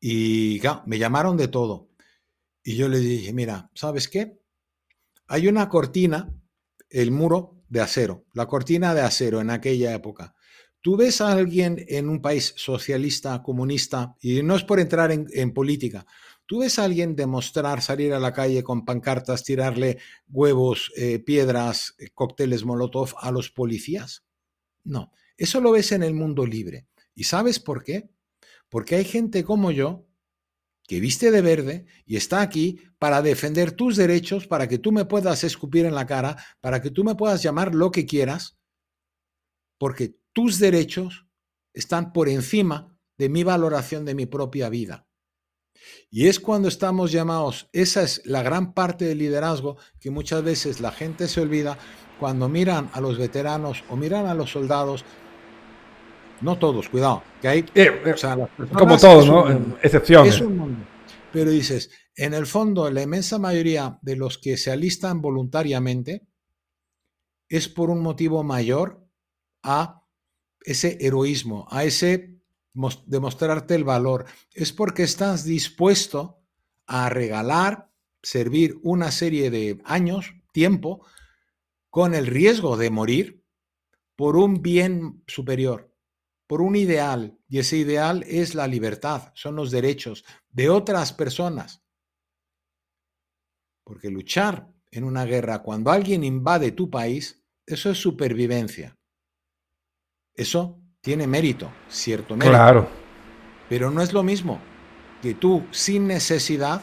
y 0.00 0.60
me 0.86 0.98
llamaron 0.98 1.36
de 1.36 1.46
todo. 1.46 1.90
Y 2.64 2.74
yo 2.74 2.88
les 2.88 3.02
dije, 3.02 3.32
mira, 3.32 3.70
¿sabes 3.74 4.08
qué? 4.08 4.39
Hay 5.32 5.46
una 5.46 5.68
cortina, 5.68 6.28
el 6.88 7.12
muro 7.12 7.62
de 7.68 7.80
acero, 7.80 8.26
la 8.34 8.48
cortina 8.48 8.96
de 8.96 9.02
acero 9.02 9.40
en 9.40 9.50
aquella 9.50 9.94
época. 9.94 10.34
Tú 10.80 10.96
ves 10.96 11.20
a 11.20 11.30
alguien 11.30 11.84
en 11.86 12.08
un 12.08 12.20
país 12.20 12.52
socialista, 12.56 13.40
comunista, 13.40 14.16
y 14.20 14.42
no 14.42 14.56
es 14.56 14.64
por 14.64 14.80
entrar 14.80 15.12
en, 15.12 15.52
política, 15.52 16.04
tú 16.46 16.58
ves 16.58 16.80
a 16.80 16.84
alguien 16.84 17.14
demostrar, 17.14 17.80
salir 17.80 18.12
a 18.12 18.18
la 18.18 18.32
calle 18.32 18.64
con 18.64 18.84
pancartas, 18.84 19.44
tirarle 19.44 19.98
huevos, 20.28 20.90
eh, 20.96 21.20
piedras, 21.20 21.94
eh, 22.00 22.08
cócteles 22.12 22.64
molotov 22.64 23.14
a 23.20 23.30
los 23.30 23.52
policías. 23.52 24.24
No, 24.82 25.12
eso 25.36 25.60
lo 25.60 25.70
ves 25.70 25.92
en 25.92 26.02
el 26.02 26.12
mundo 26.12 26.44
libre. 26.44 26.88
¿Y 27.14 27.22
sabes 27.22 27.60
por 27.60 27.84
qué? 27.84 28.10
Porque 28.68 28.96
hay 28.96 29.04
gente 29.04 29.44
como 29.44 29.70
yo 29.70 30.09
que 30.90 30.98
viste 30.98 31.30
de 31.30 31.40
verde 31.40 31.86
y 32.04 32.16
está 32.16 32.40
aquí 32.40 32.80
para 32.98 33.22
defender 33.22 33.70
tus 33.70 33.94
derechos, 33.94 34.48
para 34.48 34.66
que 34.66 34.76
tú 34.76 34.90
me 34.90 35.04
puedas 35.04 35.44
escupir 35.44 35.86
en 35.86 35.94
la 35.94 36.04
cara, 36.04 36.36
para 36.60 36.82
que 36.82 36.90
tú 36.90 37.04
me 37.04 37.14
puedas 37.14 37.44
llamar 37.44 37.76
lo 37.76 37.92
que 37.92 38.06
quieras, 38.06 38.58
porque 39.78 40.16
tus 40.32 40.58
derechos 40.58 41.28
están 41.72 42.12
por 42.12 42.28
encima 42.28 42.98
de 43.18 43.28
mi 43.28 43.44
valoración 43.44 44.04
de 44.04 44.16
mi 44.16 44.26
propia 44.26 44.68
vida. 44.68 45.06
Y 46.10 46.26
es 46.26 46.40
cuando 46.40 46.66
estamos 46.66 47.12
llamados, 47.12 47.68
esa 47.72 48.02
es 48.02 48.26
la 48.26 48.42
gran 48.42 48.74
parte 48.74 49.04
del 49.04 49.18
liderazgo 49.18 49.76
que 50.00 50.10
muchas 50.10 50.42
veces 50.42 50.80
la 50.80 50.90
gente 50.90 51.28
se 51.28 51.40
olvida 51.40 51.78
cuando 52.18 52.48
miran 52.48 52.90
a 52.94 53.00
los 53.00 53.16
veteranos 53.16 53.84
o 53.90 53.94
miran 53.94 54.26
a 54.26 54.34
los 54.34 54.50
soldados 54.50 55.04
no 56.40 56.58
todos, 56.58 56.88
cuidado, 56.88 57.22
que 57.40 57.48
hay... 57.48 57.58
Eh, 57.74 58.02
eh, 58.04 58.14
como 58.76 58.96
todos, 58.96 59.26
¿no? 59.26 59.48
Excepciones. 59.82 60.34
Es 60.34 60.40
un 60.40 60.56
mundo. 60.56 60.86
Pero 61.32 61.50
dices, 61.50 61.90
en 62.16 62.34
el 62.34 62.46
fondo, 62.46 62.90
la 62.90 63.02
inmensa 63.02 63.38
mayoría 63.38 63.98
de 64.02 64.16
los 64.16 64.38
que 64.38 64.56
se 64.56 64.70
alistan 64.70 65.20
voluntariamente 65.20 66.26
es 67.48 67.68
por 67.68 67.90
un 67.90 68.00
motivo 68.00 68.42
mayor 68.42 69.06
a 69.62 70.02
ese 70.62 70.98
heroísmo, 71.00 71.66
a 71.70 71.84
ese 71.84 72.36
demostrarte 73.06 73.74
el 73.74 73.84
valor. 73.84 74.26
Es 74.52 74.72
porque 74.72 75.02
estás 75.02 75.44
dispuesto 75.44 76.40
a 76.86 77.08
regalar, 77.08 77.90
servir 78.22 78.78
una 78.82 79.10
serie 79.10 79.50
de 79.50 79.80
años, 79.84 80.34
tiempo, 80.52 81.06
con 81.90 82.14
el 82.14 82.26
riesgo 82.26 82.76
de 82.76 82.90
morir 82.90 83.44
por 84.16 84.36
un 84.36 84.62
bien 84.62 85.22
superior 85.26 85.89
por 86.50 86.62
un 86.62 86.74
ideal, 86.74 87.38
y 87.48 87.60
ese 87.60 87.76
ideal 87.76 88.24
es 88.26 88.56
la 88.56 88.66
libertad, 88.66 89.30
son 89.34 89.54
los 89.54 89.70
derechos 89.70 90.24
de 90.48 90.68
otras 90.68 91.12
personas. 91.12 91.84
Porque 93.84 94.10
luchar 94.10 94.68
en 94.90 95.04
una 95.04 95.24
guerra 95.26 95.62
cuando 95.62 95.92
alguien 95.92 96.24
invade 96.24 96.72
tu 96.72 96.90
país, 96.90 97.40
eso 97.64 97.88
es 97.88 97.98
supervivencia. 97.98 98.98
Eso 100.34 100.82
tiene 101.00 101.28
mérito, 101.28 101.70
cierto 101.88 102.36
mérito. 102.36 102.56
Claro. 102.56 102.88
Pero 103.68 103.92
no 103.92 104.02
es 104.02 104.12
lo 104.12 104.24
mismo 104.24 104.60
que 105.22 105.34
tú 105.34 105.64
sin 105.70 106.08
necesidad 106.08 106.82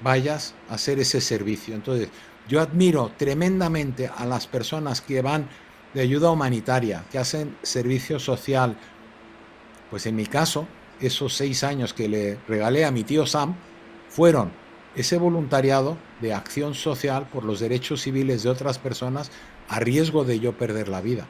vayas 0.00 0.54
a 0.68 0.74
hacer 0.74 1.00
ese 1.00 1.20
servicio. 1.20 1.74
Entonces, 1.74 2.08
yo 2.46 2.60
admiro 2.60 3.10
tremendamente 3.16 4.06
a 4.06 4.24
las 4.26 4.46
personas 4.46 5.00
que 5.00 5.22
van 5.22 5.48
de 5.94 6.00
ayuda 6.00 6.30
humanitaria, 6.30 7.04
que 7.10 7.18
hacen 7.18 7.56
servicio 7.62 8.18
social. 8.18 8.76
Pues 9.90 10.06
en 10.06 10.16
mi 10.16 10.26
caso, 10.26 10.66
esos 11.00 11.34
seis 11.34 11.64
años 11.64 11.94
que 11.94 12.08
le 12.08 12.38
regalé 12.46 12.84
a 12.84 12.90
mi 12.90 13.04
tío 13.04 13.26
Sam 13.26 13.54
fueron 14.08 14.50
ese 14.94 15.16
voluntariado 15.16 15.96
de 16.20 16.34
acción 16.34 16.74
social 16.74 17.28
por 17.32 17.44
los 17.44 17.60
derechos 17.60 18.02
civiles 18.02 18.42
de 18.42 18.50
otras 18.50 18.78
personas 18.78 19.30
a 19.68 19.80
riesgo 19.80 20.24
de 20.24 20.40
yo 20.40 20.52
perder 20.52 20.88
la 20.88 21.00
vida. 21.00 21.26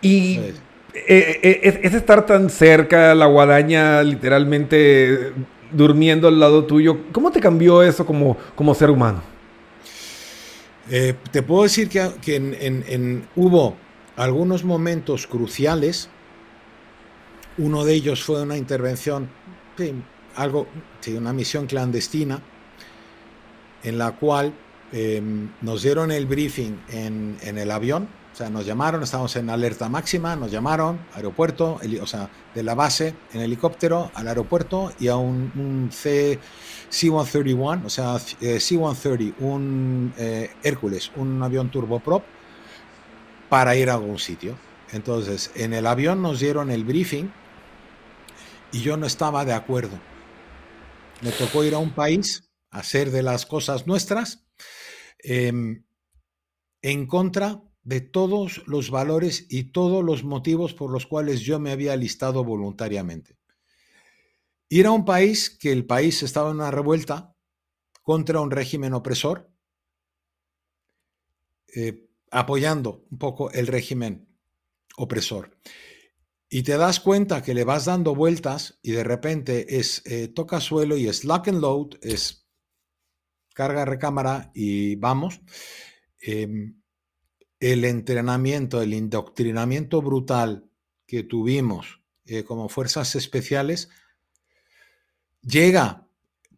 Y 0.00 0.38
eh, 0.38 1.40
eh, 1.42 1.80
es, 1.82 1.94
estar 1.94 2.26
tan 2.26 2.50
cerca, 2.50 3.14
la 3.14 3.26
guadaña 3.26 4.02
literalmente 4.02 5.32
durmiendo 5.70 6.28
al 6.28 6.40
lado 6.40 6.64
tuyo, 6.64 6.98
¿cómo 7.12 7.30
te 7.30 7.40
cambió 7.40 7.82
eso 7.82 8.04
como, 8.04 8.36
como 8.54 8.74
ser 8.74 8.90
humano? 8.90 9.31
Eh, 10.90 11.14
te 11.30 11.42
puedo 11.42 11.62
decir 11.62 11.88
que, 11.88 12.34
en, 12.34 13.28
hubo 13.36 13.76
algunos 14.16 14.64
momentos 14.64 15.26
cruciales. 15.26 16.08
Uno 17.58 17.84
de 17.84 17.94
ellos 17.94 18.24
fue 18.24 18.42
una 18.42 18.56
intervención, 18.56 19.28
algo, 20.34 20.66
una 21.08 21.32
misión 21.32 21.66
clandestina, 21.66 22.40
en 23.82 23.98
la 23.98 24.12
cual 24.12 24.54
em, 24.92 25.50
nos 25.60 25.82
dieron 25.82 26.10
el 26.10 26.26
briefing 26.26 26.78
en, 26.90 27.36
el 27.42 27.70
avión. 27.70 28.08
Sea, 28.42 28.50
nos 28.50 28.66
llamaron, 28.66 29.04
estábamos 29.04 29.36
en 29.36 29.50
alerta 29.50 29.88
máxima, 29.88 30.34
nos 30.34 30.50
llamaron, 30.50 30.98
aeropuerto, 31.14 31.78
o 32.00 32.06
sea, 32.08 32.28
de 32.52 32.64
la 32.64 32.74
base 32.74 33.14
en 33.32 33.40
helicóptero 33.40 34.10
al 34.14 34.26
aeropuerto 34.26 34.90
y 34.98 35.06
a 35.06 35.14
un, 35.14 35.52
un 35.54 35.90
C 35.92 36.40
C-131, 36.88 37.86
o 37.86 37.88
sea, 37.88 38.16
eh, 38.40 38.58
C-130, 38.58 39.34
un 39.38 40.12
eh, 40.18 40.50
Hércules, 40.64 41.12
un 41.14 41.40
avión 41.40 41.70
turboprop, 41.70 42.24
para 43.48 43.76
ir 43.76 43.88
a 43.90 43.94
algún 43.94 44.18
sitio. 44.18 44.58
Entonces, 44.90 45.52
en 45.54 45.72
el 45.72 45.86
avión 45.86 46.20
nos 46.20 46.40
dieron 46.40 46.72
el 46.72 46.82
briefing 46.82 47.30
y 48.72 48.80
yo 48.80 48.96
no 48.96 49.06
estaba 49.06 49.44
de 49.44 49.52
acuerdo. 49.52 50.00
Me 51.20 51.30
tocó 51.30 51.62
ir 51.62 51.74
a 51.76 51.78
un 51.78 51.94
país 51.94 52.50
hacer 52.72 53.12
de 53.12 53.22
las 53.22 53.46
cosas 53.46 53.86
nuestras, 53.86 54.44
em, 55.20 55.84
en 56.82 57.06
contra 57.06 57.62
de 57.84 58.00
todos 58.00 58.62
los 58.66 58.90
valores 58.90 59.46
y 59.48 59.72
todos 59.72 60.04
los 60.04 60.24
motivos 60.24 60.74
por 60.74 60.90
los 60.90 61.06
cuales 61.06 61.40
yo 61.40 61.58
me 61.58 61.72
había 61.72 61.96
listado 61.96 62.44
voluntariamente. 62.44 63.36
Ir 64.68 64.86
a 64.86 64.92
un 64.92 65.04
país 65.04 65.50
que 65.50 65.72
el 65.72 65.84
país 65.84 66.22
estaba 66.22 66.50
en 66.50 66.56
una 66.56 66.70
revuelta 66.70 67.36
contra 68.02 68.40
un 68.40 68.50
régimen 68.50 68.94
opresor, 68.94 69.50
eh, 71.74 72.08
apoyando 72.30 73.04
un 73.10 73.18
poco 73.18 73.50
el 73.50 73.66
régimen 73.66 74.28
opresor. 74.96 75.58
Y 76.48 76.62
te 76.62 76.76
das 76.76 77.00
cuenta 77.00 77.42
que 77.42 77.54
le 77.54 77.64
vas 77.64 77.86
dando 77.86 78.14
vueltas 78.14 78.78
y 78.82 78.92
de 78.92 79.04
repente 79.04 79.78
es 79.78 80.02
eh, 80.04 80.28
toca 80.28 80.60
suelo 80.60 80.96
y 80.96 81.08
es 81.08 81.24
lock 81.24 81.48
and 81.48 81.60
load, 81.60 81.98
es 82.02 82.46
carga 83.54 83.84
recámara 83.84 84.50
y 84.54 84.96
vamos. 84.96 85.40
Em, 86.20 86.81
el 87.62 87.84
entrenamiento, 87.84 88.82
el 88.82 88.92
indoctrinamiento 88.92 90.02
brutal 90.02 90.68
que 91.06 91.22
tuvimos 91.22 92.00
eh, 92.24 92.42
como 92.42 92.68
fuerzas 92.68 93.14
especiales 93.14 93.88
llega, 95.42 96.08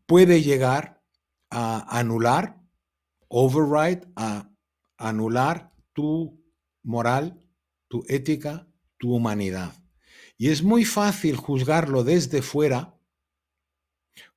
puede 0.06 0.40
llegar 0.40 1.02
a 1.50 1.98
anular, 1.98 2.58
override, 3.28 4.08
a 4.16 4.50
anular 4.96 5.74
tu 5.92 6.42
moral, 6.82 7.38
tu 7.88 8.02
ética, 8.08 8.66
tu 8.96 9.14
humanidad. 9.14 9.74
Y 10.38 10.48
es 10.48 10.62
muy 10.62 10.86
fácil 10.86 11.36
juzgarlo 11.36 12.02
desde 12.02 12.40
fuera 12.40 12.98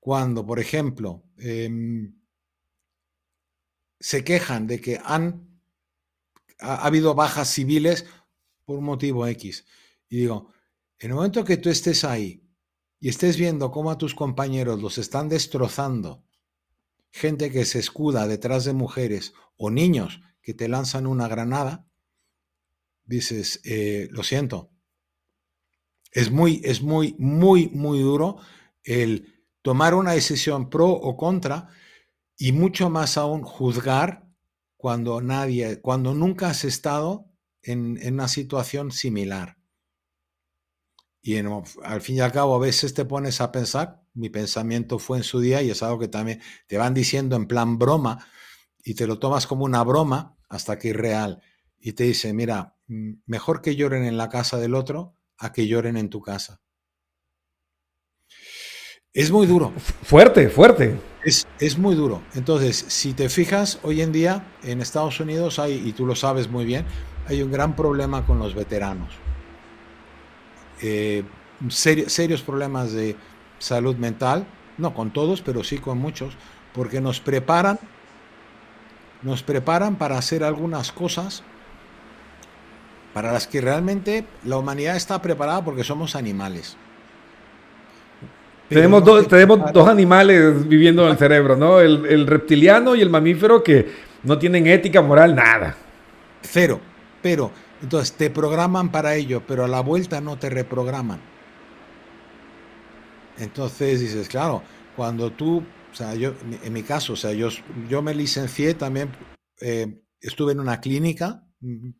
cuando, 0.01 0.45
por 0.45 0.59
ejemplo, 0.59 1.23
em, 1.37 2.13
se 4.01 4.25
quejan 4.25 4.67
de 4.67 4.81
que 4.81 4.99
han 5.01 5.46
ha, 6.59 6.85
habido 6.85 7.15
bajas 7.15 7.49
civiles 7.49 8.05
por 8.65 8.77
un 8.77 8.85
motivo 8.85 9.25
X. 9.27 9.65
Y 10.09 10.17
digo, 10.17 10.51
en 10.99 11.11
el 11.11 11.15
momento 11.15 11.43
que 11.43 11.57
tú 11.57 11.69
estés 11.69 12.03
ahí 12.03 12.43
y 12.99 13.09
estés 13.09 13.37
viendo 13.37 13.71
cómo 13.71 13.91
a 13.91 13.97
tus 13.97 14.15
compañeros 14.15 14.81
los 14.81 14.97
están 14.97 15.29
destrozando, 15.29 16.23
gente 17.11 17.51
que 17.51 17.65
se 17.65 17.79
escuda 17.79 18.27
detrás 18.27 18.65
de 18.65 18.73
mujeres 18.73 19.33
o 19.57 19.69
niños 19.69 20.21
que 20.41 20.53
te 20.53 20.67
lanzan 20.67 21.07
una 21.07 21.27
granada, 21.27 21.85
dices, 23.05 23.61
eh, 23.63 24.07
lo 24.11 24.23
siento. 24.23 24.71
Es 26.11 26.31
muy, 26.31 26.61
es 26.63 26.81
muy, 26.81 27.15
muy, 27.17 27.67
muy 27.69 27.99
duro 27.99 28.37
el 28.83 29.43
tomar 29.61 29.93
una 29.93 30.13
decisión 30.13 30.69
pro 30.69 30.89
o 30.89 31.17
contra 31.17 31.69
y 32.37 32.51
mucho 32.51 32.89
más 32.89 33.17
aún 33.17 33.41
juzgar 33.43 34.26
cuando 34.77 35.21
nadie, 35.21 35.81
cuando 35.81 36.13
nunca 36.13 36.49
has 36.49 36.63
estado 36.63 37.25
en, 37.63 37.99
una 38.13 38.27
situación 38.27 38.91
similar. 38.91 39.57
Y 41.21 41.35
al 41.37 42.01
fin 42.01 42.15
y 42.15 42.19
al 42.21 42.31
cabo 42.31 42.55
a 42.55 42.59
veces 42.59 42.93
te 42.93 43.03
pones 43.03 43.41
a 43.41 43.51
pensar, 43.51 44.01
mi 44.13 44.29
pensamiento 44.29 44.97
fue 44.97 45.17
en 45.17 45.23
su 45.23 45.41
día 45.41 45.61
y 45.61 45.71
es 45.71 45.83
algo 45.83 45.99
que 45.99 46.07
también 46.07 46.41
te 46.67 46.77
van 46.77 46.93
diciendo 46.93 47.35
en 47.35 47.47
plan 47.47 47.77
broma 47.77 48.25
y 48.81 48.93
te 48.93 49.07
lo 49.07 49.19
tomas 49.19 49.45
como 49.45 49.65
una 49.65 49.83
broma 49.83 50.37
hasta 50.47 50.79
que 50.79 50.91
es 50.91 50.95
real. 50.95 51.41
Y 51.79 51.93
te 51.93 52.05
dice, 52.05 52.33
mira, 52.33 52.77
mm, 52.87 53.13
mejor 53.25 53.61
que 53.61 53.75
lloren 53.75 54.05
en 54.05 54.15
la 54.15 54.29
casa 54.29 54.57
del 54.57 54.73
otro 54.73 55.17
a 55.37 55.51
que 55.51 55.67
lloren 55.67 55.97
en 55.97 56.09
tu 56.09 56.21
casa. 56.21 56.61
Es 59.11 59.31
muy 59.31 59.47
duro. 59.47 59.73
Fuerte, 60.03 60.47
fuerte. 60.49 60.95
Es, 61.27 61.77
muy 61.77 61.93
duro. 61.93 62.21
Entonces, 62.35 62.85
si 62.87 63.11
te 63.11 63.27
fijas, 63.27 63.79
hoy 63.83 64.01
en 64.01 64.13
día 64.13 64.45
en 64.63 64.79
Estados 64.79 65.19
Unidos 65.19 65.59
hay, 65.59 65.73
y 65.85 65.91
tú 65.91 66.05
lo 66.05 66.15
sabes 66.15 66.49
muy 66.49 66.63
bien, 66.63 66.85
hay 67.27 67.41
un 67.41 67.51
gran 67.51 67.75
problema 67.75 68.25
con 68.25 68.39
los 68.39 68.55
veteranos. 68.55 69.09
Eh, 70.81 71.25
serios 71.67 72.41
problemas 72.43 72.93
de 72.93 73.17
salud 73.59 73.97
mental, 73.97 74.47
no 74.77 74.93
con 74.93 75.11
todos, 75.11 75.41
pero 75.41 75.65
sí 75.65 75.79
con 75.79 75.97
muchos, 75.97 76.33
porque 76.73 77.01
nos 77.01 77.19
preparan, 77.19 77.77
nos 79.21 79.43
preparan 79.43 79.97
para 79.97 80.17
hacer 80.17 80.45
algunas 80.45 80.93
cosas 80.93 81.43
para 83.13 83.33
las 83.33 83.47
que 83.47 83.59
realmente 83.59 84.25
la 84.45 84.57
humanidad 84.57 84.95
está 84.95 85.21
preparada 85.21 85.65
porque 85.65 85.83
somos 85.83 86.15
animales. 86.15 86.77
Tenemos, 88.69 89.27
tenemos 89.27 89.71
dos 89.71 89.87
animales 89.87 90.67
viviendo 90.67 91.05
en 91.05 91.11
el 91.11 91.17
cerebro, 91.17 91.55
¿no? 91.55 91.79
El, 91.79 92.27
reptiliano 92.27 92.95
y 92.95 93.01
el 93.01 93.09
mamífero 93.09 93.63
que 93.63 93.89
no 94.23 94.37
tienen 94.37 94.67
ética, 94.67 95.01
moral, 95.01 95.35
nada. 95.35 95.75
Cero. 96.41 96.81
Pero, 97.21 97.51
entonces, 97.81 98.13
te 98.13 98.29
programan 98.29 98.91
para 98.91 99.15
ello, 99.15 99.41
pero 99.47 99.63
a 99.63 99.67
la 99.67 99.79
vuelta 99.79 100.19
no 100.19 100.37
te 100.37 100.49
reprograman. 100.49 101.19
Entonces 103.39 104.01
dices, 104.01 104.27
claro, 104.27 104.63
cuando 104.95 105.31
tú, 105.31 105.63
o 105.91 105.95
sea, 105.95 106.15
yo, 106.15 106.33
en 106.63 106.73
mi 106.73 106.83
caso, 106.83 107.13
o 107.13 107.15
sea, 107.15 107.31
yo, 107.31 107.49
yo 107.87 108.01
me 108.01 108.13
licencié 108.13 108.73
también, 108.73 109.09
eh, 109.61 110.01
estuve 110.19 110.51
en 110.51 110.59
una 110.59 110.81
clínica 110.81 111.46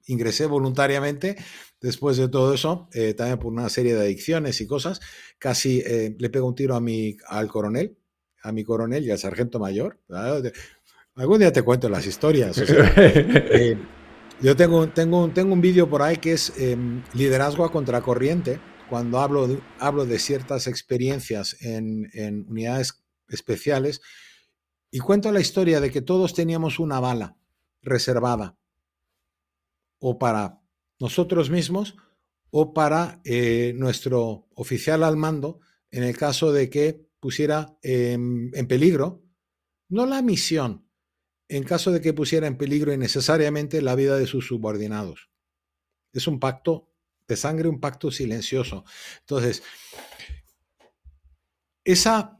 ingresé 0.06 0.46
voluntariamente 0.46 1.36
después 1.82 2.18
de 2.18 2.30
todo 2.30 2.54
eso, 2.54 2.88
eh, 2.94 3.14
también 3.14 3.40
por 3.40 3.52
una 3.52 3.70
serie 3.70 3.96
de 3.96 4.02
adicciones 4.02 4.62
y 4.62 4.68
cosas, 4.68 5.00
casi 5.40 5.80
eh, 5.86 6.16
le 6.18 6.30
pego 6.30 6.48
un 6.48 6.56
tiro 6.56 6.76
a 6.76 6.82
mi, 6.82 7.18
al 7.28 7.48
coronel, 7.48 7.98
a 8.44 8.52
mi 8.52 8.64
coronel 8.64 9.06
y 9.06 9.12
al 9.12 9.18
sargento 9.18 9.60
mayor. 9.60 10.00
Algún 11.16 11.40
día 11.40 11.52
te 11.52 11.64
cuento 11.64 11.90
las 11.90 12.06
historias. 12.06 12.62
Eh, 13.60 13.78
yo 14.40 14.56
tengo, 14.56 14.88
tengo, 14.90 15.30
tengo 15.30 15.54
un 15.54 15.62
vídeo 15.62 15.90
por 15.90 16.04
ahí 16.04 16.18
que 16.18 16.34
es 16.34 16.54
em, 16.60 17.02
liderazgo 17.16 17.66
a 17.66 17.72
contracorriente, 17.72 18.60
cuando 18.88 19.20
hablo 19.20 19.48
de, 19.48 19.60
hablo 19.80 20.06
de 20.06 20.20
ciertas 20.20 20.68
experiencias 20.68 21.60
en, 21.62 22.08
en 22.14 22.46
unidades 22.48 23.04
especiales 23.30 24.02
y 24.92 25.00
cuento 25.00 25.32
la 25.32 25.40
historia 25.40 25.82
de 25.82 25.90
que 25.90 26.02
todos 26.02 26.36
teníamos 26.36 26.78
una 26.78 27.00
bala 27.00 27.36
reservada 27.82 28.58
o 30.00 30.18
para 30.18 30.62
nosotros 31.00 31.50
mismos 31.50 31.96
o 32.50 32.74
para 32.74 33.22
eh, 33.24 33.74
nuestro 33.76 34.48
oficial 34.56 35.04
al 35.04 35.18
mando 35.18 35.60
en 35.92 36.04
el 36.04 36.18
caso 36.18 36.52
de 36.52 36.70
que 36.70 37.08
pusiera 37.20 37.78
en 37.82 38.68
peligro, 38.68 39.24
no 39.90 40.06
la 40.06 40.22
misión, 40.22 40.88
en 41.50 41.64
caso 41.64 41.92
de 41.92 42.02
que 42.02 42.14
pusiera 42.14 42.48
en 42.48 42.58
peligro 42.58 42.94
innecesariamente 42.94 43.82
la 43.82 43.96
vida 43.96 44.18
de 44.18 44.28
sus 44.28 44.48
subordinados. 44.48 45.30
Es 46.14 46.28
un 46.28 46.40
pacto 46.40 46.92
de 47.28 47.36
sangre, 47.36 47.70
un 47.70 47.80
pacto 47.80 48.12
silencioso. 48.12 48.86
Entonces, 49.20 49.64
esa 51.84 52.40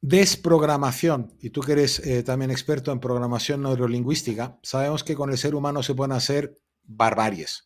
desprogramación, 0.00 1.36
y 1.40 1.50
tú 1.50 1.60
que 1.60 1.72
eres 1.72 2.00
eh, 2.00 2.22
también 2.22 2.50
experto 2.50 2.90
en 2.92 3.00
programación 3.00 3.62
neurolingüística, 3.62 4.58
sabemos 4.62 5.04
que 5.04 5.14
con 5.14 5.30
el 5.30 5.38
ser 5.38 5.54
humano 5.54 5.82
se 5.82 5.94
pueden 5.94 6.12
hacer 6.12 6.58
barbaries. 6.84 7.64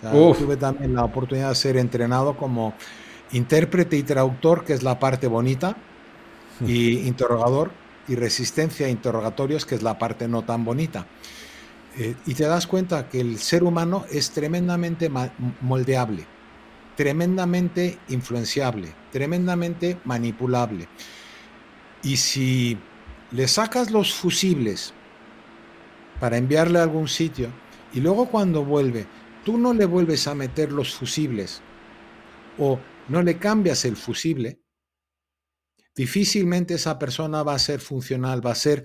tuve 0.00 0.56
también 0.56 0.94
la 0.94 1.04
oportunidad 1.04 1.50
de 1.50 1.54
ser 1.54 1.76
entrenado 1.76 2.36
como 2.36 2.74
intérprete 3.32 3.96
y 3.96 4.02
traductor, 4.02 4.64
que 4.64 4.72
es 4.72 4.82
la 4.82 4.98
parte 4.98 5.26
bonita, 5.26 5.76
y 6.64 7.00
interrogador 7.06 7.70
y 8.08 8.14
resistencia 8.14 8.86
a 8.86 8.90
interrogatorios, 8.90 9.66
que 9.66 9.74
es 9.74 9.82
la 9.82 9.98
parte 9.98 10.28
no 10.28 10.42
tan 10.42 10.64
bonita. 10.64 11.06
Eh, 11.98 12.14
y 12.26 12.34
te 12.34 12.44
das 12.44 12.66
cuenta 12.66 13.08
que 13.08 13.20
el 13.20 13.38
ser 13.38 13.64
humano 13.64 14.04
es 14.10 14.30
tremendamente 14.30 15.10
moldeable, 15.60 16.26
tremendamente 16.94 17.98
influenciable, 18.08 18.92
tremendamente 19.10 19.98
manipulable. 20.04 20.88
Y 22.02 22.16
si 22.16 22.78
le 23.32 23.48
sacas 23.48 23.90
los 23.90 24.14
fusibles 24.14 24.92
para 26.20 26.36
enviarle 26.36 26.78
a 26.78 26.82
algún 26.82 27.08
sitio, 27.08 27.48
y 27.96 28.00
luego 28.00 28.28
cuando 28.28 28.62
vuelve, 28.62 29.06
tú 29.42 29.56
no 29.56 29.72
le 29.72 29.86
vuelves 29.86 30.26
a 30.26 30.34
meter 30.34 30.70
los 30.70 30.94
fusibles 30.94 31.62
o 32.58 32.78
no 33.08 33.22
le 33.22 33.38
cambias 33.38 33.86
el 33.86 33.96
fusible, 33.96 34.60
difícilmente 35.94 36.74
esa 36.74 36.98
persona 36.98 37.42
va 37.42 37.54
a 37.54 37.58
ser 37.58 37.80
funcional, 37.80 38.44
va 38.44 38.50
a 38.50 38.54
ser 38.54 38.84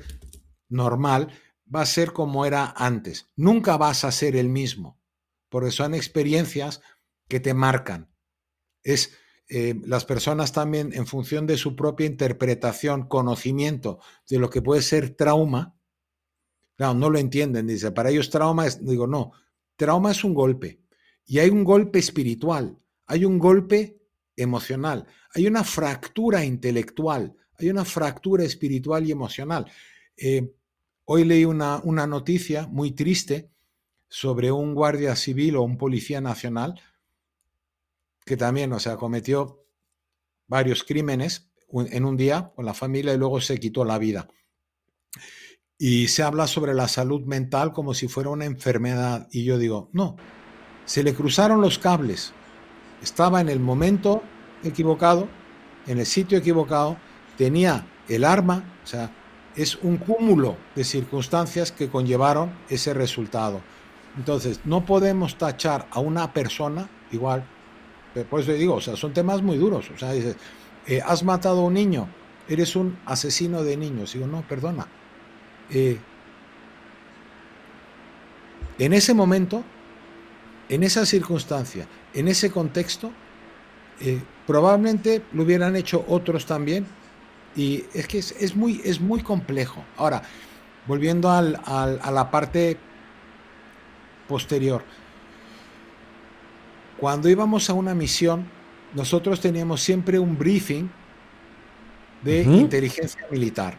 normal, 0.70 1.28
va 1.74 1.82
a 1.82 1.86
ser 1.86 2.14
como 2.14 2.46
era 2.46 2.74
antes. 2.78 3.28
Nunca 3.36 3.76
vas 3.76 4.06
a 4.06 4.14
ser 4.14 4.38
el 4.38 4.48
mismo, 4.48 4.98
porque 5.50 5.72
son 5.72 5.94
experiencias 5.94 6.80
que 7.28 7.42
te 7.42 7.54
marcan. 7.54 8.16
Es 8.82 9.12
eh, 9.50 9.76
las 9.84 10.06
personas 10.06 10.54
también, 10.54 10.94
en 10.94 11.06
función 11.06 11.46
de 11.48 11.58
su 11.58 11.76
propia 11.76 12.06
interpretación, 12.06 13.10
conocimiento 13.10 14.00
de 14.30 14.40
lo 14.40 14.50
que 14.50 14.62
puede 14.62 14.82
ser 14.82 15.18
trauma, 15.18 15.81
no 16.82 17.10
lo 17.10 17.20
entienden. 17.20 17.68
Dice, 17.68 17.92
para 17.92 18.10
ellos 18.10 18.30
trauma 18.30 18.68
es, 18.68 18.84
digo, 18.86 19.08
no, 19.08 19.32
trauma 19.76 20.12
es 20.12 20.24
un 20.24 20.34
golpe. 20.34 20.82
Y 21.26 21.40
hay 21.40 21.50
un 21.50 21.64
golpe 21.64 22.00
espiritual, 22.00 22.78
hay 23.06 23.26
un 23.26 23.40
golpe 23.40 24.02
emocional, 24.36 25.06
hay 25.34 25.48
una 25.48 25.64
fractura 25.64 26.44
intelectual, 26.44 27.36
hay 27.58 27.70
una 27.70 27.86
fractura 27.86 28.44
espiritual 28.44 29.06
y 29.08 29.12
emocional. 29.12 29.72
Eh, 30.18 30.54
hoy 31.06 31.24
leí 31.24 31.46
una, 31.46 31.80
una 31.84 32.08
noticia 32.08 32.68
muy 32.68 32.92
triste 32.92 33.52
sobre 34.08 34.52
un 34.52 34.74
guardia 34.74 35.16
civil 35.16 35.56
o 35.56 35.62
un 35.62 35.78
policía 35.78 36.20
nacional 36.20 36.82
que 38.26 38.38
también, 38.38 38.74
o 38.74 38.80
sea, 38.80 38.98
cometió 38.98 39.66
varios 40.48 40.84
crímenes 40.84 41.50
en 41.72 42.06
un 42.06 42.18
día 42.18 42.52
con 42.56 42.66
la 42.66 42.74
familia 42.74 43.14
y 43.14 43.18
luego 43.18 43.40
se 43.40 43.60
quitó 43.60 43.86
la 43.86 43.98
vida. 43.98 44.28
Y 45.84 46.10
se 46.10 46.22
habla 46.22 46.46
sobre 46.46 46.76
la 46.76 46.88
salud 46.88 47.22
mental 47.22 47.74
como 47.74 47.96
si 47.96 48.08
fuera 48.08 48.30
una 48.30 48.46
enfermedad. 48.46 49.28
Y 49.32 49.46
yo 49.46 49.58
digo, 49.58 49.90
no, 49.94 50.16
se 50.86 51.02
le 51.02 51.16
cruzaron 51.16 51.60
los 51.60 51.80
cables. 51.80 52.34
Estaba 53.02 53.42
en 53.42 53.50
el 53.50 53.60
momento 53.60 54.22
equivocado, 54.64 55.28
en 55.88 55.98
el 55.98 56.06
sitio 56.06 56.38
equivocado, 56.38 56.98
tenía 57.36 57.88
el 58.08 58.26
arma, 58.26 58.64
o 58.84 58.86
sea, 58.86 59.10
es 59.56 59.76
un 59.78 59.98
cúmulo 59.98 60.56
de 60.76 60.84
circunstancias 60.84 61.72
que 61.72 61.90
conllevaron 61.90 62.54
ese 62.70 62.94
resultado. 62.94 63.60
Entonces, 64.18 64.60
no 64.66 64.86
podemos 64.86 65.36
tachar 65.40 65.88
a 65.90 66.00
una 66.00 66.32
persona 66.32 66.92
igual. 67.12 67.44
Por 68.30 68.42
eso 68.42 68.54
digo, 68.54 68.76
o 68.76 68.82
sea, 68.82 68.96
son 68.96 69.14
temas 69.14 69.42
muy 69.42 69.58
duros. 69.58 69.90
O 69.90 69.98
sea, 69.98 70.12
dices, 70.12 70.36
eh, 70.86 71.02
has 71.04 71.24
matado 71.24 71.62
a 71.62 71.64
un 71.64 71.74
niño, 71.74 72.08
eres 72.48 72.76
un 72.76 73.00
asesino 73.08 73.64
de 73.64 73.78
niños. 73.78 74.14
Digo, 74.14 74.28
no, 74.28 74.48
perdona. 74.48 74.88
Eh, 75.72 75.98
en 78.80 78.94
ese 78.94 79.14
momento, 79.14 79.64
en 80.70 80.84
esa 80.84 81.06
circunstancia, 81.06 81.88
en 82.14 82.28
ese 82.28 82.52
contexto, 82.52 83.12
eh, 84.00 84.22
probablemente 84.48 85.24
lo 85.34 85.44
hubieran 85.44 85.76
hecho 85.76 86.04
otros 86.08 86.46
también. 86.46 86.86
Y 87.56 87.84
es 87.94 88.08
que 88.08 88.20
es, 88.20 88.56
muy, 88.56 88.82
es 88.86 89.02
muy 89.02 89.22
complejo. 89.22 89.84
Ahora, 89.98 90.22
volviendo 90.88 91.30
a 91.30 91.42
la 91.42 92.32
parte 92.32 92.78
posterior. 94.28 94.84
Cuando 96.98 97.28
íbamos 97.28 97.70
a 97.70 97.74
una 97.74 97.94
misión, 97.94 98.46
nosotros 98.94 99.42
teníamos 99.42 99.82
siempre 99.82 100.20
un 100.20 100.38
briefing 100.38 100.90
de 102.24 102.44
inteligencia 102.44 103.26
militar. 103.30 103.78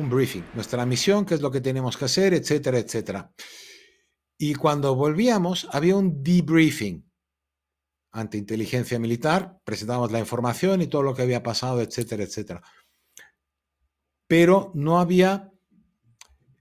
Un 0.00 0.08
briefing. 0.08 0.44
Nuestra 0.54 0.86
misión, 0.86 1.24
qué 1.26 1.34
es 1.34 1.40
lo 1.40 1.50
que 1.50 1.60
tenemos 1.60 1.96
que 1.96 2.06
hacer, 2.06 2.34
etcétera, 2.34 2.78
etcétera. 2.78 3.32
Y 4.38 4.54
cuando 4.54 4.94
volvíamos, 4.94 5.68
había 5.72 5.96
un 5.96 6.22
debriefing 6.22 7.04
ante 8.12 8.38
inteligencia 8.38 8.98
militar, 8.98 9.60
presentábamos 9.64 10.10
la 10.10 10.18
información 10.18 10.82
y 10.82 10.86
todo 10.86 11.02
lo 11.02 11.14
que 11.14 11.22
había 11.22 11.42
pasado, 11.42 11.80
etcétera, 11.80 12.24
etcétera. 12.24 12.62
Pero 14.26 14.72
no 14.74 14.98
había 14.98 15.50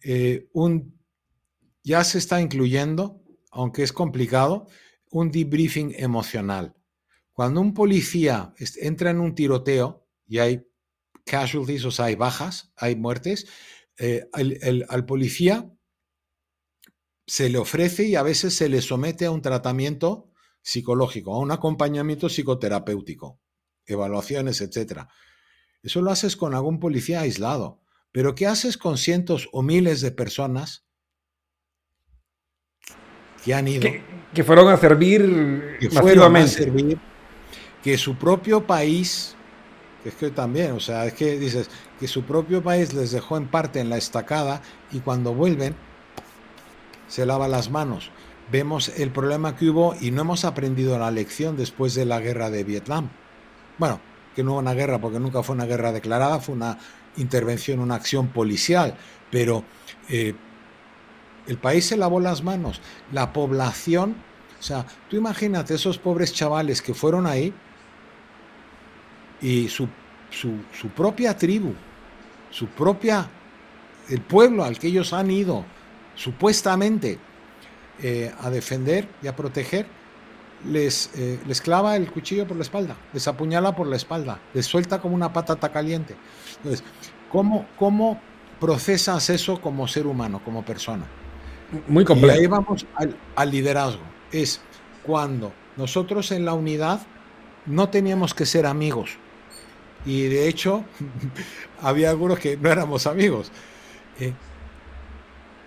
eh, 0.04 0.50
un, 0.54 1.00
ya 1.84 2.04
se 2.04 2.18
está 2.18 2.42
incluyendo 2.42 3.20
aunque 3.52 3.84
es 3.84 3.94
complicado, 3.94 4.68
un 5.12 5.32
debriefing 5.32 5.94
emocional. 5.98 6.76
Cuando 7.34 7.62
un 7.62 7.74
policía 7.74 8.54
entra 8.82 9.12
en 9.12 9.20
un 9.20 9.34
tiroteo 9.34 10.06
y 10.28 10.40
hay 10.40 10.68
casualties, 11.30 11.86
o 11.86 11.92
sea, 11.92 12.06
hay 12.06 12.16
bajas, 12.16 12.72
hay 12.76 12.96
muertes, 12.96 13.48
eh, 13.98 14.28
al 14.34 15.06
policía 15.06 15.72
se 17.28 17.50
le 17.50 17.58
ofrece 17.60 18.06
y 18.06 18.16
a 18.16 18.24
veces 18.24 18.56
se 18.56 18.70
le 18.70 18.82
somete 18.82 19.26
a 19.26 19.32
un 19.32 19.42
tratamiento 19.42 20.32
psicológico, 20.62 21.36
a 21.36 21.40
un 21.40 21.52
acompañamiento 21.52 22.28
psicoterapéutico, 22.28 23.40
evaluaciones, 23.86 24.62
etc. 24.62 25.02
Eso 25.84 26.02
lo 26.02 26.12
haces 26.12 26.36
con 26.36 26.56
algún 26.56 26.80
policía 26.80 27.22
aislado. 27.22 27.82
Pero 28.12 28.34
¿qué 28.34 28.48
haces 28.48 28.78
con 28.78 28.98
cientos 28.98 29.50
o 29.52 29.62
miles 29.62 30.02
de 30.02 30.12
personas 30.12 30.90
que 33.44 33.54
han 33.54 33.68
ido. 33.68 33.90
Que, 34.34 34.44
fueron 34.44 34.70
a 34.70 34.78
servir 34.78 35.78
que 35.80 35.90
fueron 35.90 36.36
a 36.36 36.48
servir, 36.48 36.98
que 37.84 37.98
su 37.98 38.16
propio 38.16 38.66
país, 38.66 39.36
es 40.06 40.16
que 40.16 40.30
también, 40.32 40.72
o 40.72 40.80
sea, 40.80 41.06
es 41.06 41.14
que 41.14 41.38
dices, 41.38 41.70
que 42.00 42.08
su 42.08 42.24
propio 42.24 42.64
país 42.64 42.94
les 42.94 43.12
dejó 43.12 43.38
en 43.38 43.48
parte 43.48 43.80
en 43.80 43.90
la 43.90 43.98
estacada 43.98 44.62
y 44.92 45.00
cuando 45.00 45.34
vuelven 45.34 45.76
se 47.08 47.26
lava 47.26 47.48
las 47.48 47.70
manos. 47.70 48.12
Vemos 48.52 48.90
el 48.90 49.12
problema 49.12 49.56
que 49.56 49.70
hubo 49.70 49.96
y 50.00 50.12
no 50.12 50.22
hemos 50.22 50.46
aprendido 50.46 50.98
la 50.98 51.12
lección 51.12 51.58
después 51.58 51.96
de 51.96 52.06
la 52.06 52.20
guerra 52.20 52.50
de 52.50 52.64
Vietnam. 52.64 53.10
Bueno, 53.78 54.00
que 54.36 54.44
no 54.44 54.52
hubo 54.54 54.60
una 54.60 54.74
guerra 54.74 55.00
porque 55.00 55.20
nunca 55.20 55.44
fue 55.44 55.56
una 55.56 55.66
guerra 55.66 55.92
declarada, 55.92 56.40
fue 56.40 56.56
una 56.56 56.78
intervención, 57.18 57.80
una 57.80 57.96
acción 57.96 58.30
policial, 58.30 58.96
pero 59.30 59.64
eh, 60.08 60.34
el 61.48 61.58
país 61.58 61.86
se 61.86 61.98
lavó 61.98 62.20
las 62.20 62.44
manos. 62.44 62.82
La 63.12 63.34
población, 63.34 64.16
o 64.60 64.64
sea, 64.64 64.86
tú 65.10 65.18
imagínate 65.18 65.74
esos 65.74 65.98
pobres 65.98 66.34
chavales 66.34 66.82
que 66.82 66.94
fueron 66.94 67.28
ahí 67.28 67.54
y 69.42 69.68
su, 69.70 69.88
propia 70.96 71.38
tribu, 71.38 71.74
su 72.50 72.68
propia, 72.68 73.28
el 74.10 74.22
pueblo 74.22 74.64
al 74.64 74.78
que 74.78 74.88
ellos 74.88 75.14
han 75.14 75.32
ido 75.32 75.66
supuestamente 76.16 77.20
eh, 78.02 78.34
a 78.40 78.50
defender 78.50 79.08
y 79.22 79.28
a 79.28 79.36
proteger, 79.36 79.86
les, 80.66 81.12
eh, 81.16 81.40
les 81.48 81.62
clava 81.62 81.96
el 81.96 82.12
cuchillo 82.12 82.46
por 82.46 82.58
la 82.58 82.64
espalda, 82.64 82.98
les 83.14 83.28
apuñala 83.28 83.76
por 83.76 83.88
la 83.88 83.96
espalda, 83.96 84.40
les 84.54 84.66
suelta 84.66 85.00
como 85.00 85.16
una 85.16 85.32
patata 85.32 85.70
caliente. 85.70 86.16
Entonces, 86.58 86.84
¿cómo, 87.32 87.66
cómo 87.78 88.20
procesas 88.60 89.30
eso 89.30 89.62
como 89.62 89.88
ser 89.88 90.06
humano, 90.06 90.42
como 90.44 90.64
persona? 90.64 91.06
Muy 91.88 92.04
complejo. 92.04 92.36
Y 92.36 92.40
ahí 92.40 92.48
vamos 92.48 92.86
al, 93.36 93.52
liderazgo. 93.52 94.02
Es 94.32 94.62
cuando 95.04 95.54
nosotros 95.78 96.32
en 96.32 96.46
la 96.46 96.54
unidad 96.54 97.02
no 97.66 97.90
teníamos 97.90 98.34
que 98.34 98.46
ser 98.46 98.66
amigos. 98.66 99.18
Y 100.06 100.24
de 100.24 100.48
hecho, 100.48 100.86
había 101.82 102.10
algunos 102.10 102.40
que 102.40 102.58
no 102.58 102.70
éramos 102.70 103.08
amigos. 103.08 103.52
Eh, 104.20 104.34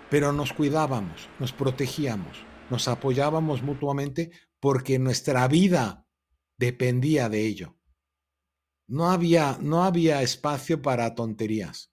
pero 0.09 0.31
nos 0.31 0.53
cuidábamos, 0.53 1.27
nos 1.39 1.53
protegíamos, 1.53 2.37
nos 2.69 2.87
apoyábamos 2.87 3.63
mutuamente 3.63 4.31
porque 4.59 4.99
nuestra 4.99 5.47
vida 5.47 6.05
dependía 6.57 7.29
de 7.29 7.45
ello. 7.47 7.75
No 8.87 9.09
había, 9.09 9.57
no 9.59 9.83
había 9.83 10.21
espacio 10.21 10.81
para 10.81 11.15
tonterías. 11.15 11.91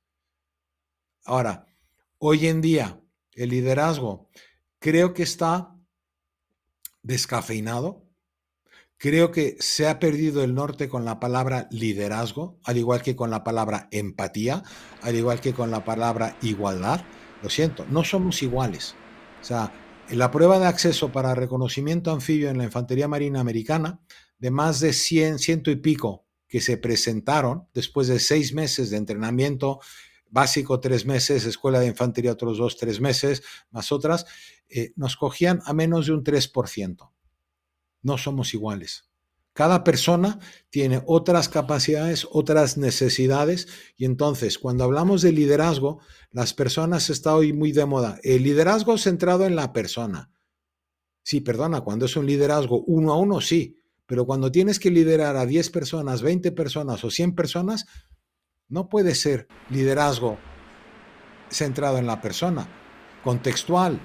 Ahora, 1.24 1.66
hoy 2.18 2.46
en 2.46 2.60
día, 2.60 3.00
el 3.32 3.50
liderazgo, 3.50 4.28
creo 4.78 5.14
que 5.14 5.22
está 5.22 5.74
descafeinado. 7.02 8.09
Creo 9.02 9.30
que 9.30 9.56
se 9.60 9.88
ha 9.88 9.98
perdido 9.98 10.44
el 10.44 10.54
norte 10.54 10.90
con 10.90 11.06
la 11.06 11.20
palabra 11.20 11.68
liderazgo, 11.70 12.58
al 12.64 12.76
igual 12.76 13.00
que 13.00 13.16
con 13.16 13.30
la 13.30 13.42
palabra 13.42 13.88
empatía, 13.92 14.62
al 15.00 15.16
igual 15.16 15.40
que 15.40 15.54
con 15.54 15.70
la 15.70 15.86
palabra 15.86 16.36
igualdad. 16.42 17.00
Lo 17.42 17.48
siento, 17.48 17.86
no 17.88 18.04
somos 18.04 18.42
iguales. 18.42 18.94
O 19.40 19.44
sea, 19.44 19.72
la 20.10 20.30
prueba 20.30 20.58
de 20.58 20.66
acceso 20.66 21.10
para 21.10 21.34
reconocimiento 21.34 22.12
anfibio 22.12 22.50
en 22.50 22.58
la 22.58 22.64
Infantería 22.64 23.08
Marina 23.08 23.40
Americana, 23.40 24.02
de 24.38 24.50
más 24.50 24.80
de 24.80 24.92
100, 24.92 25.38
ciento 25.38 25.70
y 25.70 25.76
pico 25.76 26.26
que 26.46 26.60
se 26.60 26.76
presentaron 26.76 27.68
después 27.72 28.06
de 28.06 28.20
seis 28.20 28.52
meses 28.52 28.90
de 28.90 28.98
entrenamiento 28.98 29.80
básico 30.28 30.78
tres 30.78 31.06
meses, 31.06 31.46
escuela 31.46 31.80
de 31.80 31.86
infantería 31.86 32.32
otros 32.32 32.58
dos, 32.58 32.76
tres 32.76 33.00
meses, 33.00 33.42
más 33.70 33.92
otras, 33.92 34.26
eh, 34.68 34.92
nos 34.94 35.16
cogían 35.16 35.62
a 35.64 35.72
menos 35.72 36.04
de 36.04 36.12
un 36.12 36.22
3%. 36.22 37.10
No 38.02 38.18
somos 38.18 38.54
iguales. 38.54 39.10
Cada 39.52 39.82
persona 39.82 40.38
tiene 40.70 41.02
otras 41.06 41.48
capacidades, 41.48 42.26
otras 42.30 42.78
necesidades 42.78 43.68
y 43.96 44.04
entonces 44.04 44.58
cuando 44.58 44.84
hablamos 44.84 45.22
de 45.22 45.32
liderazgo, 45.32 46.00
las 46.30 46.54
personas 46.54 47.10
está 47.10 47.34
hoy 47.34 47.52
muy 47.52 47.72
de 47.72 47.84
moda. 47.84 48.18
El 48.22 48.44
liderazgo 48.44 48.96
centrado 48.96 49.44
en 49.44 49.56
la 49.56 49.72
persona. 49.72 50.30
Sí, 51.22 51.40
perdona, 51.40 51.82
cuando 51.82 52.06
es 52.06 52.16
un 52.16 52.26
liderazgo 52.26 52.82
uno 52.86 53.12
a 53.12 53.18
uno, 53.18 53.40
sí, 53.40 53.76
pero 54.06 54.24
cuando 54.24 54.50
tienes 54.50 54.78
que 54.80 54.90
liderar 54.90 55.36
a 55.36 55.46
10 55.46 55.70
personas, 55.70 56.22
20 56.22 56.52
personas 56.52 57.04
o 57.04 57.10
100 57.10 57.34
personas, 57.34 57.86
no 58.68 58.88
puede 58.88 59.14
ser 59.14 59.46
liderazgo 59.68 60.38
centrado 61.50 61.98
en 61.98 62.06
la 62.06 62.20
persona, 62.20 62.68
contextual, 63.22 64.00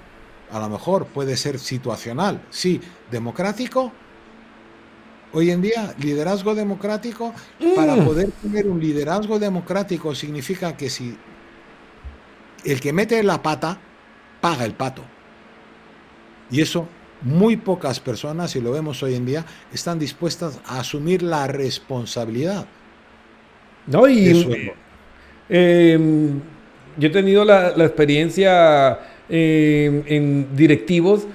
a 0.50 0.60
lo 0.60 0.68
mejor 0.68 1.06
puede 1.06 1.36
ser 1.36 1.58
situacional, 1.58 2.42
sí, 2.50 2.80
democrático. 3.10 3.92
Hoy 5.32 5.50
en 5.50 5.60
día, 5.60 5.94
liderazgo 5.98 6.54
democrático, 6.54 7.34
para 7.74 7.96
mm. 7.96 8.04
poder 8.04 8.30
tener 8.42 8.68
un 8.68 8.80
liderazgo 8.80 9.38
democrático 9.38 10.14
significa 10.14 10.76
que 10.76 10.88
si 10.88 11.16
el 12.64 12.80
que 12.80 12.92
mete 12.92 13.22
la 13.22 13.42
pata, 13.42 13.78
paga 14.40 14.64
el 14.64 14.72
pato. 14.72 15.02
Y 16.50 16.60
eso 16.60 16.88
muy 17.22 17.56
pocas 17.56 17.98
personas, 18.00 18.54
y 18.56 18.60
lo 18.60 18.72
vemos 18.72 19.02
hoy 19.02 19.14
en 19.14 19.26
día, 19.26 19.44
están 19.72 19.98
dispuestas 19.98 20.60
a 20.64 20.80
asumir 20.80 21.22
la 21.22 21.46
responsabilidad. 21.46 22.66
¿no? 23.86 24.08
Y, 24.08 24.72
Em, 25.48 26.40
yo 26.96 27.08
he 27.08 27.12
tenido 27.12 27.44
la, 27.44 27.68
experiencia 27.84 28.98
em, 29.28 30.02
en 30.06 30.56
directivos 30.56 31.26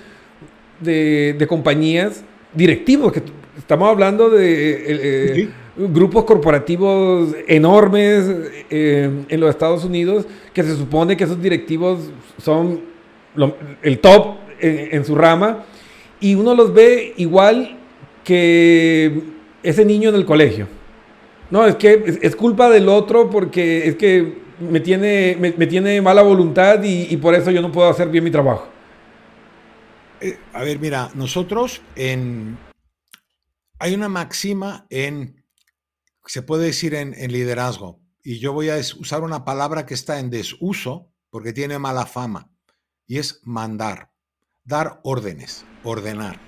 de, 0.79 1.45
compañías, 1.47 2.23
directivos, 2.53 3.11
que 3.11 3.21
estamos 3.57 3.89
hablando 3.89 4.29
de 4.29 4.71
eh, 4.71 4.83
eh, 4.87 5.49
grupos 5.77 6.25
corporativos 6.25 7.35
enormes 7.47 8.29
em, 8.69 9.25
en 9.27 9.39
los 9.39 9.49
Estados 9.49 9.85
Unidos, 9.85 10.25
que 10.53 10.63
se 10.63 10.75
supone 10.75 11.15
que 11.15 11.23
esos 11.23 11.41
directivos 11.41 12.11
son 12.37 12.81
el 13.81 13.99
top 13.99 14.35
en 14.59 15.05
su 15.05 15.15
rama, 15.15 15.65
y 16.19 16.35
uno 16.35 16.53
los 16.53 16.73
ve 16.73 17.13
igual 17.17 17.77
que 18.23 19.23
ese 19.63 19.85
niño 19.85 20.09
en 20.09 20.15
el 20.15 20.25
colegio. 20.25 20.67
No, 21.49 21.65
es 21.65 21.75
que 21.75 22.19
es, 22.21 22.35
culpa 22.35 22.69
del 22.69 22.87
otro 22.87 23.29
porque 23.29 23.87
es 23.87 23.95
que 23.95 24.35
me 24.61 24.79
tiene, 24.79 25.35
me, 25.39 25.67
tiene 25.67 26.01
mala 26.01 26.21
voluntad 26.21 26.81
y, 26.83 27.15
por 27.17 27.35
eso 27.35 27.51
yo 27.51 27.61
no 27.61 27.71
puedo 27.71 27.89
hacer 27.89 28.09
bien 28.09 28.23
mi 28.23 28.31
trabajo. 28.31 28.67
Eh, 30.19 30.37
a 30.53 30.63
ver, 30.63 30.79
mira, 30.79 31.11
nosotros 31.13 31.81
en... 31.95 32.57
Hay 33.79 33.95
una 33.95 34.09
máxima 34.09 34.85
en, 34.89 35.43
se 36.25 36.43
puede 36.43 36.65
decir 36.65 36.93
en, 36.93 37.15
en 37.15 37.31
liderazgo, 37.31 37.99
y 38.23 38.37
yo 38.37 38.53
voy 38.53 38.69
a 38.69 38.75
usar 38.75 39.23
una 39.23 39.43
palabra 39.43 39.87
que 39.87 39.95
está 39.95 40.19
en 40.19 40.29
desuso 40.29 41.11
porque 41.31 41.51
tiene 41.51 41.79
mala 41.79 42.05
fama, 42.05 42.51
y 43.07 43.17
es 43.17 43.41
mandar, 43.43 44.11
dar 44.63 44.99
órdenes, 45.03 45.65
ordenar. 45.83 46.39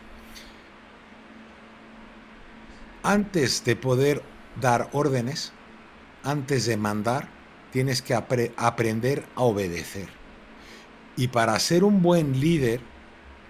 Antes 3.01 3.65
de 3.65 3.75
poder 3.75 4.21
dar 4.61 4.89
órdenes, 4.93 5.51
antes 6.23 6.67
de 6.67 6.77
mandar, 6.77 7.32
tienes 7.73 8.03
que 8.03 8.13
aprender 8.13 9.25
a 9.33 9.41
obedecer. 9.41 10.07
Y 11.17 11.29
para 11.29 11.59
ser 11.59 11.83
un 11.83 12.03
buen 12.03 12.39
líder, 12.39 12.81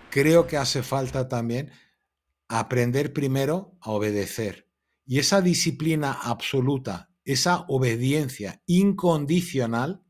creo 0.09 0.47
que 0.47 0.55
hace 0.55 0.81
falta 0.81 1.27
también 1.27 1.71
aprender 2.47 3.11
primero 3.11 3.77
a 3.81 3.91
obedecer. 3.91 4.69
Y 5.05 5.19
esa 5.19 5.41
disciplina 5.41 6.13
absoluta, 6.13 7.11
esa 7.25 7.65
obediencia 7.67 8.63
incondicional, 8.65 10.05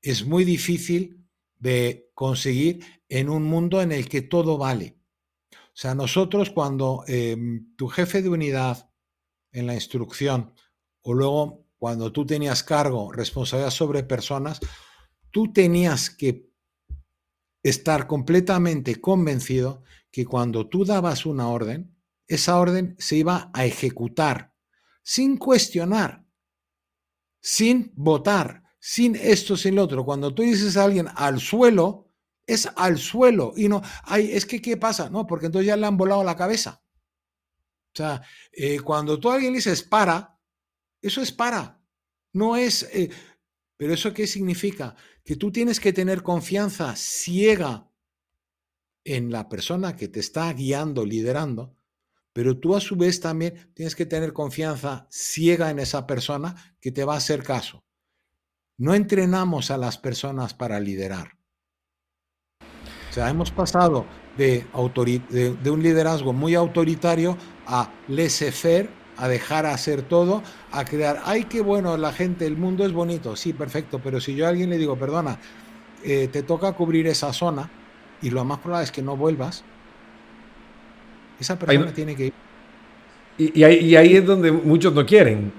es 0.00 0.24
muy 0.24 0.44
difícil 0.44 1.22
de 1.58 2.10
conseguir 2.14 2.82
en 3.10 3.28
un 3.28 3.44
mundo 3.44 3.82
en 3.82 3.92
el 3.92 4.08
que 4.08 4.22
todo 4.22 4.56
vale. 4.56 4.98
O 5.52 5.76
sea, 5.76 5.94
nosotros 5.94 6.48
cuando 6.48 7.04
em, 7.08 7.74
tu 7.76 7.88
jefe 7.88 8.22
de 8.22 8.30
unidad 8.30 8.90
en 9.52 9.66
la 9.66 9.74
instrucción 9.74 10.54
o 11.02 11.12
luego 11.12 11.63
cuando 11.84 12.10
tú 12.12 12.24
tenías 12.24 12.62
cargo, 12.62 13.12
responsabilidad 13.12 13.70
sobre 13.70 14.04
personas, 14.04 14.58
tú 15.30 15.52
tenías 15.52 16.08
que 16.08 16.50
estar 17.62 18.06
completamente 18.06 19.02
convencido 19.02 19.82
que 20.10 20.24
cuando 20.24 20.66
tú 20.66 20.86
dabas 20.86 21.26
una 21.26 21.48
orden, 21.48 21.94
esa 22.26 22.58
orden 22.58 22.96
se 22.98 23.16
iba 23.16 23.50
a 23.52 23.66
ejecutar 23.66 24.54
sin 25.02 25.36
cuestionar, 25.36 26.24
sin 27.42 27.92
votar, 27.96 28.62
sin 28.80 29.14
esto, 29.14 29.54
sin 29.54 29.74
lo 29.74 29.82
otro. 29.82 30.06
Cuando 30.06 30.34
tú 30.34 30.40
dices 30.40 30.78
a 30.78 30.84
alguien 30.84 31.08
al 31.14 31.38
suelo, 31.38 32.14
es 32.46 32.66
al 32.76 32.96
suelo 32.96 33.52
y 33.58 33.68
no, 33.68 33.82
ay, 34.04 34.30
es 34.32 34.46
que, 34.46 34.62
¿qué 34.62 34.78
pasa? 34.78 35.10
No, 35.10 35.26
porque 35.26 35.46
entonces 35.46 35.66
ya 35.66 35.76
le 35.76 35.84
han 35.84 35.98
volado 35.98 36.24
la 36.24 36.34
cabeza. 36.34 36.82
O 37.92 37.96
sea, 37.96 38.22
eh, 38.52 38.80
cuando 38.80 39.20
tú 39.20 39.30
a 39.30 39.34
alguien 39.34 39.52
le 39.52 39.58
dices 39.58 39.82
para, 39.82 40.33
eso 41.04 41.20
es 41.20 41.32
para. 41.32 41.80
No 42.32 42.56
es... 42.56 42.82
Eh, 42.94 43.10
pero 43.76 43.92
eso 43.92 44.14
qué 44.14 44.26
significa? 44.26 44.96
Que 45.22 45.36
tú 45.36 45.52
tienes 45.52 45.80
que 45.80 45.92
tener 45.92 46.22
confianza 46.22 46.96
ciega 46.96 47.90
en 49.04 49.30
la 49.30 49.48
persona 49.48 49.96
que 49.96 50.08
te 50.08 50.20
está 50.20 50.50
guiando, 50.52 51.04
liderando, 51.04 51.76
pero 52.32 52.58
tú 52.58 52.74
a 52.74 52.80
su 52.80 52.96
vez 52.96 53.20
también 53.20 53.70
tienes 53.74 53.94
que 53.94 54.06
tener 54.06 54.32
confianza 54.32 55.06
ciega 55.10 55.70
en 55.70 55.78
esa 55.78 56.06
persona 56.06 56.74
que 56.80 56.90
te 56.90 57.04
va 57.04 57.14
a 57.14 57.18
hacer 57.18 57.42
caso. 57.42 57.84
No 58.78 58.94
entrenamos 58.94 59.70
a 59.70 59.76
las 59.76 59.98
personas 59.98 60.54
para 60.54 60.80
liderar. 60.80 61.38
O 63.10 63.12
sea, 63.12 63.28
hemos 63.28 63.52
pasado 63.52 64.06
de, 64.36 64.66
de 65.62 65.70
un 65.70 65.82
liderazgo 65.82 66.32
muy 66.32 66.54
autoritario 66.54 67.36
a 67.66 67.92
laissez-faire, 68.08 69.03
a 69.16 69.28
dejar 69.28 69.66
hacer 69.66 70.02
todo, 70.02 70.42
a 70.72 70.84
crear, 70.84 71.22
ay, 71.24 71.44
qué 71.44 71.60
bueno, 71.60 71.96
la 71.96 72.12
gente, 72.12 72.46
el 72.46 72.56
mundo 72.56 72.84
es 72.84 72.92
bonito, 72.92 73.36
sí, 73.36 73.52
perfecto, 73.52 74.00
pero 74.02 74.20
si 74.20 74.34
yo 74.34 74.46
a 74.46 74.48
alguien 74.48 74.70
le 74.70 74.78
digo, 74.78 74.96
perdona, 74.96 75.38
eh, 76.02 76.28
te 76.30 76.42
toca 76.42 76.72
cubrir 76.72 77.06
esa 77.06 77.32
zona 77.32 77.70
y 78.22 78.30
lo 78.30 78.44
más 78.44 78.58
probable 78.58 78.84
es 78.84 78.92
que 78.92 79.02
no 79.02 79.16
vuelvas, 79.16 79.64
esa 81.38 81.58
persona 81.58 81.92
tiene 81.92 82.16
que 82.16 82.26
ir. 82.26 82.32
Y, 83.36 83.62
ahí, 83.64 84.16
es 84.16 84.24
donde 84.24 84.52
muchos 84.52 84.94
no 84.94 85.04
quieren. 85.04 85.52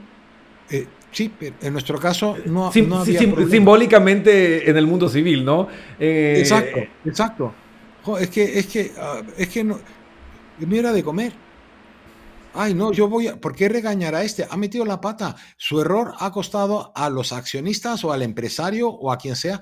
Eh, 0.69 0.87
sí, 1.11 1.29
pero 1.37 1.55
en 1.61 1.73
nuestro 1.73 1.99
caso 1.99 2.37
no, 2.45 2.71
Simbólicamente 2.71 4.69
en 4.69 4.77
el 4.77 4.87
mundo 4.87 5.09
civil, 5.09 5.43
¿no? 5.43 5.67
Eh, 5.99 6.35
exacto, 6.39 6.79
exacto. 7.05 7.53
Es 8.19 8.29
que, 8.29 8.59
es 8.59 8.67
que, 8.67 8.91
ah, 8.97 9.21
es 9.37 9.49
que 9.49 9.63
no, 9.63 9.79
mira 10.59 10.93
de 10.93 11.03
comer 11.03 11.44
ay, 12.55 12.73
no, 12.73 12.91
yo 12.91 13.07
voy 13.07 13.27
a, 13.27 13.39
¿por 13.39 13.55
qué 13.55 13.69
regañar 13.69 14.15
a 14.15 14.23
este? 14.23 14.47
Ha 14.49 14.57
metido 14.57 14.85
la 14.85 15.01
pata. 15.01 15.35
Su 15.57 15.81
error 15.81 16.13
ha 16.19 16.31
costado 16.31 16.91
a 16.95 17.09
los 17.09 17.31
accionistas 17.31 18.03
o 18.03 18.11
al 18.11 18.21
empresario 18.21 18.89
o 18.89 19.11
a 19.11 19.17
quien 19.17 19.35
sea 19.35 19.61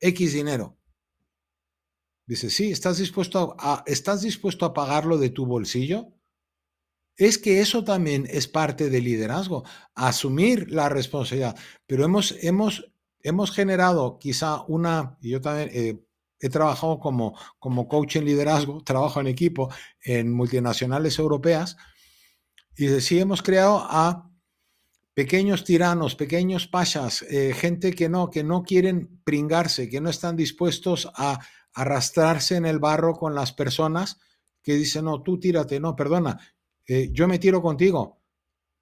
X 0.00 0.32
dinero. 0.32 0.78
Dice, 2.26 2.48
sí, 2.48 2.70
¿estás 2.70 2.98
dispuesto 2.98 3.56
a, 3.58 3.82
¿estás 3.86 4.22
dispuesto 4.22 4.64
a 4.64 4.72
pagarlo 4.72 5.18
de 5.18 5.30
tu 5.30 5.46
bolsillo? 5.46 6.14
Es 7.16 7.38
que 7.38 7.60
eso 7.60 7.84
también 7.84 8.26
es 8.30 8.48
parte 8.48 8.88
del 8.88 9.04
liderazgo, 9.04 9.64
asumir 9.94 10.70
la 10.70 10.88
responsabilidad. 10.88 11.58
Pero 11.86 12.04
hemos, 12.04 12.36
hemos, 12.40 12.92
hemos 13.20 13.50
generado 13.50 14.18
quizá 14.18 14.62
una, 14.68 15.18
y 15.20 15.30
yo 15.30 15.40
también, 15.40 15.70
eh, 15.72 16.04
he 16.40 16.48
trabajado 16.48 16.98
como, 16.98 17.36
como 17.58 17.86
coach 17.86 18.16
en 18.16 18.24
liderazgo, 18.24 18.82
trabajo 18.82 19.20
en 19.20 19.26
equipo 19.26 19.70
en 20.02 20.32
multinacionales 20.32 21.18
europeas 21.18 21.76
y 22.76 22.88
sí 23.00 23.20
hemos 23.20 23.42
creado 23.42 23.78
a 23.78 24.30
pequeños 25.12 25.64
tiranos, 25.64 26.14
pequeños 26.14 26.66
pashas, 26.66 27.22
eh, 27.22 27.52
gente 27.54 27.92
que 27.92 28.08
no, 28.08 28.30
que 28.30 28.42
no 28.42 28.62
quieren 28.62 29.20
pringarse, 29.22 29.90
que 29.90 30.00
no 30.00 30.08
están 30.08 30.34
dispuestos 30.34 31.10
a 31.14 31.38
arrastrarse 31.74 32.56
en 32.56 32.64
el 32.64 32.78
barro 32.78 33.14
con 33.14 33.34
las 33.34 33.52
personas 33.52 34.18
que 34.62 34.74
dicen, 34.74 35.04
no, 35.04 35.22
tú 35.22 35.38
tírate, 35.38 35.78
no, 35.78 35.94
perdona, 35.94 36.40
eh, 36.86 37.10
yo 37.12 37.28
me 37.28 37.38
tiro 37.38 37.60
contigo, 37.60 38.22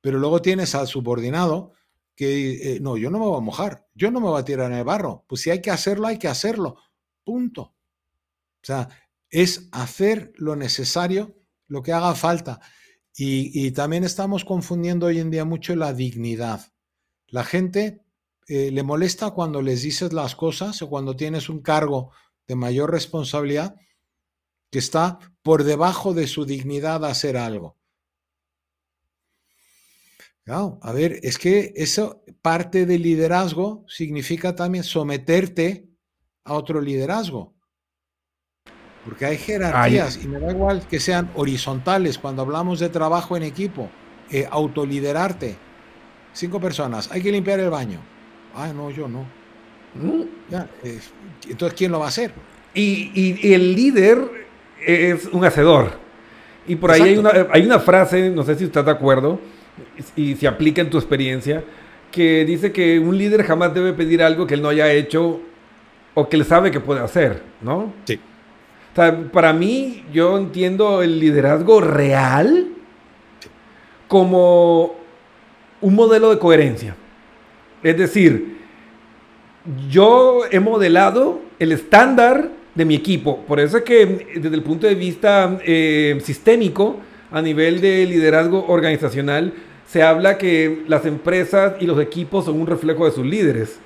pero 0.01 0.19
luego 0.19 0.41
tienes 0.41 0.75
al 0.77 0.87
subordinado 0.87 1.73
que, 2.15 2.75
eh, 2.77 2.81
no, 2.81 2.97
yo 2.97 3.11
no 3.11 3.19
me 3.19 3.27
voy 3.27 3.39
a 3.39 3.41
mojar, 3.41 3.89
yo 3.95 4.11
no 4.11 4.21
me 4.21 4.29
voy 4.29 4.41
a 4.41 4.45
tirar 4.45 4.71
en 4.71 4.79
el 4.79 4.85
barro, 4.85 5.25
pues 5.29 5.43
si 5.43 5.51
hay 5.51 5.61
que 5.61 5.71
hacerlo, 5.71 6.07
hay 6.07 6.19
que 6.19 6.29
hacerlo 6.29 6.77
Punto. 7.29 7.61
O 7.61 8.63
sea, 8.63 8.89
es 9.29 9.69
hacer 9.71 10.33
lo 10.37 10.57
necesario, 10.57 11.37
lo 11.67 11.83
que 11.83 11.93
haga 11.93 12.15
falta. 12.15 12.59
Y, 13.15 13.71
también 13.73 14.03
estamos 14.03 14.47
confundiendo 14.47 15.05
hoy 15.05 15.19
en 15.19 15.31
día 15.31 15.45
mucho 15.45 15.77
la 15.77 15.93
dignidad. 15.93 16.73
La 17.27 17.45
gente 17.45 18.01
eh, 18.47 18.71
le 18.71 18.83
molesta 18.83 19.33
cuando 19.33 19.61
les 19.61 19.83
dices 19.83 20.15
las 20.15 20.37
cosas 20.37 20.81
o 20.81 20.89
cuando 20.89 21.17
tienes 21.17 21.51
un 21.51 21.61
cargo 21.61 22.13
de 22.47 22.57
mayor 22.57 22.91
responsabilidad 22.91 23.77
que 24.71 24.79
está 24.79 25.19
por 25.43 25.65
debajo 25.65 26.15
de 26.15 26.27
su 26.29 26.47
dignidad 26.47 27.05
hacer 27.05 27.37
algo. 27.37 27.77
a 30.47 30.93
ver, 30.95 31.21
es 31.23 31.37
que 31.37 31.75
eso 31.77 32.25
parte 32.41 32.87
del 32.87 33.03
liderazgo 33.03 33.85
significa 33.87 34.55
también 34.55 34.83
someterte 34.83 35.88
a 36.49 36.55
otro 36.55 36.81
liderazgo. 36.81 37.53
Porque 39.05 39.27
hay 39.27 39.39
jerarquías 39.39 40.23
y 40.23 40.29
me 40.29 40.41
da 40.41 40.51
igual 40.51 40.87
que 40.89 40.99
sean 40.99 41.31
horizontales 41.35 42.19
cuando 42.19 42.43
hablamos 42.43 42.81
de 42.81 42.89
trabajo 42.89 43.37
en 43.37 43.43
equipo, 43.43 43.89
eh, 44.31 44.47
autoliderarte. 44.51 45.57
Cinco 46.33 46.61
personas, 46.61 47.11
hay 47.13 47.23
que 47.23 47.33
limpiar 47.33 47.61
el 47.61 47.71
baño. 47.71 48.01
Ah, 48.55 48.73
no, 48.75 48.91
yo 48.91 49.09
no. 49.09 49.25
entonces, 51.47 51.75
¿quién 51.77 51.93
lo 51.93 52.01
va 52.01 52.07
a 52.07 52.09
hacer? 52.09 52.33
Y, 52.75 53.53
el 53.55 53.75
líder 53.75 54.19
es 54.85 55.27
un 55.27 55.45
hacedor. 55.45 55.93
Y 56.67 56.77
por 56.77 56.91
ahí 56.91 57.03
hay 57.03 57.17
una, 57.17 57.31
hay 57.51 57.65
una 57.65 57.79
frase, 57.79 58.31
no 58.31 58.43
sé 58.43 58.57
si 58.57 58.65
estás 58.65 58.85
de 58.85 58.91
acuerdo, 58.91 59.41
y 60.17 60.35
se 60.37 60.47
aplica 60.47 60.83
en 60.83 60.91
tu 60.91 60.99
experiencia, 60.99 61.65
que 62.11 62.45
dice 62.45 62.73
que 62.73 62.99
un 62.99 63.17
líder 63.17 63.43
jamás 63.45 63.73
debe 63.75 63.93
pedir 63.93 64.23
algo 64.23 64.47
que 64.47 64.55
él 64.55 64.63
no 64.63 64.69
haya 64.69 64.93
hecho 64.93 65.41
o 66.19 66.29
que 66.29 66.37
él 66.37 66.45
sabe 66.45 66.73
que 66.73 66.81
puede 66.81 67.01
hacer, 67.01 67.43
¿no? 67.63 67.93
Sí. 68.05 68.19
O 68.93 68.95
sea, 68.97 69.17
para 69.31 69.53
mí, 69.53 70.05
yo 70.13 70.37
entiendo 70.37 71.01
el 71.01 71.21
liderazgo 71.21 71.81
real 71.81 72.67
como 74.09 74.97
un 75.81 75.95
modelo 75.95 76.31
de 76.31 76.41
coherencia. 76.41 76.97
Es 77.85 77.97
decir, 77.97 78.59
yo 79.89 80.41
he 80.51 80.59
modelado 80.59 81.41
el 81.61 81.71
estándar 81.71 82.51
de 82.75 82.85
mi 82.85 82.97
equipo. 82.97 83.45
Por 83.47 83.61
eso 83.61 83.79
es 83.79 83.85
que 83.85 84.41
desde 84.41 84.57
el 84.57 84.65
punto 84.65 84.89
de 84.89 84.97
vista 84.97 85.61
eh, 85.65 86.19
sistémico, 86.25 86.97
a 87.31 87.41
nivel 87.41 87.81
de 87.81 88.07
liderazgo 88.07 88.67
organizacional, 88.67 89.53
se 89.87 90.03
habla 90.03 90.37
que 90.37 90.83
las 90.89 91.07
empresas 91.07 91.75
y 91.79 91.87
los 91.87 92.01
equipos 92.01 92.47
son 92.47 92.61
un 92.61 92.67
reflejo 92.67 93.05
de 93.05 93.13
sus 93.13 93.25
líderes. 93.25 93.79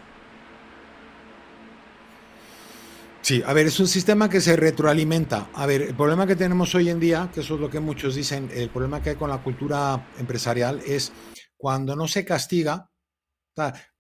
Sí, 3.23 3.41
a 3.47 3.53
ver, 3.53 3.69
es 3.69 3.79
un 3.79 3.87
sistema 3.87 4.29
que 4.29 4.41
se 4.41 4.57
retroalimenta. 4.57 5.49
A 5.55 5.65
ver, 5.65 5.83
el 5.83 5.95
problema 5.95 6.27
que 6.27 6.35
tenemos 6.35 6.75
hoy 6.75 6.91
en 6.91 6.99
día, 6.99 7.31
que 7.33 7.41
eso 7.43 7.55
es 7.55 7.61
lo 7.61 7.71
que 7.71 7.79
muchos 7.79 8.17
dicen, 8.17 8.51
el 8.53 8.69
problema 8.69 9.01
que 9.01 9.11
hay 9.11 9.17
con 9.17 9.31
la 9.31 9.41
cultura 9.41 10.11
empresarial 10.19 10.83
es 10.85 11.13
cuando 11.57 11.95
no 11.95 12.09
se 12.09 12.25
castiga, 12.25 12.91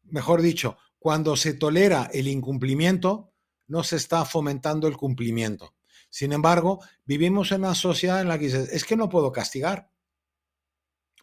mejor 0.02 0.42
dicho, 0.42 0.76
cuando 0.98 1.36
se 1.36 1.54
tolera 1.54 2.10
el 2.12 2.26
incumplimiento, 2.26 3.32
no 3.68 3.84
se 3.84 3.94
está 3.94 4.24
fomentando 4.24 4.88
el 4.88 4.96
cumplimiento. 4.96 5.76
Sin 6.10 6.32
embargo, 6.32 6.80
vivimos 7.04 7.52
en 7.52 7.60
una 7.60 7.76
sociedad 7.76 8.20
en 8.20 8.28
la 8.28 8.40
que 8.40 8.46
dices, 8.46 8.70
es 8.72 8.84
que 8.84 8.96
no 8.96 9.08
puedo 9.08 9.30
castigar. 9.30 9.88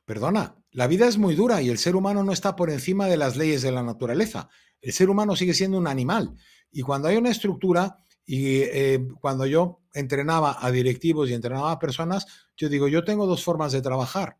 Perdona, 0.05 0.55
la 0.71 0.87
vida 0.87 1.05
es 1.05 1.17
muy 1.17 1.35
dura 1.35 1.61
y 1.61 1.69
el 1.69 1.77
ser 1.77 1.97
humano 1.97 2.23
no 2.23 2.31
está 2.31 2.55
por 2.55 2.69
encima 2.69 3.07
de 3.07 3.17
las 3.17 3.35
leyes 3.35 3.61
de 3.61 3.73
la 3.73 3.83
naturaleza. 3.83 4.47
El 4.81 4.93
ser 4.93 5.09
humano 5.09 5.35
sigue 5.35 5.53
siendo 5.53 5.77
un 5.77 5.87
animal. 5.87 6.37
Y 6.71 6.81
cuando 6.81 7.07
hay 7.07 7.17
una 7.17 7.31
estructura, 7.31 7.97
y 8.25 8.57
eh, 8.61 9.07
cuando 9.19 9.45
yo 9.45 9.81
entrenaba 9.93 10.57
a 10.59 10.69
directivos 10.69 11.29
y 11.29 11.33
entrenaba 11.33 11.71
a 11.71 11.79
personas, 11.79 12.27
yo 12.55 12.69
digo, 12.69 12.87
yo 12.87 13.03
tengo 13.03 13.25
dos 13.25 13.43
formas 13.43 13.71
de 13.71 13.81
trabajar. 13.81 14.37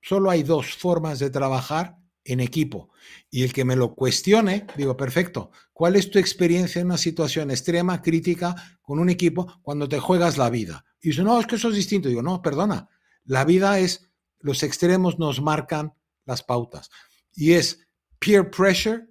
Solo 0.00 0.30
hay 0.30 0.42
dos 0.42 0.74
formas 0.74 1.18
de 1.18 1.30
trabajar 1.30 1.98
en 2.24 2.40
equipo. 2.40 2.90
Y 3.30 3.42
el 3.42 3.52
que 3.52 3.64
me 3.64 3.76
lo 3.76 3.94
cuestione, 3.94 4.66
digo, 4.76 4.96
perfecto, 4.96 5.50
¿cuál 5.72 5.96
es 5.96 6.10
tu 6.10 6.18
experiencia 6.18 6.80
en 6.80 6.86
una 6.86 6.96
situación 6.96 7.50
extrema, 7.50 8.00
crítica, 8.00 8.78
con 8.80 8.98
un 8.98 9.10
equipo 9.10 9.60
cuando 9.62 9.88
te 9.88 10.00
juegas 10.00 10.38
la 10.38 10.50
vida? 10.50 10.84
Y 11.00 11.10
dice, 11.10 11.22
no, 11.22 11.38
es 11.38 11.46
que 11.46 11.56
eso 11.56 11.68
es 11.68 11.74
distinto. 11.74 12.08
Digo, 12.08 12.22
no, 12.22 12.40
perdona, 12.40 12.88
la 13.24 13.44
vida 13.44 13.78
es, 13.78 14.10
los 14.40 14.62
extremos 14.62 15.18
nos 15.18 15.42
marcan 15.42 15.94
las 16.24 16.42
pautas. 16.42 16.90
Y 17.34 17.52
es 17.52 17.86
peer 18.18 18.50
pressure 18.50 19.06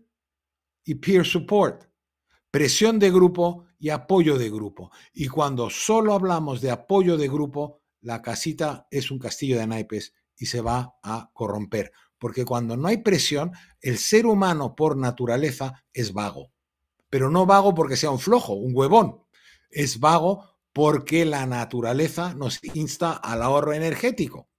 y 0.84 0.96
peer 0.96 1.26
support, 1.26 1.86
presión 2.52 3.00
de 3.00 3.12
grupo 3.12 3.66
y 3.80 3.90
apoyo 3.90 4.38
de 4.38 4.50
grupo. 4.50 4.92
Y 5.14 5.28
cuando 5.28 5.70
solo 5.70 6.14
hablamos 6.14 6.62
de 6.62 6.72
apoyo 6.72 7.18
de 7.18 7.28
grupo, 7.28 7.82
la 8.02 8.22
casita 8.22 8.88
es 8.92 9.12
un 9.12 9.20
castillo 9.20 9.58
de 9.58 9.68
naipes 9.68 10.14
y 10.38 10.46
se 10.46 10.62
va 10.62 10.96
a 11.04 11.30
corromper. 11.34 11.92
Porque 12.18 12.46
cuando 12.46 12.78
no 12.78 12.88
hay 12.88 12.98
presión, 12.98 13.52
el 13.82 13.98
ser 13.98 14.26
humano 14.26 14.76
por 14.76 14.98
naturaleza 14.98 15.84
es 15.94 16.14
vago. 16.14 16.52
Pero 17.10 17.30
no 17.30 17.46
vago 17.46 17.74
porque 17.74 17.98
sea 17.98 18.12
un 18.12 18.20
flojo, 18.20 18.54
un 18.54 18.72
huevón. 18.76 19.24
Es 19.70 20.00
vago 20.00 20.54
porque 20.74 21.26
la 21.26 21.46
naturaleza 21.46 22.34
nos 22.34 22.64
insta 22.64 23.14
al 23.14 23.42
ahorro 23.44 23.74
energético, 23.74 24.50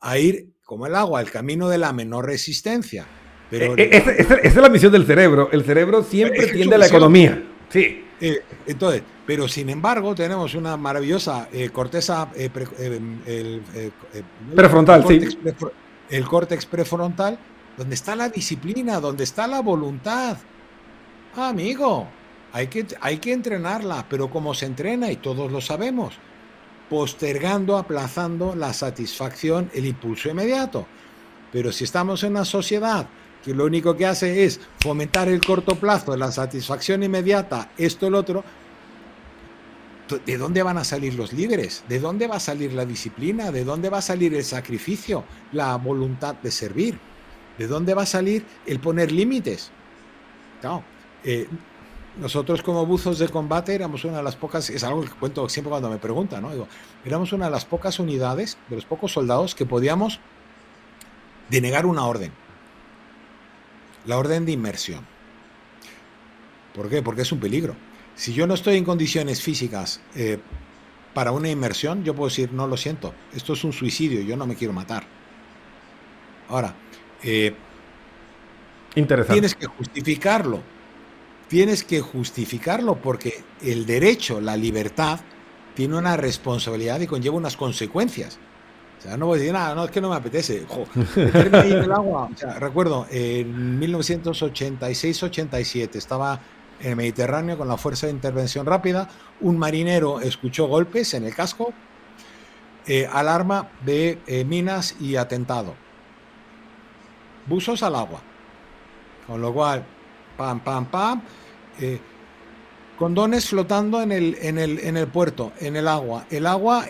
a 0.00 0.18
ir 0.18 0.54
como 0.64 0.86
el 0.86 0.94
agua, 0.94 1.20
al 1.20 1.30
camino 1.30 1.68
de 1.68 1.78
la 1.78 1.92
menor 1.92 2.26
resistencia. 2.26 3.06
Pero, 3.52 3.76
eh, 3.76 3.90
eh, 3.92 4.16
esa, 4.18 4.36
es 4.36 4.56
la 4.56 4.70
misión 4.70 4.90
del 4.92 5.04
cerebro. 5.04 5.50
El 5.52 5.62
cerebro 5.62 6.02
siempre 6.02 6.46
tiende 6.46 6.76
a 6.76 6.78
la 6.78 6.86
economía. 6.86 7.42
Sí. 7.68 8.02
Eh, 8.18 8.42
entonces, 8.66 9.02
pero 9.26 9.46
sin 9.46 9.68
embargo, 9.68 10.14
tenemos 10.14 10.54
una 10.54 10.78
maravillosa 10.78 11.50
corteza 11.70 12.30
prefrontal, 14.54 15.06
sí. 15.06 15.20
el 16.08 16.24
córtex 16.24 16.64
prefrontal, 16.64 17.38
donde 17.76 17.94
está 17.94 18.16
la 18.16 18.30
disciplina, 18.30 19.00
donde 19.00 19.24
está 19.24 19.46
la 19.46 19.60
voluntad. 19.60 20.38
Ah, 21.36 21.50
amigo, 21.50 22.08
hay 22.54 22.68
que, 22.68 22.86
hay 23.02 23.18
que 23.18 23.34
entrenarla, 23.34 24.06
pero 24.08 24.30
como 24.30 24.54
se 24.54 24.64
entrena, 24.64 25.12
y 25.12 25.16
todos 25.16 25.52
lo 25.52 25.60
sabemos, 25.60 26.14
postergando, 26.88 27.76
aplazando 27.76 28.54
la 28.56 28.72
satisfacción, 28.72 29.70
el 29.74 29.84
impulso 29.84 30.30
inmediato. 30.30 30.86
Pero 31.52 31.70
si 31.70 31.84
estamos 31.84 32.22
en 32.24 32.30
una 32.30 32.46
sociedad 32.46 33.06
que 33.42 33.54
lo 33.54 33.64
único 33.64 33.96
que 33.96 34.06
hace 34.06 34.44
es 34.44 34.60
fomentar 34.80 35.28
el 35.28 35.44
corto 35.44 35.74
plazo, 35.74 36.16
la 36.16 36.30
satisfacción 36.30 37.02
inmediata, 37.02 37.70
esto, 37.76 38.06
el 38.06 38.14
otro, 38.14 38.44
¿de 40.24 40.38
dónde 40.38 40.62
van 40.62 40.78
a 40.78 40.84
salir 40.84 41.14
los 41.14 41.32
líderes? 41.32 41.84
¿De 41.88 41.98
dónde 41.98 42.26
va 42.26 42.36
a 42.36 42.40
salir 42.40 42.72
la 42.72 42.84
disciplina? 42.84 43.50
¿De 43.50 43.64
dónde 43.64 43.88
va 43.90 43.98
a 43.98 44.02
salir 44.02 44.34
el 44.34 44.44
sacrificio, 44.44 45.24
la 45.52 45.76
voluntad 45.76 46.36
de 46.36 46.50
servir? 46.50 46.98
¿De 47.58 47.66
dónde 47.66 47.94
va 47.94 48.02
a 48.02 48.06
salir 48.06 48.44
el 48.66 48.78
poner 48.80 49.10
límites? 49.10 49.70
Eh, 51.24 51.48
nosotros 52.18 52.62
como 52.62 52.86
buzos 52.86 53.18
de 53.18 53.28
combate 53.28 53.74
éramos 53.74 54.04
una 54.04 54.18
de 54.18 54.22
las 54.22 54.36
pocas, 54.36 54.68
es 54.70 54.84
algo 54.84 55.02
que 55.02 55.10
cuento 55.10 55.48
siempre 55.48 55.70
cuando 55.70 55.90
me 55.90 55.98
preguntan, 55.98 56.42
¿no? 56.42 56.50
Digo, 56.50 56.68
éramos 57.04 57.32
una 57.32 57.46
de 57.46 57.50
las 57.50 57.64
pocas 57.64 57.98
unidades, 57.98 58.58
de 58.68 58.76
los 58.76 58.84
pocos 58.84 59.12
soldados 59.12 59.54
que 59.54 59.66
podíamos 59.66 60.20
denegar 61.48 61.86
una 61.86 62.04
orden 62.04 62.32
la 64.06 64.18
orden 64.18 64.44
de 64.44 64.52
inmersión. 64.52 65.06
¿Por 66.74 66.88
qué? 66.88 67.02
Porque 67.02 67.22
es 67.22 67.32
un 67.32 67.40
peligro. 67.40 67.76
Si 68.14 68.32
yo 68.32 68.46
no 68.46 68.54
estoy 68.54 68.76
en 68.76 68.84
condiciones 68.84 69.42
físicas 69.42 70.00
eh, 70.14 70.38
para 71.14 71.32
una 71.32 71.48
inmersión, 71.48 72.04
yo 72.04 72.14
puedo 72.14 72.28
decir, 72.28 72.52
no 72.52 72.66
lo 72.66 72.76
siento, 72.76 73.14
esto 73.34 73.52
es 73.52 73.64
un 73.64 73.72
suicidio, 73.72 74.20
yo 74.22 74.36
no 74.36 74.46
me 74.46 74.54
quiero 74.54 74.72
matar. 74.72 75.04
Ahora, 76.48 76.74
eh, 77.22 77.54
tienes 78.94 79.54
que 79.54 79.66
justificarlo. 79.66 80.60
Tienes 81.48 81.84
que 81.84 82.00
justificarlo 82.00 82.96
porque 82.96 83.44
el 83.60 83.84
derecho, 83.84 84.40
la 84.40 84.56
libertad, 84.56 85.20
tiene 85.74 85.96
una 85.96 86.16
responsabilidad 86.16 87.00
y 87.00 87.06
conlleva 87.06 87.36
unas 87.36 87.56
consecuencias. 87.56 88.38
O 89.02 89.04
sea, 89.04 89.16
no 89.16 89.26
voy 89.26 89.36
a 89.36 89.40
decir 89.40 89.52
nada, 89.52 89.74
no, 89.74 89.84
es 89.84 89.90
que 89.90 90.00
no 90.00 90.10
me 90.10 90.14
apetece. 90.14 90.64
recuerdo, 92.60 93.08
en 93.10 93.80
1986-87 93.80 95.96
estaba 95.96 96.38
en 96.78 96.90
el 96.90 96.96
Mediterráneo 96.96 97.58
con 97.58 97.66
la 97.66 97.76
Fuerza 97.76 98.06
de 98.06 98.12
Intervención 98.12 98.64
Rápida. 98.64 99.08
Un 99.40 99.58
marinero 99.58 100.20
escuchó 100.20 100.68
golpes 100.68 101.14
en 101.14 101.24
el 101.24 101.34
casco, 101.34 101.72
eh, 102.86 103.08
alarma 103.12 103.70
de 103.84 104.20
eh, 104.28 104.44
minas 104.44 104.94
y 105.00 105.16
atentado. 105.16 105.74
Buzos 107.46 107.82
al 107.82 107.96
agua. 107.96 108.20
Con 109.26 109.42
lo 109.42 109.52
cual, 109.52 109.84
pam, 110.36 110.60
pam, 110.60 110.86
pam. 110.86 111.22
Eh, 111.80 111.98
condones 112.96 113.48
flotando 113.48 114.00
en 114.00 114.12
el, 114.12 114.38
en, 114.40 114.58
el, 114.58 114.78
en 114.78 114.96
el 114.96 115.08
puerto, 115.08 115.52
en 115.58 115.74
el 115.74 115.88
agua. 115.88 116.26
El 116.30 116.46
agua 116.46 116.86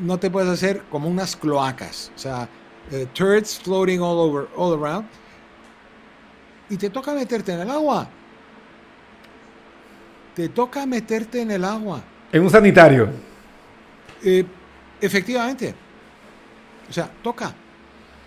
no 0.00 0.18
te 0.18 0.30
puedes 0.30 0.50
hacer 0.50 0.82
como 0.90 1.08
unas 1.08 1.36
cloacas, 1.36 2.12
o 2.14 2.18
sea, 2.18 2.48
eh, 2.90 3.06
turds 3.12 3.58
floating 3.58 4.00
all 4.00 4.18
over, 4.18 4.48
all 4.56 4.72
around, 4.74 5.06
y 6.68 6.76
te 6.76 6.90
toca 6.90 7.12
meterte 7.14 7.52
en 7.52 7.60
el 7.60 7.70
agua. 7.70 8.08
Te 10.34 10.48
toca 10.48 10.84
meterte 10.84 11.40
en 11.40 11.50
el 11.50 11.64
agua. 11.64 12.02
En 12.32 12.42
un 12.42 12.50
sanitario. 12.50 13.08
Eh, 14.22 14.44
efectivamente. 15.00 15.74
O 16.88 16.92
sea, 16.92 17.10
toca. 17.22 17.54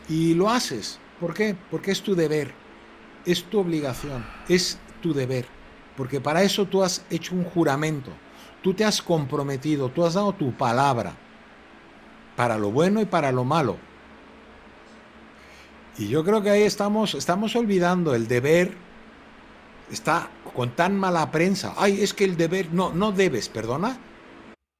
Y 0.07 0.33
lo 0.33 0.49
haces. 0.49 0.99
¿Por 1.19 1.33
qué? 1.33 1.55
Porque 1.69 1.91
es 1.91 2.01
tu 2.01 2.15
deber. 2.15 2.51
Es 3.25 3.43
tu 3.43 3.59
obligación. 3.59 4.25
Es 4.47 4.79
tu 5.01 5.13
deber. 5.13 5.45
Porque 5.95 6.19
para 6.19 6.41
eso 6.41 6.65
tú 6.65 6.81
has 6.81 7.03
hecho 7.09 7.35
un 7.35 7.43
juramento. 7.43 8.11
Tú 8.63 8.73
te 8.73 8.85
has 8.85 9.01
comprometido. 9.01 9.89
Tú 9.89 10.03
has 10.03 10.15
dado 10.15 10.33
tu 10.33 10.51
palabra 10.53 11.15
para 12.39 12.57
lo 12.57 12.71
bueno 12.71 13.01
y 13.01 13.05
para 13.05 13.33
lo 13.33 13.43
malo. 13.43 13.75
Y 15.97 16.07
yo 16.07 16.23
creo 16.23 16.41
que 16.41 16.49
ahí 16.49 16.61
estamos, 16.61 17.13
estamos 17.13 17.53
olvidando 17.57 18.15
el 18.15 18.29
deber. 18.29 18.77
Está 19.91 20.31
con 20.55 20.73
tan 20.73 20.97
mala 20.97 21.29
prensa. 21.31 21.73
Ay, 21.75 22.01
es 22.01 22.13
que 22.13 22.23
el 22.23 22.37
deber, 22.37 22.71
no, 22.71 22.93
no 22.93 23.11
debes, 23.11 23.49
perdona. 23.49 23.99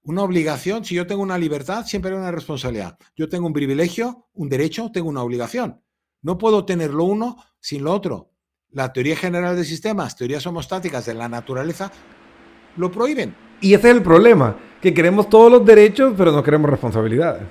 Una 0.04 0.24
obligación, 0.24 0.86
si 0.86 0.96
yo 0.96 1.06
tengo 1.06 1.22
una 1.22 1.38
libertad, 1.38 1.86
siempre 1.86 2.12
hay 2.12 2.18
una 2.18 2.32
responsabilidad. 2.32 2.98
Yo 3.18 3.28
tengo 3.28 3.46
un 3.46 3.52
privilegio, 3.52 4.30
un 4.36 4.48
derecho, 4.48 4.90
tengo 4.94 5.10
una 5.10 5.22
obligación. 5.22 5.82
No 6.22 6.38
puedo 6.38 6.64
tener 6.64 6.94
lo 6.94 7.04
uno 7.04 7.44
sin 7.60 7.84
lo 7.84 7.92
otro. 7.92 8.32
La 8.70 8.94
teoría 8.94 9.18
general 9.18 9.58
de 9.58 9.66
sistemas, 9.66 10.16
teorías 10.16 10.48
homostáticas 10.48 11.06
de 11.06 11.14
la 11.14 11.28
naturaleza, 11.28 11.92
lo 12.78 12.90
prohíben. 12.90 13.36
Y 13.60 13.74
ese 13.74 13.90
es 13.90 13.96
el 13.98 14.02
problema 14.02 14.69
que 14.82 14.94
queremos 14.94 15.30
todos 15.30 15.52
los 15.52 15.66
derechos, 15.66 16.14
pero 16.18 16.32
no 16.32 16.44
queremos 16.44 16.70
responsabilidades. 16.70 17.44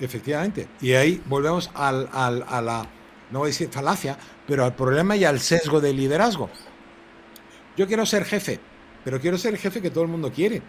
Efectivamente. 0.00 0.68
Y 0.80 0.92
ahí 0.92 1.20
volvemos 1.26 1.70
al, 1.74 2.08
al, 2.12 2.44
a 2.48 2.62
la, 2.62 2.86
no 3.30 3.40
voy 3.40 3.48
a 3.48 3.50
decir 3.50 3.68
falacia, 3.70 4.16
pero 4.46 4.64
al 4.64 4.74
problema 4.74 5.16
y 5.16 5.24
al 5.24 5.40
sesgo 5.40 5.80
del 5.80 5.96
liderazgo. 5.96 6.48
Yo 7.76 7.86
quiero 7.86 8.06
ser 8.06 8.24
jefe, 8.24 8.60
pero 9.04 9.20
quiero 9.20 9.38
ser 9.38 9.54
el 9.54 9.58
jefe 9.58 9.82
que 9.82 9.90
todo 9.90 10.04
el 10.04 10.10
mundo 10.10 10.32
quiere. 10.32 10.62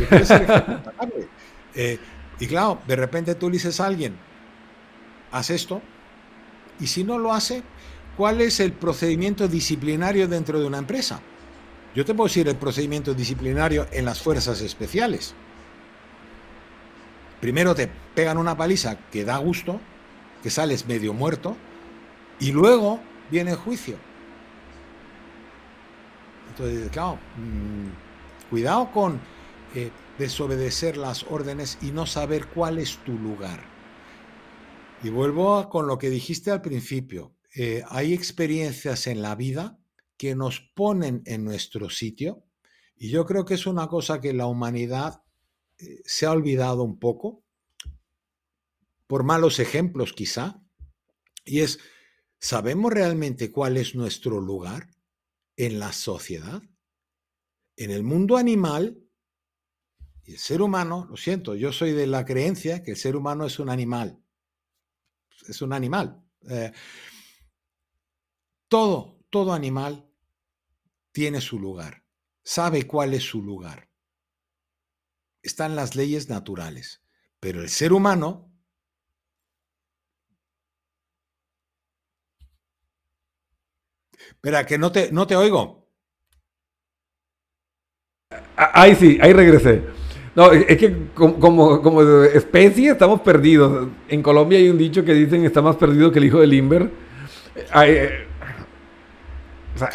Yo 0.00 0.08
quiero 0.08 0.24
ser 0.24 0.46
jefe 0.46 1.28
eh, 1.74 1.98
y 2.40 2.46
claro, 2.46 2.80
de 2.86 2.96
repente 2.96 3.34
tú 3.34 3.48
le 3.48 3.54
dices 3.54 3.80
a 3.80 3.86
alguien, 3.86 4.16
haz 5.32 5.50
esto, 5.50 5.82
Y 6.80 6.86
si 6.86 7.02
no 7.02 7.18
lo 7.18 7.32
hace, 7.32 7.62
¿cuál 8.16 8.40
es 8.40 8.60
el 8.60 8.72
procedimiento 8.72 9.48
disciplinario 9.48 10.28
dentro 10.28 10.60
de 10.60 10.66
una 10.66 10.78
empresa? 10.78 11.20
Yo 11.94 12.04
te 12.04 12.14
puedo 12.14 12.28
decir 12.28 12.48
el 12.48 12.56
procedimiento 12.56 13.14
disciplinario 13.14 13.86
en 13.92 14.04
las 14.04 14.20
fuerzas 14.20 14.60
especiales. 14.60 15.34
Primero 17.40 17.74
te 17.74 17.88
pegan 18.14 18.36
una 18.36 18.56
paliza 18.56 18.98
que 19.10 19.24
da 19.24 19.38
gusto, 19.38 19.80
que 20.42 20.50
sales 20.50 20.86
medio 20.86 21.14
muerto, 21.14 21.56
y 22.40 22.52
luego 22.52 23.00
viene 23.30 23.52
el 23.52 23.56
juicio. 23.56 23.96
Entonces, 26.50 26.90
claro, 26.90 27.18
mm, 27.36 28.50
cuidado 28.50 28.90
con 28.90 29.20
eh, 29.74 29.90
desobedecer 30.18 30.96
las 30.96 31.24
órdenes 31.24 31.78
y 31.80 31.92
no 31.92 32.06
saber 32.06 32.46
cuál 32.48 32.78
es 32.78 32.98
tu 32.98 33.12
lugar. 33.12 33.60
Y 35.02 35.10
vuelvo 35.10 35.68
con 35.68 35.86
lo 35.86 35.98
que 35.98 36.10
dijiste 36.10 36.50
al 36.50 36.60
principio. 36.60 37.34
Eh, 37.54 37.82
hay 37.88 38.12
experiencias 38.12 39.06
en 39.06 39.22
la 39.22 39.36
vida 39.36 39.77
que 40.18 40.34
nos 40.34 40.60
ponen 40.74 41.22
en 41.24 41.44
nuestro 41.44 41.88
sitio 41.88 42.44
y 42.98 43.10
yo 43.10 43.24
creo 43.24 43.44
que 43.44 43.54
es 43.54 43.66
una 43.66 43.86
cosa 43.86 44.20
que 44.20 44.32
la 44.32 44.46
humanidad 44.46 45.22
eh, 45.78 46.02
se 46.04 46.26
ha 46.26 46.32
olvidado 46.32 46.82
un 46.82 46.98
poco, 46.98 47.44
por 49.06 49.22
malos 49.22 49.60
ejemplos 49.60 50.12
quizá, 50.12 50.60
y 51.44 51.60
es, 51.60 51.78
¿sabemos 52.40 52.92
realmente 52.92 53.52
cuál 53.52 53.76
es 53.76 53.94
nuestro 53.94 54.40
lugar 54.40 54.90
en 55.56 55.78
la 55.78 55.92
sociedad? 55.92 56.60
En 57.76 57.92
el 57.92 58.02
mundo 58.02 58.36
animal, 58.36 59.00
y 60.24 60.32
el 60.32 60.38
ser 60.38 60.60
humano, 60.60 61.06
lo 61.08 61.16
siento, 61.16 61.54
yo 61.54 61.72
soy 61.72 61.92
de 61.92 62.08
la 62.08 62.24
creencia 62.24 62.82
que 62.82 62.90
el 62.90 62.96
ser 62.96 63.14
humano 63.14 63.46
es 63.46 63.60
un 63.60 63.70
animal, 63.70 64.20
es 65.46 65.62
un 65.62 65.72
animal. 65.72 66.20
Eh, 66.50 66.72
todo, 68.66 69.20
todo 69.30 69.52
animal 69.52 70.07
tiene 71.12 71.40
su 71.40 71.58
lugar, 71.58 72.04
sabe 72.44 72.86
cuál 72.86 73.14
es 73.14 73.24
su 73.24 73.42
lugar. 73.42 73.88
Están 75.42 75.76
las 75.76 75.96
leyes 75.96 76.28
naturales, 76.28 77.02
pero 77.40 77.62
el 77.62 77.68
ser 77.68 77.92
humano 77.92 78.48
Espera, 84.30 84.64
que 84.66 84.78
no 84.78 84.92
te, 84.92 85.10
no 85.10 85.26
te 85.26 85.36
oigo. 85.36 85.88
Ah, 88.56 88.70
ahí 88.74 88.94
sí, 88.94 89.18
ahí 89.20 89.32
regresé. 89.32 89.82
No, 90.34 90.52
es 90.52 90.78
que 90.78 91.08
como, 91.14 91.82
como, 91.82 92.22
especie 92.24 92.92
estamos 92.92 93.20
perdidos. 93.22 93.88
En 94.08 94.22
Colombia 94.22 94.58
hay 94.58 94.68
un 94.68 94.78
dicho 94.78 95.04
que 95.04 95.14
dicen 95.14 95.44
está 95.44 95.62
más 95.62 95.76
perdido 95.76 96.12
que 96.12 96.20
el 96.20 96.26
hijo 96.26 96.38
de 96.40 96.46
Limber. 96.46 96.90
Hay, 97.72 97.90
eh, 97.90 98.26
o 99.74 99.78
sea, 99.78 99.88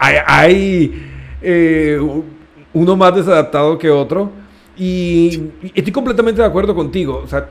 hay, 0.00 1.10
eh, 1.42 2.00
uno 2.72 2.96
más 2.96 3.14
desadaptado 3.14 3.78
que 3.78 3.90
otro. 3.90 4.30
Y, 4.76 5.50
estoy 5.74 5.92
completamente 5.92 6.40
de 6.40 6.48
acuerdo 6.48 6.74
contigo. 6.74 7.20
O 7.22 7.28
sea, 7.28 7.48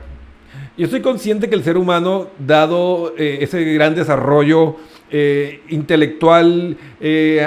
yo 0.76 0.84
estoy 0.84 1.00
consciente 1.00 1.48
que 1.48 1.54
el 1.54 1.62
ser 1.62 1.76
humano, 1.76 2.28
dado 2.38 3.14
eh, 3.16 3.38
ese 3.40 3.62
gran 3.74 3.94
desarrollo 3.94 4.76
eh, 5.10 5.62
intelectual, 5.68 6.76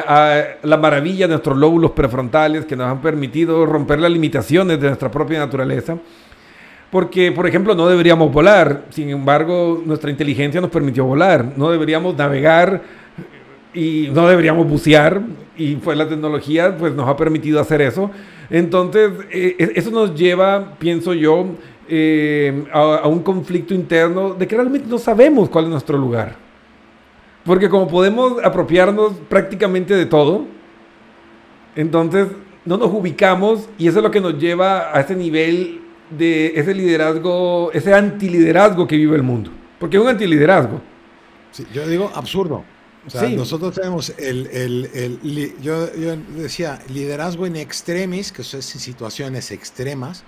a 0.08 0.44
la 0.64 0.78
maravilla 0.78 1.28
de 1.28 1.34
nuestros 1.34 1.58
lóbulos 1.58 1.92
prefrontales 1.92 2.66
que 2.66 2.76
nos 2.76 2.88
han 2.88 3.02
permitido 3.02 3.66
romper 3.66 4.00
las 4.00 4.12
limitaciones 4.12 4.80
de 4.80 4.88
nuestra 4.88 5.10
propia 5.12 5.40
naturaleza, 5.40 5.98
porque, 6.92 7.32
por 7.32 7.48
ejemplo, 7.48 7.74
no 7.74 7.88
deberíamos 7.88 8.32
volar, 8.32 8.86
sin 8.92 9.10
embargo, 9.10 9.82
nuestra 9.84 10.12
inteligencia 10.12 10.62
nos 10.62 10.70
permitió 10.70 11.06
volar, 11.06 11.54
no 11.58 11.72
deberíamos 11.72 12.16
navegar 12.16 12.84
y 13.74 14.10
no 14.14 14.28
deberíamos 14.28 14.68
bucear 14.68 15.22
y 15.58 15.76
pues 15.76 15.98
la 15.98 16.08
tecnología 16.08 16.76
pues 16.78 16.94
nos 16.94 17.08
ha 17.08 17.16
permitido 17.16 17.60
hacer 17.60 17.82
eso. 17.82 18.12
Entonces, 18.50 19.12
eh, 19.32 19.74
eso 19.76 19.92
nos 19.92 20.16
lleva, 20.16 20.76
pienso 20.78 21.14
yo, 21.14 21.46
eh, 21.88 22.66
a, 22.72 23.08
un 23.08 23.22
conflicto 23.24 23.74
interno 23.74 24.34
de 24.34 24.48
que 24.48 24.56
realmente 24.56 24.88
no 24.88 24.98
sabemos 24.98 25.50
cuál 25.50 25.66
es 25.66 25.72
nuestro 25.72 25.98
lugar. 25.98 26.36
Porque 27.46 27.70
como 27.70 27.88
podemos 27.88 28.44
apropiarnos 28.44 29.14
prácticamente 29.28 29.96
de 29.96 30.06
todo, 30.06 30.46
entonces 31.76 32.28
no 32.66 32.78
nos 32.78 32.92
ubicamos 32.94 33.68
y 33.78 33.88
eso 33.88 34.00
es 34.00 34.04
lo 34.04 34.12
que 34.12 34.22
nos 34.22 34.40
lleva 34.40 34.96
a 34.96 35.02
ese 35.02 35.16
nivel 35.16 35.82
de 36.10 36.54
ese 36.56 36.74
liderazgo, 36.74 37.72
ese 37.74 37.94
antiliderazgo 37.94 38.88
que 38.88 38.96
vive 38.96 39.16
el 39.16 39.24
mundo. 39.24 39.52
Porque 39.80 39.98
es 39.98 40.04
un 40.04 40.10
antiliderazgo. 40.10 40.80
Sí, 41.52 41.66
yo 41.74 41.86
digo 41.88 42.10
absurdo. 42.16 42.64
O 43.06 43.10
sea, 43.10 43.28
nosotros 43.30 43.76
tenemos 43.76 44.14
el, 44.18 44.48
el, 44.48 44.90
el 44.94 45.62
yo, 45.62 45.94
yo, 45.96 46.16
decía, 46.16 46.82
liderazgo 46.88 47.46
en 47.46 47.58
extremis, 47.58 48.32
que 48.32 48.44
eso 48.44 48.58
es 48.58 48.74
en 48.76 48.80
situaciones 48.80 49.52
extremas, 49.52 50.24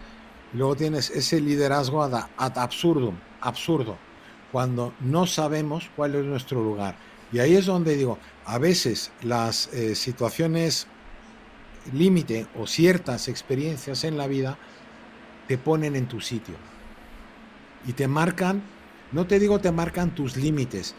y 0.53 0.57
luego 0.57 0.75
tienes 0.75 1.09
ese 1.09 1.39
liderazgo 1.39 2.03
ad, 2.03 2.13
ad 2.35 2.57
absurdum, 2.57 3.15
absurdo, 3.39 3.97
cuando 4.51 4.93
no 4.99 5.25
sabemos 5.25 5.89
cuál 5.95 6.15
es 6.15 6.25
nuestro 6.25 6.61
lugar. 6.61 6.97
Y 7.31 7.39
ahí 7.39 7.55
es 7.55 7.65
donde 7.65 7.95
digo, 7.95 8.19
a 8.45 8.57
veces 8.57 9.11
las 9.21 9.67
eh, 9.73 9.95
situaciones 9.95 10.87
límite 11.93 12.47
o 12.55 12.67
ciertas 12.67 13.27
experiencias 13.27 14.03
en 14.03 14.17
la 14.17 14.27
vida 14.27 14.57
te 15.47 15.57
ponen 15.57 15.95
en 15.95 16.07
tu 16.07 16.19
sitio 16.19 16.55
y 17.85 17.93
te 17.93 18.07
marcan, 18.07 18.63
no 19.11 19.27
te 19.27 19.39
digo 19.39 19.59
te 19.59 19.71
marcan 19.71 20.15
tus 20.15 20.35
límites, 20.35 20.95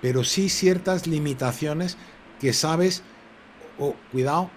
pero 0.00 0.24
sí 0.24 0.48
ciertas 0.48 1.06
limitaciones 1.06 1.96
que 2.40 2.52
sabes, 2.52 3.02
oh, 3.78 3.94
cuidado, 4.12 4.50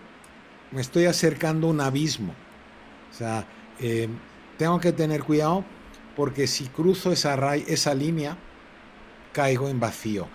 me 0.72 0.82
estoy 0.82 1.06
acercando 1.06 1.68
a 1.68 1.70
un 1.72 1.82
abismo. 1.82 2.34
O 3.12 3.14
sea, 3.14 3.46
eh, 3.80 4.10
tengo 4.58 4.80
que 4.80 4.92
tener 4.92 5.24
cuidado 5.24 5.64
porque 6.16 6.48
si 6.48 6.66
cruzo 6.66 7.12
esa, 7.12 7.56
esa 7.56 7.94
línea, 7.94 8.38
caigo 9.32 9.70
en 9.70 9.80
vacío. 9.80 10.28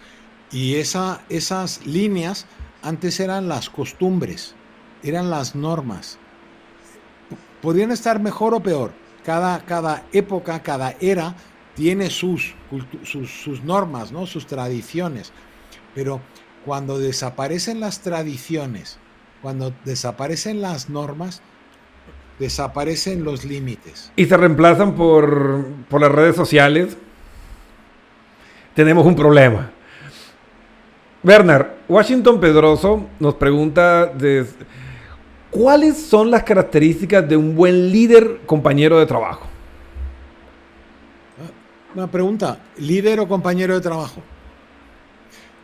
Y 0.50 0.76
esa, 0.76 1.20
esas 1.28 1.86
líneas 1.86 2.46
antes 2.82 3.20
eran 3.20 3.48
las 3.48 3.70
costumbres, 3.70 4.54
eran 5.02 5.30
las 5.30 5.54
normas. 5.54 6.18
Podrían 7.60 7.90
estar 7.90 8.20
mejor 8.20 8.54
o 8.54 8.60
peor. 8.60 8.92
Cada, 9.24 9.64
cada 9.64 10.04
época, 10.12 10.62
cada 10.62 10.94
era 11.00 11.34
tiene 11.74 12.10
sus, 12.10 12.54
sus, 13.04 13.62
normas, 13.64 14.12
¿no? 14.12 14.26
sus 14.26 14.46
tradiciones. 14.46 15.32
Pero 15.94 16.20
cuando 16.64 16.98
desaparecen 16.98 17.80
las 17.80 18.00
tradiciones, 18.00 18.98
cuando 19.42 19.72
desaparecen 19.84 20.60
las 20.60 20.88
normas, 20.88 21.42
desaparecen 22.38 23.24
los 23.24 23.44
límites. 23.44 24.12
Y 24.16 24.26
se 24.26 24.36
reemplazan 24.36 24.94
por, 24.94 25.66
por 25.88 26.00
las 26.00 26.10
redes 26.10 26.36
sociales. 26.36 26.96
Tenemos 28.74 29.06
un 29.06 29.14
problema. 29.14 29.70
Bernard, 31.22 31.68
Washington 31.88 32.38
Pedroso 32.38 33.06
nos 33.18 33.34
pregunta 33.34 34.12
cuáles 35.50 35.96
son 35.96 36.30
las 36.30 36.42
características 36.42 37.26
de 37.26 37.36
un 37.36 37.54
buen 37.54 37.90
líder 37.90 38.40
compañero 38.44 38.98
de 38.98 39.06
trabajo. 39.06 39.53
Una 41.94 42.10
pregunta, 42.10 42.58
líder 42.78 43.20
o 43.20 43.28
compañero 43.28 43.74
de 43.74 43.80
trabajo. 43.80 44.20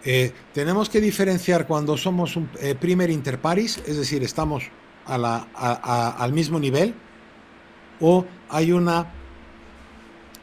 Eh, 0.04 0.32
tenemos 0.54 0.88
que 0.88 1.00
diferenciar 1.00 1.66
cuando 1.66 1.96
somos 1.96 2.36
un 2.36 2.48
eh, 2.60 2.76
primer 2.76 3.10
interparis, 3.10 3.78
es 3.84 3.96
decir, 3.96 4.22
estamos 4.22 4.70
al 5.06 6.32
mismo 6.32 6.60
nivel, 6.60 6.94
o 8.00 8.24
hay 8.48 8.70
una 8.70 9.12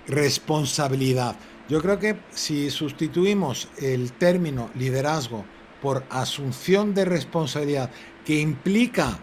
responsabilidad. 0.07 1.37
Yo 1.69 1.81
creo 1.81 1.99
que 1.99 2.17
si 2.31 2.69
sustituimos 2.69 3.69
el 3.77 4.11
término 4.11 4.69
liderazgo 4.75 5.45
por 5.81 6.03
asunción 6.09 6.93
de 6.93 7.05
responsabilidad 7.05 7.91
que 8.25 8.41
implica 8.41 9.19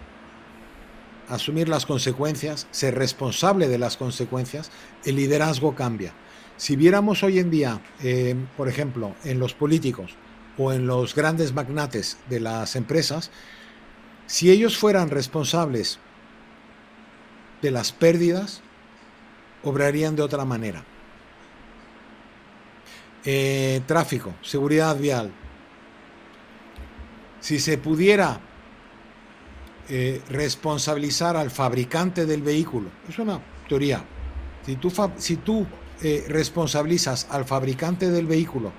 asumir 1.29 1.69
las 1.69 1.85
consecuencias, 1.85 2.67
ser 2.71 2.95
responsable 2.95 3.69
de 3.69 3.79
las 3.79 3.99
consecuencias, 3.99 4.71
el 5.05 5.17
liderazgo 5.17 5.75
cambia. 5.75 6.15
Si 6.65 6.77
viéramos 6.77 7.23
hoy 7.23 7.41
en 7.41 7.51
día, 7.51 7.83
eh, 8.03 8.35
por 8.57 8.71
ejemplo, 8.71 9.15
en 9.23 9.39
los 9.39 9.53
políticos 9.53 10.13
o 10.57 10.73
en 10.73 10.87
los 10.87 11.15
grandes 11.15 11.53
magnates 11.53 12.17
de 12.31 12.41
las 12.41 12.75
empresas, 12.75 13.31
si 14.25 14.51
ellos 14.51 14.79
fueran 14.79 15.11
responsables 15.11 15.99
de 17.61 17.71
las 17.71 17.93
pérdidas, 17.93 18.63
obrarían 19.63 20.17
de 20.17 20.23
otra 20.23 20.47
manera. 20.47 20.83
Eh, 23.27 23.83
tráfico, 23.87 24.33
seguridad 24.41 24.97
vial. 24.97 25.33
Si 27.41 27.59
se 27.59 27.77
pudiera 27.77 28.41
eh, 29.91 30.23
responsabilizar 30.31 31.37
al 31.37 31.51
fabricante 31.51 32.25
del 32.25 32.41
vehículo, 32.41 32.89
es 33.07 33.19
una 33.19 33.39
teoría. 33.69 34.03
Si 34.65 34.77
tú, 34.77 34.91
si 35.19 35.37
tú 35.37 35.67
eh, 36.07 36.23
responsabilizas 36.29 37.27
al 37.31 37.47
fabricante 37.47 38.11
del 38.11 38.27
vehículo 38.27 38.73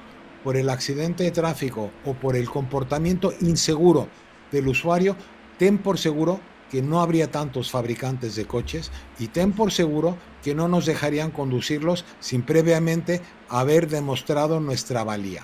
por 0.43 0.57
el 0.57 0.69
accidente 0.69 1.23
de 1.23 1.31
tráfico 1.31 1.89
o 2.05 2.13
por 2.13 2.35
el 2.35 2.47
comportamiento 2.47 3.33
inseguro 3.41 4.07
del 4.51 4.67
usuario, 4.67 5.15
ten 5.57 5.79
por 5.79 5.97
seguro 5.97 6.39
que 6.69 6.83
no 6.83 7.01
habría 7.01 7.31
tantos 7.31 7.71
fabricantes 7.71 8.35
de 8.35 8.45
coches 8.45 8.91
y 9.17 9.29
ten 9.29 9.53
por 9.53 9.71
seguro 9.71 10.15
que 10.43 10.53
no 10.53 10.67
nos 10.67 10.85
dejarían 10.85 11.31
conducirlos 11.31 12.05
sin 12.19 12.43
previamente 12.43 13.21
haber 13.49 13.87
demostrado 13.87 14.59
nuestra 14.59 15.03
valía. 15.03 15.43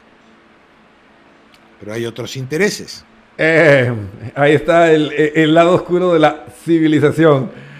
Pero 1.80 1.94
hay 1.94 2.06
otros 2.06 2.38
intereses. 2.38 3.04
Eh, 3.40 3.92
ahí 4.36 4.54
está 4.54 4.92
el, 4.92 5.52
lado 5.52 5.74
oscuro 5.74 6.14
de 6.14 6.20
la 6.20 6.46
civilización. 6.64 7.71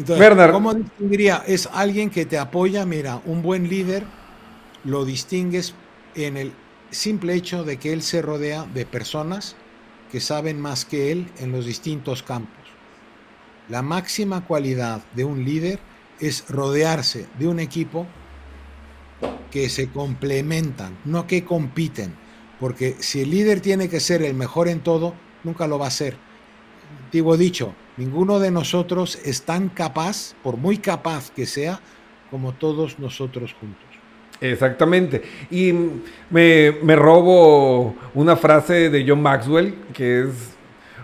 Entonces, 0.00 0.50
¿cómo 0.50 0.72
distinguiría? 0.72 1.44
Es 1.46 1.68
alguien 1.70 2.08
que 2.08 2.24
te 2.24 2.38
apoya, 2.38 2.86
mira, 2.86 3.20
un 3.26 3.42
buen 3.42 3.68
líder 3.68 4.04
lo 4.84 5.04
distingues 5.04 5.74
en 6.14 6.38
el 6.38 6.52
simple 6.90 7.34
hecho 7.34 7.64
de 7.64 7.76
que 7.76 7.92
él 7.92 8.00
se 8.00 8.22
rodea 8.22 8.64
de 8.64 8.86
personas 8.86 9.56
que 10.10 10.20
saben 10.20 10.58
más 10.58 10.86
que 10.86 11.12
él 11.12 11.30
en 11.38 11.52
los 11.52 11.66
distintos 11.66 12.22
campos. 12.22 12.64
La 13.68 13.82
máxima 13.82 14.46
cualidad 14.46 15.02
de 15.14 15.24
un 15.24 15.44
líder 15.44 15.78
es 16.18 16.48
rodearse 16.48 17.26
de 17.38 17.46
un 17.46 17.60
equipo 17.60 18.06
que 19.50 19.68
se 19.68 19.90
complementan, 19.90 20.96
no 21.04 21.26
que 21.26 21.44
compiten, 21.44 22.14
porque 22.58 22.96
si 23.00 23.20
el 23.20 23.30
líder 23.30 23.60
tiene 23.60 23.90
que 23.90 24.00
ser 24.00 24.22
el 24.22 24.32
mejor 24.34 24.68
en 24.68 24.80
todo, 24.80 25.14
nunca 25.44 25.66
lo 25.66 25.78
va 25.78 25.88
a 25.88 25.90
ser. 25.90 26.16
Antiguo 27.10 27.36
dicho, 27.36 27.74
ninguno 27.96 28.38
de 28.38 28.52
nosotros 28.52 29.18
es 29.24 29.42
tan 29.42 29.68
capaz, 29.68 30.36
por 30.44 30.56
muy 30.56 30.78
capaz 30.78 31.32
que 31.32 31.44
sea, 31.44 31.80
como 32.30 32.52
todos 32.52 33.00
nosotros 33.00 33.52
juntos. 33.58 33.82
Exactamente. 34.40 35.20
Y 35.50 35.74
me, 36.30 36.94
robo 36.94 37.96
una 38.14 38.36
frase 38.36 38.90
de 38.90 39.04
John 39.04 39.20
Maxwell, 39.22 39.74
que 39.92 40.20
es 40.20 40.28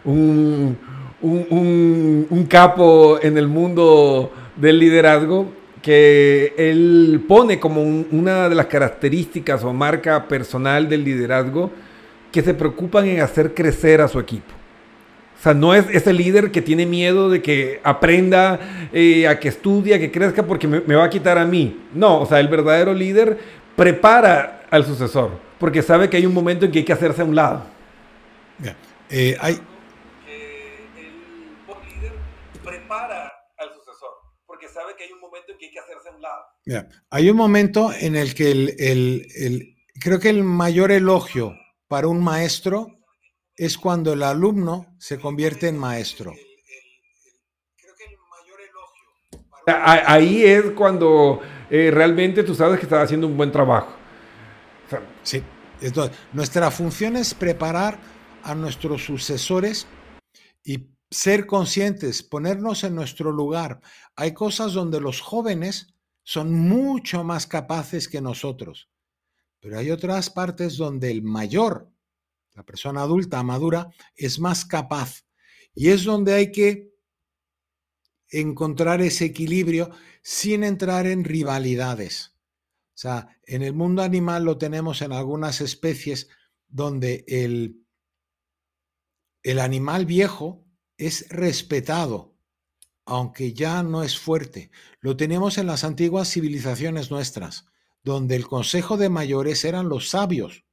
un, 0.04 0.78
un, 1.22 2.46
capo 2.48 3.18
en 3.20 3.36
el 3.36 3.48
mundo 3.48 4.30
del 4.54 4.78
liderazgo, 4.78 5.48
que 5.82 6.54
él 6.56 7.24
pone 7.26 7.58
como 7.58 7.82
una 7.82 8.48
de 8.48 8.54
las 8.54 8.66
características 8.66 9.64
o 9.64 9.72
marca 9.72 10.28
personal 10.28 10.88
del 10.88 11.02
liderazgo, 11.02 11.72
que 12.30 12.42
se 12.42 12.54
preocupan 12.54 13.08
en 13.08 13.22
hacer 13.22 13.52
crecer 13.52 14.00
a 14.00 14.06
su 14.06 14.20
equipo. 14.20 14.55
O 15.38 15.42
sea, 15.42 15.54
no 15.54 15.74
es 15.74 15.86
ese 15.90 16.12
líder 16.12 16.50
que 16.50 16.62
tiene 16.62 16.86
miedo 16.86 17.28
de 17.28 17.42
que 17.42 17.80
aprenda, 17.84 18.88
eh, 18.92 19.28
a 19.28 19.38
que 19.38 19.48
estudie, 19.48 19.94
a 19.94 19.98
que 19.98 20.10
crezca 20.10 20.46
porque 20.46 20.66
me, 20.66 20.94
va 20.94 21.04
a 21.04 21.10
quitar 21.10 21.38
a 21.38 21.44
mí. 21.44 21.88
No, 21.92 22.20
o 22.20 22.26
sea, 22.26 22.40
el 22.40 22.48
verdadero 22.48 22.94
líder 22.94 23.38
prepara 23.76 24.66
al 24.70 24.84
sucesor 24.84 25.46
porque 25.58 25.82
sabe 25.82 26.08
que 26.08 26.16
hay 26.16 26.26
un 26.26 26.34
momento 26.34 26.64
en 26.64 26.72
que 26.72 26.78
hay 26.80 26.84
que 26.84 26.92
hacerse 26.92 27.22
a 27.22 27.24
un 27.24 27.34
lado. 27.34 27.64
Eh, 29.08 29.36
hay... 29.40 29.60
El 30.26 31.94
líder 31.94 32.12
prepara 32.64 33.32
al 33.56 33.72
sucesor 33.74 34.10
porque 34.46 34.68
sabe 34.68 34.96
que 34.96 35.04
hay 35.04 35.12
un 35.12 35.20
momento 35.20 35.52
en 35.52 35.58
que 35.58 35.66
hay 35.66 35.70
que 35.70 35.78
hacerse 35.78 36.08
a 36.08 36.12
un 36.12 36.22
lado. 36.22 36.44
hay 37.10 37.30
un 37.30 37.36
momento 37.36 37.92
en 37.92 38.16
el 38.16 38.34
que 38.34 38.50
el, 38.50 38.74
el, 38.78 39.76
creo 40.00 40.18
que 40.18 40.30
el 40.30 40.42
mayor 40.42 40.90
elogio 40.90 41.54
para 41.88 42.08
un 42.08 42.22
maestro 42.22 42.95
es 43.56 43.78
cuando 43.78 44.12
el 44.12 44.22
alumno 44.22 44.94
se 44.98 45.18
convierte 45.18 45.68
en 45.68 45.78
maestro. 45.78 46.32
Ahí 49.66 50.44
es 50.44 50.70
cuando 50.72 51.40
eh, 51.68 51.90
realmente 51.92 52.44
tú 52.44 52.54
sabes 52.54 52.78
que 52.78 52.86
estás 52.86 53.04
haciendo 53.04 53.26
un 53.26 53.36
buen 53.36 53.50
trabajo. 53.50 53.96
sí, 55.22 55.42
entonces 55.80 56.16
nuestra 56.32 56.70
función 56.70 57.16
es 57.16 57.34
preparar 57.34 57.98
a 58.44 58.54
nuestros 58.54 59.04
sucesores 59.04 59.88
y 60.62 60.88
ser 61.10 61.46
conscientes, 61.46 62.22
ponernos 62.22 62.84
en 62.84 62.94
nuestro 62.94 63.32
lugar. 63.32 63.80
Hay 64.14 64.34
cosas 64.34 64.72
donde 64.72 65.00
los 65.00 65.20
jóvenes 65.20 65.94
son 66.22 66.52
mucho 66.52 67.24
más 67.24 67.46
capaces 67.46 68.08
que 68.08 68.20
nosotros, 68.20 68.88
pero 69.60 69.78
hay 69.78 69.90
otras 69.90 70.30
partes 70.30 70.76
donde 70.76 71.10
el 71.10 71.22
mayor 71.22 71.90
la 72.56 72.62
persona 72.62 73.02
adulta, 73.02 73.42
madura, 73.42 73.90
es 74.14 74.40
más 74.40 74.64
capaz. 74.64 75.26
Y 75.74 75.90
es 75.90 76.04
donde 76.04 76.32
hay 76.32 76.50
que 76.50 76.90
encontrar 78.30 79.02
ese 79.02 79.26
equilibrio 79.26 79.90
sin 80.22 80.64
entrar 80.64 81.06
en 81.06 81.24
rivalidades. 81.24 82.34
O 82.94 82.98
sea, 82.98 83.38
en 83.44 83.62
el 83.62 83.74
mundo 83.74 84.02
animal 84.02 84.44
lo 84.44 84.56
tenemos 84.56 85.02
en 85.02 85.12
algunas 85.12 85.60
especies 85.60 86.28
donde 86.66 87.26
el, 87.28 87.84
el 89.42 89.58
animal 89.58 90.06
viejo 90.06 90.64
es 90.96 91.28
respetado, 91.28 92.38
aunque 93.04 93.52
ya 93.52 93.82
no 93.82 94.02
es 94.02 94.18
fuerte. 94.18 94.70
Lo 95.00 95.14
tenemos 95.14 95.58
en 95.58 95.66
las 95.66 95.84
antiguas 95.84 96.32
civilizaciones 96.32 97.10
nuestras, 97.10 97.66
donde 98.02 98.34
el 98.34 98.46
consejo 98.46 98.96
de 98.96 99.10
mayores 99.10 99.62
eran 99.66 99.90
los 99.90 100.08
sabios 100.08 100.65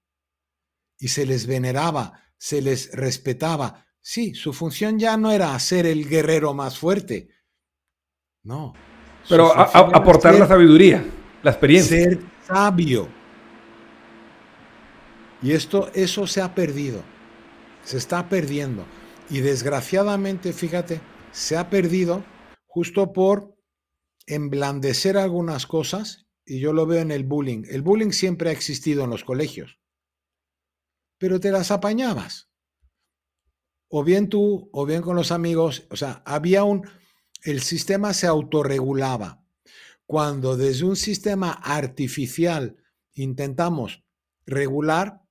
y 1.03 1.09
se 1.09 1.25
les 1.25 1.47
veneraba, 1.47 2.13
se 2.37 2.61
les 2.61 2.89
respetaba. 2.93 3.87
Sí, 3.99 4.35
su 4.35 4.53
función 4.53 4.97
ya 4.97 5.17
no 5.17 5.31
era 5.31 5.59
ser 5.59 5.85
el 5.85 6.07
guerrero 6.07 6.53
más 6.53 6.79
fuerte. 6.79 7.27
No. 8.41 8.73
Pero 9.27 9.53
aportar 9.53 10.35
la 10.35 10.47
sabiduría, 10.47 11.05
la 11.41 11.51
experiencia. 11.51 11.97
Ser 11.97 12.19
sabio. 12.47 13.09
Y 15.41 15.51
esto, 15.51 15.91
eso 15.93 16.25
se 16.25 16.39
ha 16.39 16.55
perdido. 16.55 17.03
Se 17.83 17.97
está 17.97 18.29
perdiendo. 18.29 18.85
Y 19.29 19.41
desgraciadamente, 19.41 20.53
fíjate, 20.53 21.01
se 21.33 21.57
ha 21.57 21.69
perdido 21.69 22.23
justo 22.65 23.11
por 23.11 23.57
emblandecer 24.25 25.17
algunas 25.17 25.67
cosas. 25.67 26.27
Y 26.45 26.61
yo 26.61 26.71
lo 26.71 26.85
veo 26.85 27.01
en 27.01 27.11
el 27.11 27.25
bullying. 27.25 27.63
El 27.69 27.81
bullying 27.81 28.11
siempre 28.11 28.51
ha 28.51 28.53
existido 28.53 29.03
en 29.03 29.09
los 29.09 29.25
colegios 29.25 29.82
pero 31.23 31.39
te 31.39 31.51
las 31.51 31.71
apañabas. 31.71 32.49
O 33.87 34.03
bien 34.03 34.27
tú, 34.27 34.69
o 34.73 34.85
bien 34.85 35.01
con 35.01 35.15
los 35.15 35.31
amigos, 35.31 35.87
o 35.89 35.95
sea, 35.95 36.21
había 36.25 36.65
un, 36.65 36.85
el 37.43 37.61
sistema 37.61 38.13
se 38.13 38.27
autorregulaba. 38.27 39.41
Cuando 40.05 40.57
desde 40.57 40.83
un 40.83 40.97
sistema 40.97 41.53
artificial 41.53 42.75
intentamos 43.13 44.03
regular, 44.45 45.23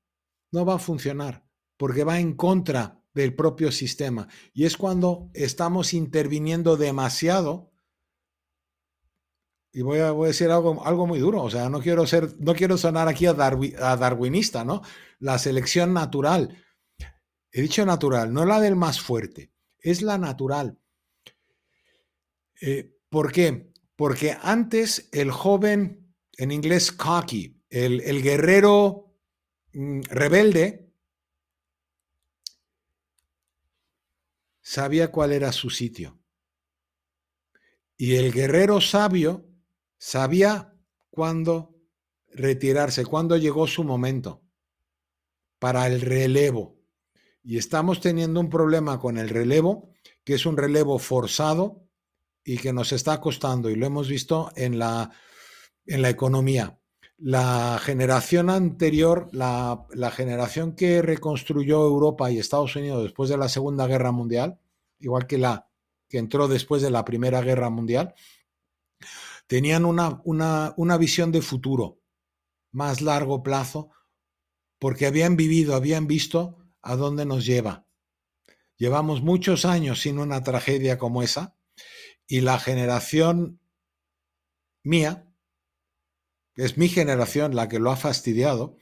no 0.51 0.65
va 0.65 0.77
a 0.77 0.79
funcionar, 0.79 1.45
porque 1.77 2.05
va 2.05 2.19
en 2.19 2.37
contra 2.37 3.05
del 3.13 3.35
propio 3.35 3.71
sistema. 3.71 4.29
Y 4.55 4.65
es 4.65 4.79
cuando 4.79 5.29
estamos 5.35 5.93
interviniendo 5.93 6.79
demasiado 6.79 7.72
y 9.73 9.81
voy 9.81 10.01
a, 10.01 10.13
decir 10.13 10.51
algo, 10.51 10.85
algo 10.85 11.07
muy 11.07 11.19
duro, 11.19 11.43
o 11.43 11.51
sea, 11.51 11.71
no 11.71 11.81
quiero, 11.81 12.07
ser, 12.07 12.35
no 12.41 12.55
quiero 12.55 12.77
sonar 12.77 13.09
aquí 13.09 13.25
a, 13.27 13.31
a 13.31 13.97
darwinista, 13.97 14.65
¿no? 14.65 14.83
La 15.19 15.39
selección 15.39 15.95
natural. 15.95 16.63
He 17.51 17.63
dicho 17.63 17.85
natural, 17.87 18.33
no 18.33 18.45
la 18.45 18.61
del 18.61 18.77
más 18.77 19.01
fuerte, 19.01 19.53
es 19.79 20.03
la 20.03 20.19
natural. 20.19 20.79
Eh, 22.61 22.95
¿Por 23.09 23.33
qué? 23.33 23.73
Porque 23.97 24.37
antes 24.43 25.09
el 25.13 25.31
joven, 25.31 26.15
en 26.37 26.51
inglés 26.51 26.93
cocky, 26.93 27.63
el, 27.71 28.01
el 28.03 28.23
guerrero 28.23 29.15
mm, 29.73 30.03
rebelde, 30.11 30.93
sabía 34.61 35.11
cuál 35.11 35.33
era 35.33 35.51
su 35.53 35.71
sitio. 35.71 36.19
Y 37.97 38.17
el 38.17 38.33
guerrero 38.33 38.81
sabio 38.81 39.52
Sabía 40.05 40.75
cuándo 41.11 41.77
retirarse, 42.27 43.07
cuándo 43.07 43.37
llegó 43.37 43.69
su 43.69 43.85
momento 43.85 44.43
para 45.61 45.87
el 45.87 46.01
relevo. 46.01 46.77
Y 47.45 47.57
estamos 47.57 48.01
teniendo 48.01 48.41
un 48.41 48.51
problema 48.51 48.99
con 48.99 49.17
el 49.17 49.29
relevo, 49.29 49.93
que 50.25 50.35
es 50.35 50.45
un 50.45 50.57
relevo 50.57 50.99
forzado 50.99 51.87
y 52.45 52.59
que 52.59 52.73
nos 52.73 52.91
está 52.91 53.21
costando, 53.21 53.71
y 53.71 53.77
lo 53.77 53.87
hemos 53.87 54.09
visto 54.09 54.51
en 54.57 54.77
la, 54.77 55.13
en 55.87 56.03
la 56.03 56.11
economía. 56.11 56.81
La 57.17 57.79
generación 57.81 58.51
anterior, 58.51 59.29
la, 59.31 59.87
la 59.93 60.11
generación 60.11 60.75
que 60.75 61.01
reconstruyó 61.01 61.87
Europa 61.87 62.29
y 62.29 62.41
Estados 62.41 62.75
Unidos 62.75 63.05
después 63.05 63.31
de 63.31 63.37
la 63.37 63.49
Segunda 63.49 63.87
Guerra 63.87 64.11
Mundial, 64.11 64.59
igual 64.99 65.29
que 65.29 65.39
la 65.39 65.69
que 66.09 66.19
entró 66.19 66.49
después 66.49 66.83
de 66.83 66.91
la 66.91 67.05
Primera 67.05 67.41
Guerra 67.41 67.71
Mundial, 67.71 68.15
tenían 69.53 69.85
una, 69.85 70.23
una, 70.25 70.97
visión 70.97 71.31
de 71.31 71.43
futuro 71.43 72.01
más 72.71 73.03
largo 73.03 73.43
plazo 73.43 73.91
porque 74.79 75.05
habían 75.05 75.37
vivido, 75.37 75.75
habían 75.75 76.07
visto 76.07 76.57
a 76.81 76.97
dónde 76.97 77.27
nos 77.27 77.45
lleva. 77.45 77.87
Llevamos 78.79 79.21
muchos 79.21 79.67
años 79.67 80.01
sin 80.01 80.19
una 80.19 80.43
tragedia 80.43 80.97
como 80.97 81.23
esa 81.23 81.55
y 82.27 82.41
la 82.41 82.59
generación 82.59 83.61
mía 84.83 85.31
es 86.57 86.79
mi 86.79 86.89
generación 86.89 87.55
la 87.55 87.69
que 87.69 87.79
lo 87.79 87.91
ha 87.91 87.97
fastidiado, 87.97 88.79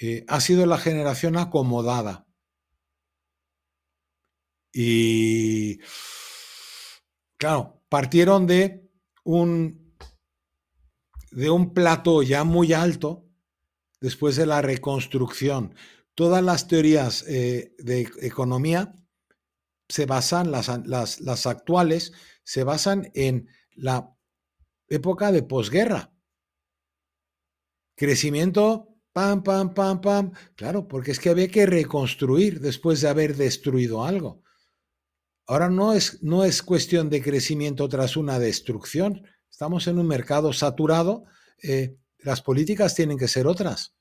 eh, 0.00 0.24
ha 0.28 0.40
sido 0.40 0.64
la 0.64 0.78
generación 0.78 1.36
acomodada. 1.36 2.28
Y 4.72 5.80
claro, 7.36 7.82
partieron 7.88 8.46
de 8.46 8.81
un, 9.24 9.94
de 11.30 11.50
un 11.50 11.72
plato 11.72 12.22
ya 12.22 12.44
muy 12.44 12.72
alto 12.72 13.28
después 14.00 14.36
de 14.36 14.46
la 14.46 14.62
reconstrucción. 14.62 15.74
Todas 16.14 16.42
las 16.42 16.66
teorías 16.66 17.24
eh, 17.28 17.74
de 17.78 18.10
economía 18.20 18.94
se 19.88 20.06
basan, 20.06 20.50
las, 20.50 20.68
las, 20.86 21.20
las 21.20 21.46
actuales, 21.46 22.12
se 22.44 22.64
basan 22.64 23.10
en 23.14 23.48
la 23.74 24.14
época 24.88 25.32
de 25.32 25.42
posguerra. 25.42 26.12
Crecimiento, 27.94 28.96
pam, 29.12 29.42
pam, 29.42 29.74
pam, 29.74 30.00
pam. 30.00 30.32
Claro, 30.56 30.88
porque 30.88 31.12
es 31.12 31.20
que 31.20 31.30
había 31.30 31.48
que 31.48 31.66
reconstruir 31.66 32.60
después 32.60 33.00
de 33.00 33.08
haber 33.08 33.36
destruido 33.36 34.04
algo. 34.04 34.41
Ahora 35.46 35.68
no 35.68 35.92
es, 35.92 36.22
no 36.22 36.44
es 36.44 36.62
cuestión 36.62 37.10
de 37.10 37.22
crecimiento 37.22 37.88
tras 37.88 38.16
una 38.16 38.38
destrucción. 38.38 39.22
Estamos 39.50 39.86
en 39.86 39.98
un 39.98 40.06
mercado 40.06 40.52
saturado. 40.52 41.24
Eh, 41.62 41.96
las 42.18 42.42
políticas 42.42 42.94
tienen 42.94 43.18
que 43.18 43.28
ser 43.28 43.46
otras. 43.46 43.94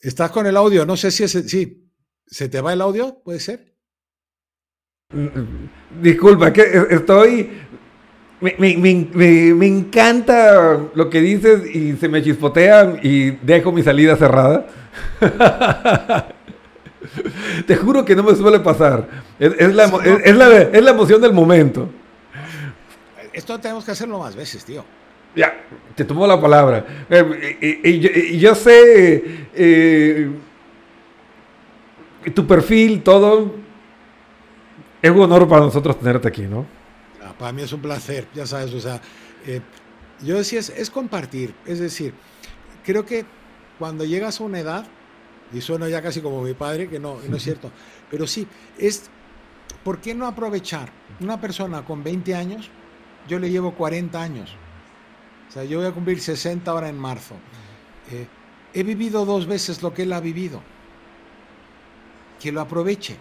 ¿Estás 0.00 0.30
con 0.30 0.46
el 0.46 0.56
audio? 0.56 0.86
No 0.86 0.96
sé 0.96 1.10
si 1.10 1.24
es... 1.24 1.32
Sí. 1.32 1.86
¿Se 2.26 2.48
te 2.48 2.60
va 2.60 2.72
el 2.72 2.80
audio? 2.80 3.20
¿Puede 3.22 3.40
ser? 3.40 3.74
Disculpa, 6.00 6.52
que 6.52 6.86
estoy... 6.90 7.50
Me, 8.40 9.66
encanta 9.66 10.90
lo 10.94 11.10
que 11.10 11.20
dices 11.20 11.74
y 11.74 11.94
se 11.96 12.08
me 12.08 12.22
chispotean 12.22 13.00
y 13.02 13.32
dejo 13.32 13.70
mi 13.70 13.82
salida 13.82 14.16
cerrada. 14.16 14.66
Te 17.66 17.76
juro 17.76 18.04
que 18.04 18.14
no 18.14 18.22
me 18.22 18.34
suele 18.34 18.60
pasar. 18.60 19.08
Es, 19.38 19.74
la, 19.74 20.90
emoción 20.90 21.20
del 21.20 21.32
momento. 21.32 21.88
Esto 23.32 23.58
tenemos 23.58 23.84
que 23.84 23.92
hacerlo 23.92 24.18
más 24.18 24.34
veces, 24.34 24.64
tío. 24.64 24.84
Ya, 25.34 25.54
te 25.94 26.04
tomo 26.04 26.26
la 26.26 26.40
palabra. 26.40 27.06
Eh, 27.08 27.82
y, 27.84 28.38
yo, 28.38 28.54
sé 28.54 29.46
eh, 29.54 30.30
tu 32.34 32.46
perfil, 32.46 33.02
todo. 33.02 33.54
Es 35.00 35.10
un 35.10 35.20
honor 35.20 35.48
para 35.48 35.62
nosotros 35.62 35.98
tenerte 35.98 36.28
aquí, 36.28 36.42
¿no? 36.42 36.66
Ah, 37.22 37.32
para 37.38 37.52
mí 37.52 37.62
es 37.62 37.72
un 37.72 37.80
placer, 37.80 38.26
ya 38.34 38.46
sabes, 38.46 38.74
o 38.74 38.80
sea, 38.80 39.00
eh, 39.46 39.60
yo 40.22 40.36
decía, 40.36 40.58
es, 40.58 40.90
compartir, 40.90 41.54
es 41.64 41.78
decir, 41.78 42.12
creo 42.84 43.06
que 43.06 43.24
cuando 43.78 44.04
llegas 44.04 44.40
a 44.40 44.44
una 44.44 44.58
edad, 44.58 44.86
y 45.52 45.60
suena 45.60 45.88
ya 45.88 46.00
casi 46.02 46.20
como 46.20 46.42
mi 46.42 46.54
padre, 46.54 46.88
que 46.88 46.98
no, 46.98 47.18
no 47.28 47.36
es 47.36 47.42
cierto, 47.42 47.70
pero 48.10 48.26
sí, 48.26 48.46
es, 48.78 49.10
¿por 49.84 50.00
qué 50.00 50.14
no 50.14 50.26
aprovechar? 50.26 50.90
Una 51.20 51.40
persona 51.40 51.84
con 51.84 52.02
20 52.02 52.34
años, 52.34 52.70
yo 53.28 53.38
le 53.38 53.50
llevo 53.50 53.74
40 53.74 54.20
años, 54.20 54.56
o 55.48 55.52
sea, 55.52 55.64
yo 55.64 55.78
voy 55.78 55.88
a 55.88 55.92
cumplir 55.92 56.20
60 56.20 56.70
ahora 56.70 56.88
en 56.88 56.96
marzo. 56.96 57.34
Eh, 58.12 58.28
he 58.72 58.84
vivido 58.84 59.24
dos 59.24 59.46
veces 59.46 59.82
lo 59.82 59.92
que 59.92 60.04
él 60.04 60.12
ha 60.12 60.20
vivido. 60.20 60.62
Que 62.40 62.52
lo 62.52 62.60
aproveche. 62.60 63.16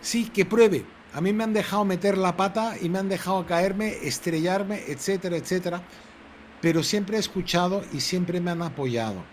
Sí, 0.00 0.28
que 0.28 0.44
pruebe. 0.44 0.84
A 1.12 1.20
mí 1.20 1.32
me 1.32 1.42
han 1.42 1.52
dejado 1.52 1.84
meter 1.84 2.16
la 2.16 2.36
pata 2.36 2.76
y 2.80 2.88
me 2.88 3.00
han 3.00 3.08
dejado 3.08 3.44
caerme, 3.46 3.96
estrellarme, 4.02 4.84
etcétera, 4.86 5.36
etcétera. 5.38 5.82
Pero 6.60 6.84
siempre 6.84 7.16
he 7.16 7.20
escuchado 7.20 7.82
y 7.92 7.98
siempre 8.00 8.40
me 8.40 8.52
han 8.52 8.62
apoyado 8.62 9.24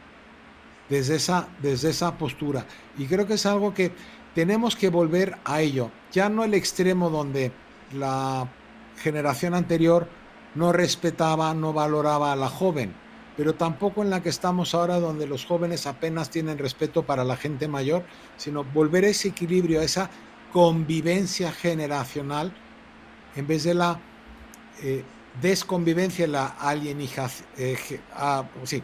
desde 0.89 1.15
esa, 1.15 1.47
desde 1.61 1.89
esa 1.89 2.17
postura. 2.17 2.65
Y 2.97 3.05
creo 3.05 3.27
que 3.27 3.33
es 3.35 3.45
algo 3.45 3.73
que 3.73 3.91
tenemos 4.33 4.75
que 4.75 4.89
volver 4.89 5.37
a 5.45 5.61
ello. 5.61 5.91
Ya 6.11 6.29
no 6.29 6.43
el 6.43 6.53
extremo 6.53 7.09
donde 7.09 7.51
la 7.93 8.47
generación 8.97 9.53
anterior 9.53 10.07
no 10.55 10.71
respetaba, 10.71 11.53
no 11.53 11.73
valoraba 11.73 12.31
a 12.31 12.35
la 12.35 12.49
joven, 12.49 12.93
pero 13.35 13.55
tampoco 13.55 14.01
en 14.01 14.09
la 14.09 14.21
que 14.21 14.29
estamos 14.29 14.73
ahora 14.73 14.99
donde 14.99 15.27
los 15.27 15.45
jóvenes 15.45 15.85
apenas 15.85 16.29
tienen 16.29 16.57
respeto 16.57 17.03
para 17.03 17.23
la 17.23 17.37
gente 17.37 17.67
mayor, 17.67 18.03
sino 18.37 18.63
volver 18.63 19.05
a 19.05 19.09
ese 19.09 19.29
equilibrio, 19.29 19.81
a 19.81 19.83
esa 19.83 20.09
convivencia 20.51 21.51
generacional, 21.51 22.53
en 23.35 23.45
vez 23.45 23.63
de 23.63 23.75
la 23.75 23.99
eh, 24.81 25.03
desconvivencia, 25.41 26.27
la 26.27 26.47
alienización, 26.47 27.47
eh, 27.57 27.77
ah, 28.13 28.43
sí, 28.63 28.81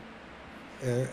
eh, 0.84 1.08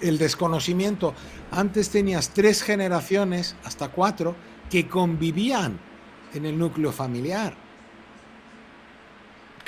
el 0.00 0.18
desconocimiento. 0.18 1.14
Antes 1.50 1.90
tenías 1.90 2.30
tres 2.30 2.62
generaciones, 2.62 3.56
hasta 3.64 3.88
cuatro, 3.88 4.36
que 4.70 4.86
convivían 4.86 5.78
en 6.34 6.46
el 6.46 6.58
núcleo 6.58 6.92
familiar 6.92 7.54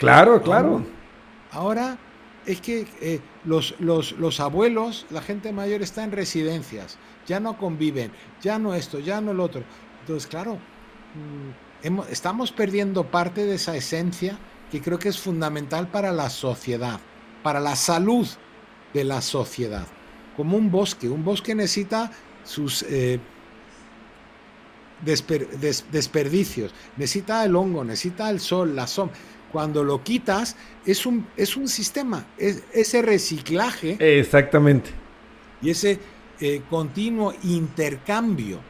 Claro, 0.01 0.41
claro. 0.41 0.83
Ahora, 1.53 1.99
es 2.47 2.63
que 2.63 2.87
eh, 3.03 3.21
los, 3.45 3.75
los, 3.81 4.41
abuelos, 4.41 5.05
la 5.11 5.21
gente 5.21 5.53
mayor 5.53 5.83
está 5.83 6.05
en 6.05 6.13
residencias, 6.13 6.97
ya 7.27 7.39
no 7.39 7.59
conviven, 7.59 8.11
ya 8.41 8.59
no 8.59 8.75
esto, 8.75 8.99
ya 8.99 9.21
no 9.21 9.33
el 9.33 9.41
otro. 9.41 9.63
Entonces, 10.01 10.27
claro, 10.27 10.55
mm, 11.85 12.01
estamos 12.11 12.51
perdiendo 12.51 13.05
parte 13.11 13.45
de 13.45 13.57
esa 13.57 13.77
esencia 13.77 14.39
que 14.71 14.81
creo 14.81 14.99
que 14.99 15.11
es 15.11 15.19
fundamental 15.19 15.89
para 15.89 16.13
la 16.13 16.31
sociedad, 16.31 16.99
para 17.43 17.61
la 17.61 17.77
salud 17.77 18.27
de 18.95 19.05
la 19.05 19.21
sociedad. 19.21 19.87
Como 20.41 20.57
un 20.57 20.71
bosque, 20.71 21.07
un 21.07 21.23
bosque 21.23 21.55
necesita 21.55 22.11
sus 22.45 22.83
eh, 22.85 23.21
desperdicios, 25.05 26.73
necesita 26.97 27.45
el 27.45 27.55
hongo, 27.55 27.85
necesita 27.85 28.31
el 28.31 28.41
sol, 28.41 28.75
la 28.75 28.87
sombra 28.87 29.19
cuando 29.53 29.85
lo 29.85 30.03
quitas, 30.03 30.57
es 30.87 31.05
un, 31.05 31.27
es 31.37 31.59
un 31.59 31.69
sistema, 31.69 32.25
es, 32.39 32.63
ese 32.73 33.03
reciclaje. 33.03 33.99
Exactamente. 34.19 34.91
Y 35.61 35.69
ese 35.69 35.99
eh, 36.41 36.63
continuo 36.71 37.35
intercambio 37.43 38.61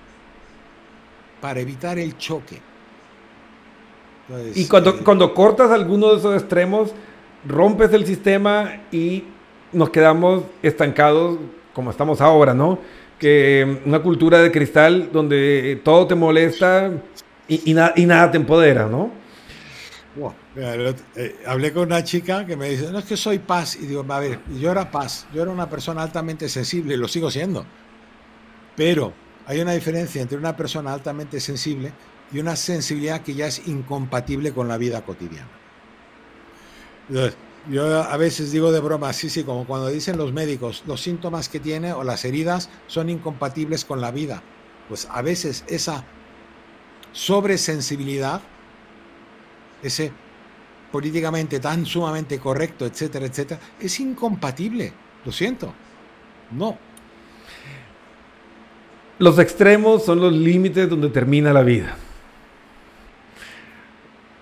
para 1.40 1.60
evitar 1.60 2.00
el 2.00 2.18
choque. 2.18 2.60
y 4.56 4.66
cuando, 4.66 4.90
eh, 4.90 5.00
cuando 5.04 5.32
cortas 5.34 5.70
alguno 5.70 6.10
de 6.10 6.18
esos 6.18 6.34
extremos, 6.34 6.92
rompes 7.46 7.92
el 7.92 8.04
sistema 8.06 8.80
y 8.90 9.22
nos 9.72 9.90
quedamos 9.90 10.44
estancados 10.62 11.38
como 11.72 11.90
estamos 11.90 12.20
ahora, 12.20 12.54
¿no? 12.54 12.78
Que 13.18 13.80
una 13.84 14.00
cultura 14.00 14.38
de 14.38 14.50
cristal 14.50 15.10
donde 15.12 15.80
todo 15.84 16.06
te 16.06 16.14
molesta 16.14 16.90
y, 17.48 17.70
y 17.70 18.06
nada 18.06 18.30
te 18.30 18.36
empodera, 18.36 18.86
¿no? 18.86 19.20
Eh, 20.56 21.36
hablé 21.46 21.72
con 21.72 21.84
una 21.84 22.02
chica 22.02 22.44
que 22.44 22.56
me 22.56 22.68
dice, 22.70 22.90
no 22.90 22.98
es 22.98 23.04
que 23.04 23.16
soy 23.16 23.38
paz. 23.38 23.76
Y 23.76 23.86
digo, 23.86 24.04
a 24.08 24.20
ver, 24.20 24.40
yo 24.58 24.70
era 24.70 24.90
paz, 24.90 25.26
yo 25.32 25.42
era 25.42 25.50
una 25.50 25.68
persona 25.68 26.02
altamente 26.02 26.48
sensible 26.48 26.94
y 26.94 26.96
lo 26.96 27.08
sigo 27.08 27.30
siendo. 27.30 27.64
Pero 28.76 29.12
hay 29.46 29.60
una 29.60 29.72
diferencia 29.72 30.20
entre 30.20 30.38
una 30.38 30.56
persona 30.56 30.92
altamente 30.92 31.40
sensible 31.40 31.92
y 32.32 32.38
una 32.38 32.56
sensibilidad 32.56 33.22
que 33.22 33.34
ya 33.34 33.46
es 33.46 33.66
incompatible 33.66 34.52
con 34.52 34.68
la 34.68 34.78
vida 34.78 35.02
cotidiana. 35.02 35.48
Yo 37.68 38.02
a 38.02 38.16
veces 38.16 38.52
digo 38.52 38.72
de 38.72 38.80
broma, 38.80 39.12
sí, 39.12 39.28
sí, 39.28 39.44
como 39.44 39.66
cuando 39.66 39.88
dicen 39.88 40.16
los 40.16 40.32
médicos, 40.32 40.82
los 40.86 41.00
síntomas 41.00 41.48
que 41.48 41.61
tiene 41.61 41.92
o 41.92 42.04
las 42.04 42.24
heridas 42.24 42.70
son 42.86 43.11
incompatibles 43.11 43.84
con 43.84 44.00
la 44.00 44.11
vida. 44.11 44.42
Pues 44.88 45.06
a 45.11 45.22
veces 45.22 45.64
esa 45.68 46.04
sobresensibilidad, 47.12 48.40
ese 49.82 50.12
políticamente 50.90 51.61
tan 51.61 51.86
sumamente 51.86 52.38
correcto, 52.38 52.86
etcétera, 52.86 53.26
etcétera, 53.26 53.61
es 53.78 54.00
incompatible. 54.00 54.92
Lo 55.24 55.32
siento. 55.32 55.72
No. 56.50 56.78
Los 59.18 59.38
extremos 59.38 60.04
son 60.04 60.20
los 60.20 60.32
límites 60.32 60.88
donde 60.88 61.11
termina 61.11 61.52
la 61.52 61.62
vida. 61.62 61.96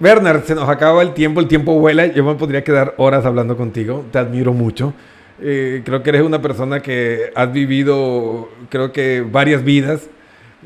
Werner, 0.01 0.43
se 0.45 0.55
nos 0.55 0.69
acaba 0.69 1.03
el 1.03 1.15
tiempo, 1.15 1.41
el 1.41 1.49
tiempo 1.49 1.75
vuela, 1.79 2.07
yo 2.07 2.25
me 2.25 2.35
podría 2.35 2.63
quedar 2.63 2.95
horas 2.99 3.25
hablando 3.25 3.57
contigo, 3.57 4.05
te 4.13 4.19
admiro 4.19 4.53
mucho. 4.53 4.95
Eh, 5.41 5.83
creo 5.85 6.03
que 6.03 6.11
eres 6.11 6.23
una 6.23 6.41
persona 6.41 6.81
que 6.81 7.31
has 7.35 7.53
vivido, 7.53 8.49
creo 8.69 8.93
que 8.93 9.23
varias 9.23 9.65
vidas, 9.65 10.09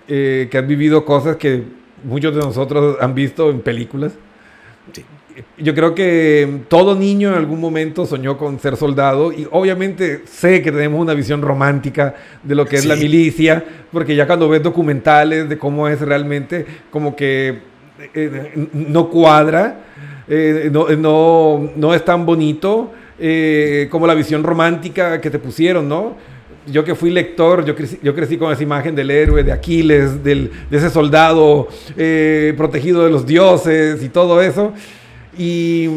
eh, 0.09 0.49
que 0.51 0.59
has 0.59 0.67
vivido 0.67 1.05
cosas 1.05 1.37
que 1.37 1.63
muchos 2.05 2.35
de 2.35 2.41
nosotros 2.41 2.97
han 3.01 3.15
visto 3.15 3.51
en 3.51 3.61
películas. 3.61 4.13
Sí 4.93 5.05
yo 5.59 5.75
creo 5.75 5.95
que 5.95 6.61
todo 6.69 6.95
niño 6.95 7.31
en 7.31 7.35
algún 7.35 7.61
momento 7.61 8.07
soñó 8.07 8.37
con 8.37 8.59
ser 8.59 8.77
soldado 8.77 9.33
y 9.33 9.47
obviamente 9.51 10.23
sé 10.27 10.63
que 10.63 10.73
tenemos 10.73 11.01
una 11.01 11.15
visión 11.15 11.43
romántica 11.43 12.15
de 12.43 12.55
lo 12.55 12.67
que 12.67 12.77
es 12.77 12.87
la 12.87 12.97
milicia, 12.97 13.65
porque 13.91 14.15
ya 14.15 14.27
cuando 14.27 14.49
ves 14.49 14.63
documentales 14.63 15.49
de 15.49 15.59
cómo 15.59 15.89
es 15.89 16.01
realmente, 16.01 16.67
como 16.91 17.17
que 17.17 17.72
eh, 18.15 18.69
no 18.73 19.09
cuadra. 19.09 19.77
eh, 20.29 20.71
no, 20.73 21.71
no, 21.77 21.95
es 21.95 22.05
tan 22.05 22.25
bonito 22.25 22.93
eh, 23.19 23.89
como 23.91 24.07
la 24.07 24.15
visión 24.15 24.43
romántica 24.43 25.21
que 25.21 25.31
te 25.31 25.39
pusieron, 25.39 25.89
¿no? 25.89 26.17
Yo 26.67 26.85
que 26.85 26.95
fui 26.95 27.11
lector, 27.11 27.65
yo 27.65 27.75
crecí, 27.75 27.99
yo 28.03 28.15
crecí 28.15 28.37
con 28.37 28.53
esa 28.53 28.63
imagen 28.63 28.95
del 28.95 29.11
héroe, 29.11 29.43
de 29.45 29.53
Aquiles, 29.53 30.23
de 30.23 30.51
ese 30.71 30.91
soldado 30.91 31.69
eh, 31.97 32.55
protegido 32.57 33.05
de 33.05 33.11
los 33.11 33.27
dioses 33.27 34.03
y 34.03 34.09
todo 34.09 34.41
eso. 34.41 34.73
Y, 35.37 35.89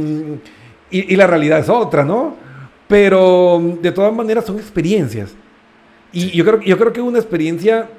y, 0.90 1.16
la 1.16 1.28
realidad 1.28 1.60
es 1.60 1.70
otra, 1.70 2.04
¿no? 2.04 2.36
Pero 2.88 3.78
de 3.82 3.92
todas 3.92 4.14
maneras 4.14 4.46
son 4.46 4.58
experiencias. 4.58 5.36
Y 6.12 6.32
yo 6.32 6.46
creo, 6.46 6.62
yo 6.62 6.78
creo 6.78 6.94
que 6.94 7.02
una 7.02 7.20
experiencia 7.20 7.90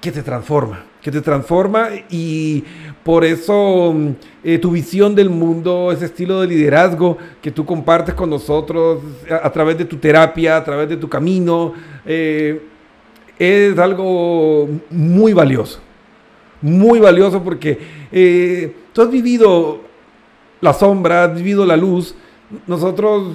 que 0.00 0.12
te 0.12 0.22
transforma, 0.22 0.84
que 1.04 1.10
te 1.10 1.20
transforma 1.20 1.90
y 2.08 2.64
por 3.04 3.26
eso 3.26 3.92
mm, 3.94 4.08
eh, 4.42 4.58
tu 4.58 4.70
visión 4.70 5.14
del 5.14 5.28
mundo, 5.28 5.92
ese 5.92 6.06
estilo 6.06 6.40
de 6.40 6.46
liderazgo 6.46 7.18
que 7.42 7.50
tú 7.50 7.66
compartes 7.66 8.14
con 8.14 8.30
nosotros 8.30 9.02
a, 9.30 9.50
través 9.52 9.76
de 9.76 9.84
tu 9.84 9.98
terapia, 9.98 10.56
a 10.56 10.64
través 10.64 10.88
de 10.88 10.96
tu 10.96 11.06
camino, 11.06 11.74
eh, 12.06 12.58
es 13.38 13.78
algo 13.78 14.66
muy 14.88 15.34
valioso, 15.34 15.80
muy 16.62 17.00
valioso 17.00 17.44
porque 17.44 17.78
eh, 18.10 18.74
tú 18.94 19.02
has 19.02 19.10
vivido 19.10 19.80
la 20.62 20.72
sombra, 20.72 21.24
has 21.24 21.34
vivido 21.34 21.66
la 21.66 21.76
luz. 21.76 22.14
Nosotros, 22.66 23.30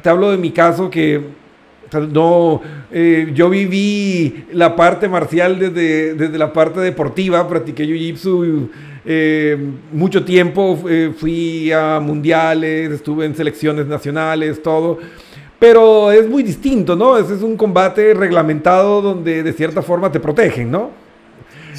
te 0.00 0.08
hablo 0.08 0.30
de 0.30 0.36
mi 0.36 0.52
caso 0.52 0.88
que 0.88 1.24
no, 1.98 2.62
eh, 2.92 3.30
yo 3.34 3.50
viví 3.50 4.44
la 4.52 4.76
parte 4.76 5.08
marcial 5.08 5.58
desde, 5.58 6.14
desde 6.14 6.38
la 6.38 6.52
parte 6.52 6.80
deportiva, 6.80 7.46
practiqué 7.48 7.84
jiu-jitsu 7.84 8.68
eh, 9.04 9.56
mucho 9.92 10.24
tiempo, 10.24 10.78
eh, 10.88 11.12
fui 11.16 11.72
a 11.72 12.00
mundiales, 12.00 12.90
estuve 12.90 13.24
en 13.24 13.34
selecciones 13.34 13.86
nacionales, 13.86 14.62
todo. 14.62 14.98
Pero 15.58 16.10
es 16.10 16.28
muy 16.28 16.42
distinto, 16.42 16.96
¿no? 16.96 17.18
Ese 17.18 17.34
es 17.34 17.42
un 17.42 17.56
combate 17.56 18.14
reglamentado 18.14 19.02
donde 19.02 19.42
de 19.42 19.52
cierta 19.52 19.82
forma 19.82 20.10
te 20.10 20.20
protegen, 20.20 20.70
¿no? 20.70 20.90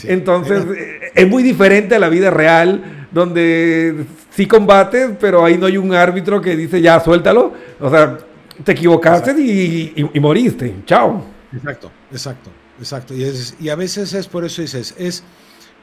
Entonces, 0.04 0.66
es 1.14 1.28
muy 1.28 1.44
diferente 1.44 1.96
a 1.96 2.00
la 2.00 2.10
vida 2.10 2.30
real, 2.30 3.08
donde 3.12 4.06
sí 4.30 4.46
combates, 4.46 5.12
pero 5.20 5.44
ahí 5.44 5.58
no 5.58 5.66
hay 5.66 5.78
un 5.78 5.94
árbitro 5.94 6.42
que 6.42 6.56
dice 6.56 6.82
ya, 6.82 7.00
suéltalo. 7.00 7.54
O 7.80 7.90
sea, 7.90 8.18
te 8.64 8.72
equivocaste 8.74 9.32
y, 9.32 10.20
moriste. 10.20 10.84
Chao. 10.86 11.24
Exacto, 11.54 11.92
exacto, 12.12 12.50
exacto. 12.80 13.14
Y, 13.14 13.26
y 13.60 13.70
a 13.70 13.76
veces 13.76 14.14
es 14.14 14.28
por 14.28 14.46
eso 14.46 14.62
dices, 14.62 14.96
es 14.98 15.24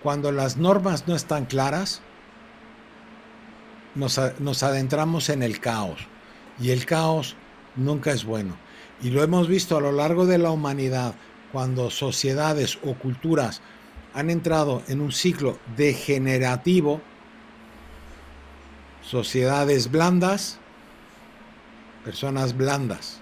cuando 0.03 0.33
las 0.33 0.57
normas 0.57 1.07
no 1.07 1.15
están 1.15 1.47
claras, 1.47 2.01
nos, 3.95 4.21
nos 4.39 4.63
adentramos 4.63 5.29
en 5.29 5.43
el 5.43 5.61
caos. 5.61 6.07
Y 6.61 6.71
el 6.71 6.87
caos 6.87 7.37
nunca 7.77 8.13
es 8.13 8.25
bueno. 8.25 8.57
Y 9.03 9.11
lo 9.11 9.23
hemos 9.23 9.49
visto 9.49 9.77
a 9.77 9.81
lo 9.81 9.93
largo 9.93 10.27
de 10.27 10.39
la 10.39 10.51
humanidad, 10.51 11.15
cuando 11.53 11.91
sociedades 11.91 12.79
o 12.85 12.95
culturas 12.95 13.63
han 14.15 14.31
entrado 14.31 14.83
en 14.89 15.01
un 15.01 15.13
ciclo 15.13 15.59
degenerativo, 15.77 17.01
sociedades 19.03 19.91
blandas, 19.91 20.59
personas 22.09 22.57
blandas, 22.57 23.21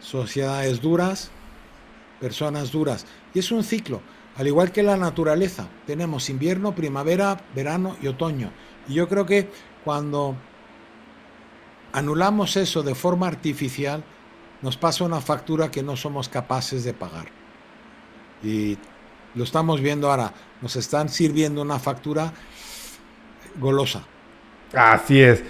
sociedades 0.00 0.80
duras, 0.80 1.30
personas 2.18 2.72
duras. 2.72 3.04
Y 3.34 3.40
es 3.40 3.52
un 3.52 3.62
ciclo, 3.62 4.00
al 4.38 4.46
igual 4.46 4.72
que 4.72 4.82
la 4.82 4.96
naturaleza. 4.96 5.68
Tenemos 5.86 6.30
invierno, 6.30 6.74
primavera, 6.74 7.38
verano 7.54 7.98
y 8.00 8.06
otoño. 8.06 8.50
Y 8.88 8.94
yo 8.94 9.10
creo 9.10 9.26
que 9.26 9.50
cuando 9.84 10.36
anulamos 11.92 12.56
eso 12.56 12.82
de 12.82 12.94
forma 12.94 13.26
artificial, 13.26 14.02
nos 14.62 14.78
pasa 14.78 15.04
una 15.04 15.20
factura 15.20 15.70
que 15.70 15.82
no 15.82 15.94
somos 15.94 16.30
capaces 16.30 16.84
de 16.84 16.94
pagar. 16.94 17.26
Y 18.42 18.78
lo 19.34 19.44
estamos 19.44 19.82
viendo 19.82 20.10
ahora, 20.10 20.32
nos 20.62 20.76
están 20.76 21.10
sirviendo 21.10 21.60
una 21.60 21.78
factura 21.78 22.32
golosa. 23.60 24.02
Así 24.72 25.20
es. 25.20 25.42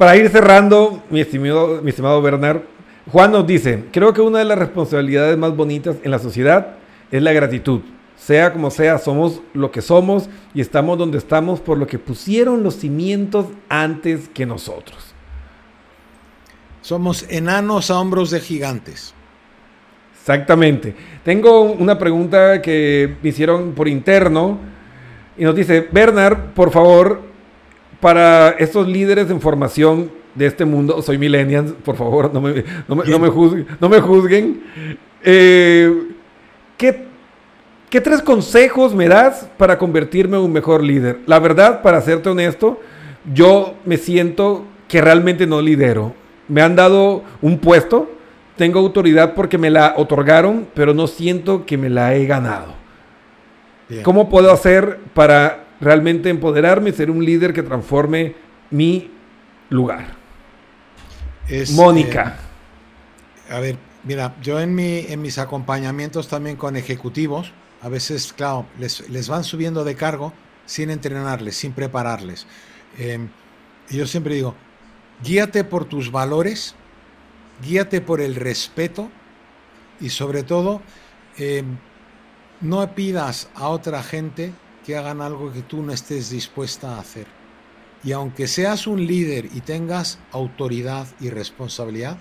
Para 0.00 0.16
ir 0.16 0.30
cerrando, 0.30 1.02
mi 1.10 1.20
estimado, 1.20 1.82
mi 1.82 1.90
estimado 1.90 2.22
Bernard, 2.22 2.62
Juan 3.12 3.32
nos 3.32 3.46
dice, 3.46 3.84
creo 3.92 4.14
que 4.14 4.22
una 4.22 4.38
de 4.38 4.46
las 4.46 4.58
responsabilidades 4.58 5.36
más 5.36 5.54
bonitas 5.54 5.96
en 6.02 6.10
la 6.10 6.18
sociedad 6.18 6.76
es 7.10 7.22
la 7.22 7.34
gratitud. 7.34 7.82
Sea 8.16 8.50
como 8.50 8.70
sea, 8.70 8.96
somos 8.96 9.42
lo 9.52 9.70
que 9.70 9.82
somos 9.82 10.30
y 10.54 10.62
estamos 10.62 10.96
donde 10.96 11.18
estamos 11.18 11.60
por 11.60 11.76
lo 11.76 11.86
que 11.86 11.98
pusieron 11.98 12.62
los 12.62 12.76
cimientos 12.76 13.44
antes 13.68 14.30
que 14.30 14.46
nosotros. 14.46 15.12
Somos 16.80 17.26
enanos 17.28 17.90
a 17.90 18.00
hombros 18.00 18.30
de 18.30 18.40
gigantes. 18.40 19.12
Exactamente. 20.18 20.94
Tengo 21.24 21.60
una 21.60 21.98
pregunta 21.98 22.62
que 22.62 23.18
me 23.22 23.28
hicieron 23.28 23.72
por 23.74 23.86
interno 23.86 24.60
y 25.36 25.44
nos 25.44 25.54
dice, 25.54 25.86
Bernard, 25.92 26.54
por 26.54 26.70
favor, 26.70 27.29
para 28.00 28.50
estos 28.50 28.88
líderes 28.88 29.30
en 29.30 29.40
formación 29.40 30.10
de 30.34 30.46
este 30.46 30.64
mundo, 30.64 31.02
soy 31.02 31.18
millennials, 31.18 31.72
por 31.84 31.96
favor, 31.96 32.32
no 32.32 32.40
me, 32.40 32.64
no 32.88 33.18
me, 33.18 33.28
juzguen. 33.28 33.66
No 33.80 33.88
me 33.88 34.00
juzguen. 34.00 34.62
Eh, 35.22 36.08
¿qué, 36.76 37.06
¿Qué 37.90 38.00
tres 38.00 38.22
consejos 38.22 38.94
me 38.94 39.08
das 39.08 39.50
para 39.56 39.76
convertirme 39.76 40.36
en 40.36 40.44
un 40.44 40.52
mejor 40.52 40.82
líder? 40.82 41.18
La 41.26 41.40
verdad, 41.40 41.82
para 41.82 42.00
serte 42.00 42.28
honesto, 42.28 42.80
yo 43.34 43.74
me 43.84 43.96
siento 43.96 44.64
que 44.86 45.00
realmente 45.00 45.46
no 45.46 45.60
lidero. 45.60 46.14
Me 46.46 46.62
han 46.62 46.76
dado 46.76 47.24
un 47.42 47.58
puesto, 47.58 48.08
tengo 48.56 48.78
autoridad 48.78 49.34
porque 49.34 49.58
me 49.58 49.70
la 49.70 49.94
otorgaron, 49.96 50.68
pero 50.72 50.94
no 50.94 51.08
siento 51.08 51.66
que 51.66 51.76
me 51.76 51.90
la 51.90 52.14
he 52.14 52.26
ganado. 52.26 52.74
¿Cómo 54.04 54.28
puedo 54.28 54.52
hacer 54.52 55.00
para 55.14 55.59
realmente 55.80 56.28
empoderarme 56.28 56.90
y 56.90 56.92
ser 56.92 57.10
un 57.10 57.24
líder 57.24 57.52
que 57.52 57.62
transforme 57.62 58.34
mi 58.70 59.10
lugar. 59.70 60.16
Mónica. 61.72 62.38
Eh, 63.48 63.52
a 63.52 63.60
ver, 63.60 63.76
mira, 64.04 64.36
yo 64.40 64.60
en, 64.60 64.74
mi, 64.74 64.98
en 65.08 65.20
mis 65.20 65.38
acompañamientos 65.38 66.28
también 66.28 66.56
con 66.56 66.76
ejecutivos, 66.76 67.52
a 67.82 67.88
veces, 67.88 68.32
claro, 68.32 68.66
les, 68.78 69.28
van 69.28 69.42
subiendo 69.42 69.84
de 69.84 69.94
cargo 69.96 70.32
sin 70.66 70.90
entrenarles, 70.90 71.56
sin 71.56 71.72
prepararles. 71.72 72.46
Em, 72.98 73.28
yo 73.88 74.06
siempre 74.06 74.34
digo, 74.34 74.54
guíate 75.24 75.64
por 75.64 75.86
tus 75.86 76.12
valores, 76.12 76.74
guíate 77.62 78.00
por 78.00 78.20
el 78.20 78.36
respeto 78.36 79.10
y 80.00 80.10
sobre 80.10 80.42
todo, 80.42 80.82
em, 81.38 81.78
no 82.60 82.94
pidas 82.94 83.48
a 83.54 83.68
otra 83.68 84.02
gente 84.02 84.52
que 84.84 84.96
hagan 84.96 85.20
algo 85.20 85.52
que 85.52 85.62
tú 85.62 85.82
no 85.82 85.92
estés 85.92 86.30
dispuesta 86.30 86.94
a 86.94 87.00
hacer. 87.00 87.26
Y 88.02 88.12
aunque 88.12 88.46
seas 88.46 88.86
un 88.86 89.06
líder 89.06 89.46
y 89.54 89.60
tengas 89.60 90.18
autoridad 90.32 91.06
y 91.20 91.28
responsabilidad, 91.30 92.18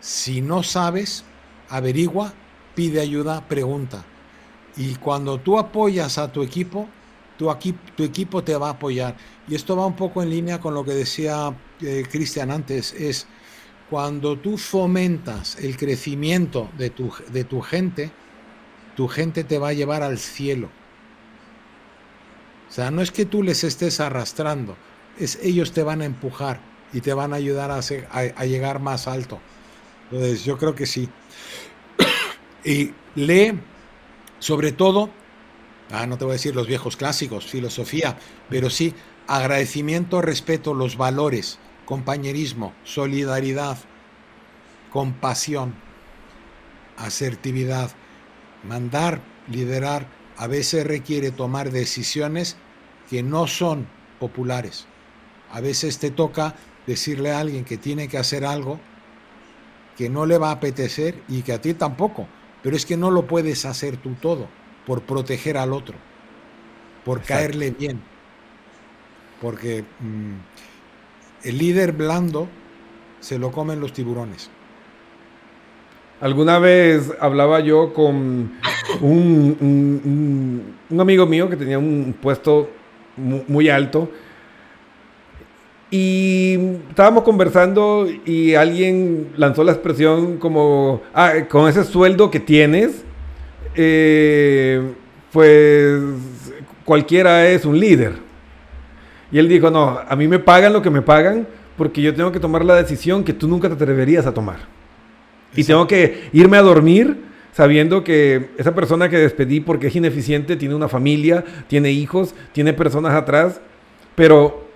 si 0.00 0.42
no 0.42 0.62
sabes, 0.62 1.24
averigua, 1.68 2.34
pide 2.74 3.00
ayuda, 3.00 3.46
pregunta. 3.48 4.04
Y 4.76 4.96
cuando 4.96 5.40
tú 5.40 5.58
apoyas 5.58 6.18
a 6.18 6.30
tu 6.30 6.42
equipo, 6.42 6.86
tu, 7.38 7.50
tu 7.96 8.04
equipo 8.04 8.44
te 8.44 8.56
va 8.56 8.68
a 8.68 8.72
apoyar. 8.72 9.16
Y 9.48 9.54
esto 9.54 9.76
va 9.76 9.86
un 9.86 9.96
poco 9.96 10.22
en 10.22 10.30
línea 10.30 10.60
con 10.60 10.74
lo 10.74 10.84
que 10.84 10.92
decía 10.92 11.56
eh, 11.80 12.04
Cristian 12.10 12.50
antes, 12.50 12.92
es 12.92 13.26
cuando 13.88 14.38
tú 14.38 14.58
fomentas 14.58 15.56
el 15.56 15.76
crecimiento 15.76 16.68
de 16.76 16.90
tu, 16.90 17.12
de 17.32 17.44
tu 17.44 17.60
gente, 17.60 18.10
tu 18.96 19.08
gente 19.08 19.44
te 19.44 19.58
va 19.58 19.68
a 19.68 19.72
llevar 19.72 20.02
al 20.02 20.18
cielo. 20.18 20.68
Sea, 22.76 22.90
no 22.90 23.00
es 23.00 23.10
que 23.10 23.24
tú 23.24 23.42
les 23.42 23.64
estés 23.64 24.00
arrastrando, 24.00 24.76
es 25.18 25.38
ellos 25.42 25.72
te 25.72 25.82
van 25.82 26.02
a 26.02 26.04
empujar 26.04 26.60
y 26.92 27.00
te 27.00 27.14
van 27.14 27.32
a 27.32 27.36
ayudar 27.36 27.70
a, 27.70 27.78
a, 27.78 28.44
llegar 28.44 28.80
más 28.80 29.08
alto. 29.08 29.40
Entonces, 30.10 30.44
yo 30.44 30.58
creo 30.58 30.74
que 30.74 30.84
sí. 30.84 31.08
y 32.66 32.92
lee, 33.14 33.58
sobre 34.40 34.72
todo, 34.72 35.08
ah, 35.90 36.06
no 36.06 36.18
te 36.18 36.26
voy 36.26 36.32
a 36.32 36.34
decir 36.34 36.54
los 36.54 36.66
viejos 36.66 36.98
clásicos, 36.98 37.46
filosofía, 37.46 38.18
pero 38.50 38.68
sí 38.68 38.92
agradecimiento, 39.26 40.20
respeto, 40.20 40.74
los 40.74 40.98
valores, 40.98 41.58
compañerismo, 41.86 42.74
solidaridad, 42.84 43.78
compasión, 44.92 45.74
asertividad, 46.98 47.92
mandar, 48.68 49.22
liderar, 49.48 50.08
a 50.36 50.46
veces 50.46 50.86
requiere 50.86 51.30
tomar 51.30 51.70
decisiones 51.70 52.58
que 53.08 53.22
no 53.22 53.46
son 53.46 53.86
populares. 54.18 54.86
A 55.52 55.60
veces 55.60 55.98
te 55.98 56.10
toca 56.10 56.54
decirle 56.86 57.32
a 57.32 57.40
alguien 57.40 57.64
que 57.64 57.76
tiene 57.76 58.08
que 58.08 58.18
hacer 58.18 58.44
algo 58.44 58.78
que 59.96 60.08
no 60.08 60.26
le 60.26 60.38
va 60.38 60.50
a 60.50 60.52
apetecer 60.52 61.22
y 61.28 61.42
que 61.42 61.52
a 61.52 61.60
ti 61.60 61.74
tampoco, 61.74 62.26
pero 62.62 62.76
es 62.76 62.84
que 62.84 62.96
no 62.96 63.10
lo 63.10 63.26
puedes 63.26 63.64
hacer 63.64 63.96
tú 63.96 64.14
todo 64.20 64.46
por 64.86 65.02
proteger 65.02 65.56
al 65.56 65.72
otro, 65.72 65.96
por 67.04 67.22
caerle 67.22 67.70
bien. 67.70 68.00
porque 69.40 69.84
mm, 70.00 70.34
el 71.48 71.58
líder 71.58 71.92
blando 71.92 72.48
se 73.20 73.38
lo 73.38 73.52
comen 73.52 73.80
los 73.80 73.92
tiburones. 73.92 74.50
Alguna 76.20 76.58
vez 76.58 77.12
hablaba 77.20 77.60
yo 77.60 77.92
con 77.92 78.58
un, 79.02 80.74
amigo 80.98 81.26
mío 81.26 81.50
que 81.50 81.56
tenía 81.56 81.78
un 81.78 82.14
puesto 82.20 82.70
muy, 83.16 83.68
alto 83.68 84.10
y 85.90 86.58
estábamos 86.88 87.22
conversando 87.22 88.08
y 88.24 88.54
alguien 88.54 89.28
lanzó 89.36 89.62
la 89.62 89.72
expresión 89.72 90.38
como, 90.38 91.02
ah, 91.14 91.32
con 91.48 91.68
ese 91.68 91.84
sueldo 91.84 92.30
que 92.30 92.40
tienes, 92.40 93.04
eh, 93.74 94.82
pues 95.32 96.00
cualquiera 96.84 97.46
es 97.46 97.64
un 97.64 97.78
líder. 97.78 98.14
Y 99.30 99.38
él 99.38 99.48
dijo, 99.48 99.70
no, 99.70 100.00
a 100.06 100.16
mí 100.16 100.28
me 100.28 100.38
pagan 100.38 100.72
lo 100.72 100.82
que 100.82 100.90
me 100.90 101.02
pagan 101.02 101.46
porque 101.76 102.00
yo 102.00 102.14
tengo 102.14 102.32
que 102.32 102.40
tomar 102.40 102.64
la 102.64 102.74
decisión 102.74 103.22
que 103.22 103.32
tú 103.32 103.48
nunca 103.48 103.68
te 103.68 103.74
atreverías 103.74 104.26
a 104.26 104.34
tomar. 104.34 104.58
Y 105.54 105.64
tengo 105.64 105.86
que 105.86 106.28
irme 106.32 106.56
a 106.56 106.62
dormir 106.62 107.16
sabiendo 107.56 108.04
que 108.04 108.50
esa 108.58 108.74
persona 108.74 109.08
que 109.08 109.16
despedí 109.16 109.60
porque 109.60 109.86
es 109.86 109.96
ineficiente 109.96 110.56
tiene 110.56 110.74
una 110.74 110.88
familia, 110.88 111.42
tiene 111.68 111.90
hijos, 111.90 112.34
tiene 112.52 112.74
personas 112.74 113.14
atrás, 113.14 113.62
pero 114.14 114.68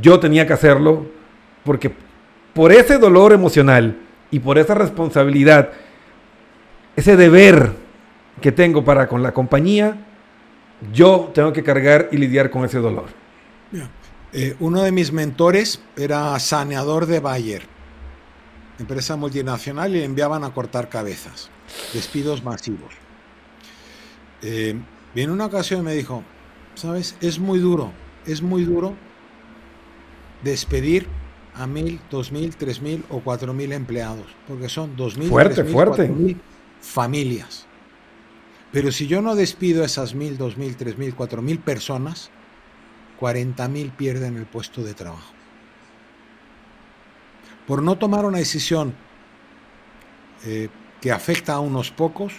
yo 0.00 0.20
tenía 0.20 0.46
que 0.46 0.52
hacerlo 0.52 1.04
porque 1.64 1.92
por 2.54 2.70
ese 2.70 2.98
dolor 2.98 3.32
emocional 3.32 3.96
y 4.30 4.38
por 4.38 4.56
esa 4.56 4.74
responsabilidad, 4.74 5.70
ese 6.94 7.16
deber 7.16 7.72
que 8.40 8.52
tengo 8.52 8.84
para 8.84 9.08
con 9.08 9.24
la 9.24 9.34
compañía, 9.34 9.96
yo 10.92 11.32
tengo 11.34 11.52
que 11.52 11.64
cargar 11.64 12.08
y 12.12 12.18
lidiar 12.18 12.50
con 12.50 12.64
ese 12.64 12.78
dolor. 12.78 13.06
Eh, 14.32 14.54
uno 14.60 14.82
de 14.82 14.92
mis 14.92 15.12
mentores 15.12 15.82
era 15.96 16.38
saneador 16.38 17.06
de 17.06 17.18
Bayer 17.18 17.62
empresa 18.78 19.16
multinacional, 19.16 19.94
y 19.94 19.98
le 19.98 20.04
enviaban 20.04 20.44
a 20.44 20.52
cortar 20.52 20.88
cabezas. 20.88 21.50
Despidos 21.92 22.42
masivos. 22.42 22.92
Eh, 24.42 24.78
y 25.14 25.20
en 25.20 25.30
una 25.30 25.46
ocasión 25.46 25.84
me 25.84 25.94
dijo, 25.94 26.22
¿sabes? 26.74 27.16
Es 27.20 27.38
muy 27.38 27.58
duro, 27.58 27.92
es 28.26 28.42
muy 28.42 28.64
duro 28.64 28.94
despedir 30.42 31.06
a 31.54 31.66
mil, 31.66 32.00
dos 32.10 32.32
mil, 32.32 32.56
tres 32.56 32.80
mil 32.80 33.04
o 33.10 33.20
cuatro 33.20 33.52
mil 33.52 33.72
empleados, 33.72 34.26
porque 34.48 34.68
son 34.68 34.96
dos 34.96 35.16
mil, 35.16 35.28
fuerte, 35.28 35.64
fuerte. 35.64 36.08
Mil 36.08 36.40
familias. 36.80 37.66
Pero 38.72 38.90
si 38.90 39.06
yo 39.06 39.20
no 39.20 39.34
despido 39.36 39.82
a 39.82 39.86
esas 39.86 40.14
mil, 40.14 40.38
dos 40.38 40.56
mil, 40.56 40.76
tres 40.76 40.96
mil, 40.96 41.14
cuatro 41.14 41.42
mil 41.42 41.58
personas, 41.58 42.30
cuarenta 43.20 43.68
mil 43.68 43.90
pierden 43.90 44.36
el 44.36 44.46
puesto 44.46 44.82
de 44.82 44.94
trabajo 44.94 45.32
por 47.66 47.82
no 47.82 47.96
tomar 47.96 48.24
una 48.24 48.38
decisión 48.38 48.94
eh, 50.44 50.68
que 51.02 51.10
afecta 51.10 51.54
a 51.54 51.60
unos 51.60 51.90
pocos, 51.90 52.32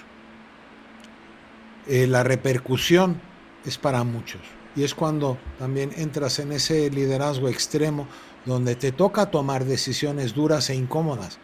eh, 1.86 2.08
la 2.08 2.24
repercusión 2.24 3.22
es 3.66 3.78
para 3.78 4.04
muchos. 4.06 4.42
Y 4.76 4.84
es 4.84 4.96
cuando 4.96 5.38
también 5.60 5.92
entras 5.98 6.40
en 6.40 6.54
ese 6.54 6.90
liderazgo 6.90 7.50
extremo 7.50 8.08
donde 8.46 8.76
te 8.76 8.94
toca 8.94 9.30
tomar 9.30 9.66
decisiones 9.66 10.34
duras 10.34 10.70
e 10.70 10.76
incómodas. 10.76 11.40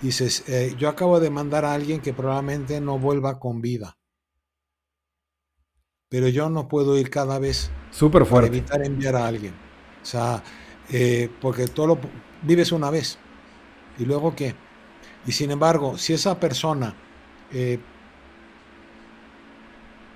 Dices, 0.00 0.42
eh, 0.48 0.74
yo 0.78 0.88
acabo 0.88 1.20
de 1.20 1.30
mandar 1.30 1.66
a 1.66 1.74
alguien 1.74 2.00
que 2.00 2.14
probablemente 2.14 2.80
no 2.80 2.98
vuelva 2.98 3.38
con 3.38 3.60
vida. 3.60 3.98
Pero 6.08 6.28
yo 6.28 6.48
no 6.48 6.66
puedo 6.66 6.96
ir 6.96 7.10
cada 7.10 7.38
vez 7.38 7.70
Súper 7.90 8.24
fuerte. 8.24 8.48
para 8.48 8.56
evitar 8.56 8.82
enviar 8.84 9.16
a 9.16 9.26
alguien. 9.26 9.54
O 10.02 10.06
sea, 10.06 10.42
porque 11.40 11.66
todo 11.66 11.86
lo 11.88 11.98
vives 12.42 12.72
una 12.72 12.90
vez. 12.90 13.18
¿Y 13.98 14.04
luego 14.04 14.34
qué? 14.34 14.54
Y 15.26 15.32
sin 15.32 15.50
embargo, 15.50 15.96
si 15.98 16.12
esa 16.12 16.38
persona 16.38 16.94
eh, 17.52 17.78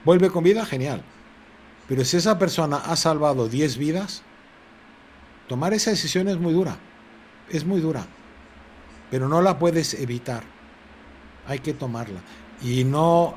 vuelve 0.05 0.31
con 0.31 0.45
vida, 0.45 0.65
genial. 0.65 1.03
Pero 1.89 2.05
si 2.05 2.19
esa 2.19 2.39
persona 2.39 2.77
ha 2.77 2.97
salvado 2.97 3.49
10 3.49 3.79
vidas, 3.79 4.23
tomar 5.49 5.73
esa 5.73 5.91
decisión 5.91 6.29
es 6.29 6.39
muy 6.39 6.53
dura. 6.53 6.77
Es 7.49 7.65
muy 7.65 7.81
dura. 7.81 8.07
Pero 9.11 9.29
no 9.29 9.41
la 9.41 9.59
puedes 9.59 9.95
evitar. 9.95 10.43
Hay 11.47 11.61
que 11.61 11.73
tomarla. 11.73 12.21
Y 12.63 12.85
no, 12.85 13.37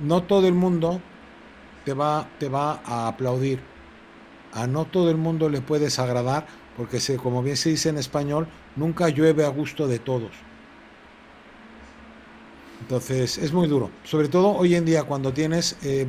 no 0.00 0.22
todo 0.24 0.48
el 0.48 0.54
mundo 0.54 1.00
te 1.84 1.94
va, 1.94 2.28
te 2.40 2.48
va 2.48 2.80
a 2.84 3.06
aplaudir. 3.06 3.60
A 4.52 4.66
no 4.66 4.86
todo 4.86 5.10
el 5.10 5.16
mundo 5.16 5.48
le 5.48 5.60
puedes 5.60 5.98
agradar 5.98 6.46
porque 6.76 7.00
como 7.16 7.42
bien 7.42 7.56
se 7.56 7.70
dice 7.70 7.88
en 7.88 7.96
español, 7.96 8.48
nunca 8.74 9.08
llueve 9.08 9.44
a 9.44 9.48
gusto 9.48 9.86
de 9.88 9.98
todos. 9.98 10.30
Entonces 12.80 13.38
es 13.38 13.52
muy 13.52 13.68
duro, 13.68 13.90
sobre 14.04 14.28
todo 14.28 14.50
hoy 14.50 14.74
en 14.74 14.84
día 14.84 15.04
cuando 15.04 15.32
tienes 15.32 15.76
eh, 15.82 16.06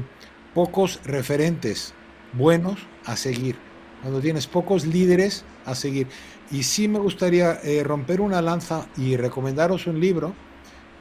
pocos 0.53 0.99
referentes 1.05 1.93
buenos 2.33 2.79
a 3.05 3.15
seguir, 3.15 3.55
cuando 4.01 4.19
tienes 4.19 4.47
pocos 4.47 4.85
líderes 4.85 5.45
a 5.65 5.75
seguir. 5.75 6.07
Y 6.51 6.63
sí 6.63 6.87
me 6.87 6.99
gustaría 6.99 7.59
eh, 7.63 7.83
romper 7.83 8.21
una 8.21 8.41
lanza 8.41 8.87
y 8.97 9.17
recomendaros 9.17 9.87
un 9.87 9.99
libro 9.99 10.33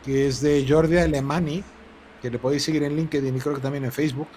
que 0.04 0.28
es 0.28 0.40
de 0.40 0.64
Jordi 0.68 0.98
Alemani, 0.98 1.64
que 2.22 2.30
le 2.30 2.38
podéis 2.38 2.62
seguir 2.62 2.84
en 2.84 2.96
LinkedIn 2.96 3.36
y 3.36 3.40
creo 3.40 3.56
que 3.56 3.60
también 3.60 3.84
en 3.84 3.92
Facebook. 3.92 4.28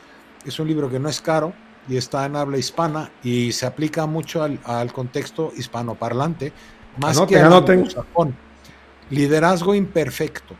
Es 0.45 0.59
un 0.59 0.67
libro 0.67 0.89
que 0.89 0.99
no 0.99 1.09
es 1.09 1.21
caro, 1.21 1.53
y 1.89 1.97
está 1.97 2.25
en 2.25 2.35
habla 2.35 2.57
hispana 2.57 3.11
y 3.23 3.51
se 3.51 3.65
aplica 3.65 4.05
mucho 4.05 4.43
al, 4.43 4.93
contexto 4.93 5.51
hispanoparlante, 5.57 6.53
más 6.97 7.19
que 7.21 7.39
Japón. 7.39 8.35
Liderazgo 9.09 9.73
imperfecto. 9.73 10.55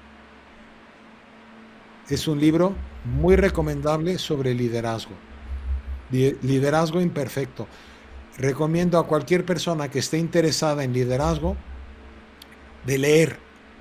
Es 2.10 2.28
un 2.28 2.40
libro 2.40 2.76
muy 3.06 3.36
recomendable 3.36 4.18
sobre 4.18 4.54
liderazgo. 4.54 5.14
Liderazgo 6.12 7.02
imperfecto. 7.02 7.68
Recomiendo 8.38 8.98
a 8.98 9.06
cualquier 9.06 9.46
persona 9.46 9.90
que 9.90 10.00
esté 10.00 10.18
interesada 10.18 10.84
en 10.84 10.94
liderazgo 10.94 11.56
de 12.86 12.98
leer 12.98 13.40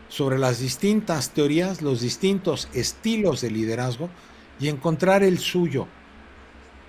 sobre 0.09 0.39
las 0.39 0.59
distintas 0.59 1.31
teorías, 1.31 1.81
los 1.81 2.01
distintos 2.01 2.69
estilos 2.75 3.41
de 3.41 3.51
liderazgo 3.51 4.11
y 4.61 4.69
encontrar 4.69 5.23
el 5.23 5.39
suyo 5.39 5.87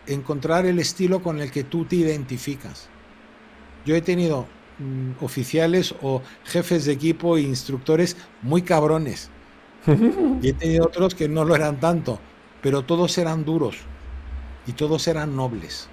encontrar 0.09 0.65
el 0.65 0.79
estilo 0.79 1.21
con 1.21 1.39
el 1.39 1.51
que 1.51 1.63
tú 1.63 1.85
te 1.85 1.97
identificas. 1.97 2.89
Yo 3.85 3.95
he 3.95 4.01
tenido 4.01 4.47
mm, 4.79 5.23
oficiales 5.23 5.93
o 6.01 6.21
jefes 6.45 6.85
de 6.85 6.93
equipo 6.93 7.37
e 7.37 7.41
instructores 7.41 8.17
muy 8.41 8.63
cabrones. 8.63 9.29
Y 10.41 10.49
he 10.49 10.53
tenido 10.53 10.85
otros 10.85 11.15
que 11.15 11.27
no 11.27 11.45
lo 11.45 11.55
eran 11.55 11.79
tanto, 11.79 12.19
pero 12.61 12.83
todos 12.83 13.17
eran 13.17 13.45
duros 13.45 13.77
y 14.67 14.73
todos 14.73 15.07
eran 15.07 15.35
nobles. 15.35 15.87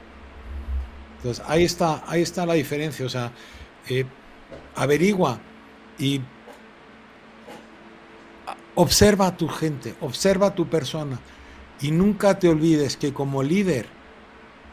Entonces 1.19 1.45
ahí 1.47 1.65
está, 1.65 2.05
ahí 2.07 2.23
está 2.23 2.47
la 2.47 2.55
diferencia. 2.55 3.07
O 3.07 3.09
sea, 3.09 3.33
eh, 3.89 4.05
averigua 4.75 5.39
y 5.99 6.21
observa 8.75 9.29
a 9.29 9.37
tu 9.37 9.49
gente, 9.49 9.95
observa 10.01 10.49
a 10.49 10.55
tu 10.55 10.67
persona 10.69 11.19
y 11.81 11.91
nunca 11.91 12.39
te 12.39 12.49
olvides 12.49 12.97
que 12.97 13.13
como 13.13 13.43
líder 13.43 13.87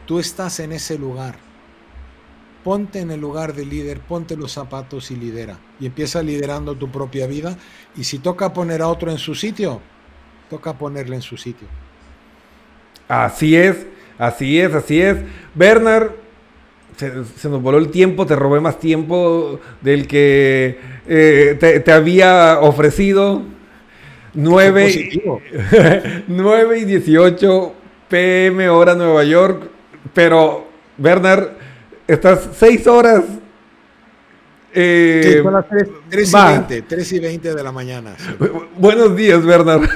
Tú 0.06 0.18
estás 0.18 0.60
en 0.60 0.72
ese 0.72 0.98
lugar. 0.98 1.36
Ponte 2.64 3.00
en 3.00 3.10
el 3.10 3.20
lugar 3.20 3.52
de 3.52 3.66
líder, 3.66 4.00
ponte 4.00 4.36
los 4.36 4.52
zapatos 4.52 5.10
y 5.10 5.16
lidera. 5.16 5.58
Y 5.78 5.86
empieza 5.86 6.22
liderando 6.22 6.74
tu 6.74 6.90
propia 6.90 7.26
vida. 7.26 7.56
Y 7.94 8.04
si 8.04 8.18
toca 8.18 8.52
poner 8.54 8.80
a 8.80 8.88
otro 8.88 9.10
en 9.10 9.18
su 9.18 9.34
sitio, 9.34 9.80
toca 10.48 10.72
ponerle 10.72 11.16
en 11.16 11.22
su 11.22 11.36
sitio. 11.36 11.68
Así 13.06 13.54
es, 13.54 13.86
así 14.18 14.58
es, 14.58 14.72
así 14.72 15.00
es. 15.00 15.18
Bernard, 15.54 16.12
se, 16.96 17.48
nos 17.48 17.60
voló 17.60 17.78
el 17.78 17.90
tiempo, 17.90 18.24
te 18.24 18.36
robé 18.36 18.60
más 18.60 18.78
tiempo 18.78 19.60
del 19.80 20.06
que 20.06 20.78
eh, 21.06 21.82
te, 21.84 21.92
había 21.92 22.60
ofrecido. 22.60 23.42
9, 24.36 25.10
9 26.26 26.78
y 26.78 26.84
18 26.84 27.74
pm 28.08 28.68
hora 28.68 28.94
Nueva 28.94 29.24
York. 29.24 29.70
Pero, 30.12 30.66
Bernard, 30.96 31.50
estás 32.06 32.48
seis 32.56 32.86
horas. 32.86 33.24
Eh, 34.76 35.40
las 35.44 35.68
3, 35.68 35.88
y 36.10 36.32
20, 36.32 36.82
3 36.82 37.12
y 37.12 37.18
20 37.20 37.54
de 37.54 37.62
la 37.62 37.70
mañana. 37.70 38.16
Buenos 38.76 39.14
días, 39.14 39.44
Bernard. 39.44 39.88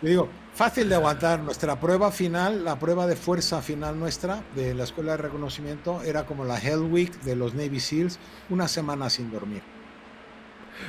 digo, 0.00 0.28
fácil 0.54 0.88
de 0.88 0.94
aguantar. 0.94 1.40
Nuestra 1.40 1.78
prueba 1.78 2.10
final, 2.10 2.64
la 2.64 2.78
prueba 2.78 3.06
de 3.06 3.16
fuerza 3.16 3.60
final 3.60 3.98
nuestra 3.98 4.42
de 4.56 4.74
la 4.74 4.84
escuela 4.84 5.12
de 5.12 5.18
reconocimiento 5.18 6.00
era 6.02 6.24
como 6.24 6.46
la 6.46 6.58
Hell 6.58 6.90
Week 6.90 7.12
de 7.20 7.36
los 7.36 7.54
Navy 7.54 7.78
SEALs, 7.78 8.18
una 8.48 8.68
semana 8.68 9.10
sin 9.10 9.30
dormir. 9.30 9.60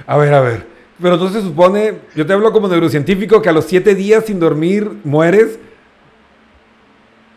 A 0.07 0.15
ver, 0.15 0.33
a 0.33 0.39
ver. 0.39 0.67
Pero 1.01 1.15
entonces 1.15 1.41
se 1.41 1.47
supone, 1.49 1.99
yo 2.15 2.25
te 2.25 2.31
hablo 2.31 2.53
como 2.53 2.67
neurocientífico, 2.67 3.41
que 3.41 3.49
a 3.49 3.53
los 3.53 3.65
siete 3.65 3.95
días 3.95 4.25
sin 4.25 4.39
dormir 4.39 4.89
mueres. 5.03 5.59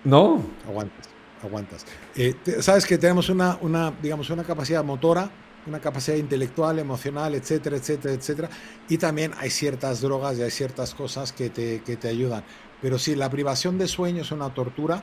No. 0.05 0.45
Aguantas, 0.69 1.04
aguantas. 1.45 1.87
Eh, 2.17 2.35
sabes 2.61 2.87
que 2.87 2.99
tenemos 2.99 3.29
una, 3.29 3.59
una, 3.61 3.93
digamos, 4.03 4.31
una 4.31 4.45
capacidad 4.45 4.83
motora, 4.83 5.31
una 5.67 5.81
capacidad 5.81 6.17
intelectual, 6.17 6.79
emocional, 6.79 7.35
etcétera, 7.35 7.77
etcétera, 7.77 8.15
etcétera. 8.15 8.51
Y 8.89 8.99
también 8.99 9.33
hay 9.39 9.51
ciertas 9.51 10.01
drogas 10.01 10.39
y 10.39 10.43
hay 10.43 10.51
ciertas 10.51 10.95
cosas 10.95 11.33
que 11.33 11.51
te, 11.51 11.83
que 11.83 11.97
te 11.97 12.09
ayudan. 12.09 12.45
Pero 12.83 12.99
sí, 12.99 13.15
la 13.15 13.31
privación 13.31 13.79
de 13.79 13.89
sueño 13.89 14.23
es 14.23 14.31
una 14.31 14.53
tortura, 14.53 15.03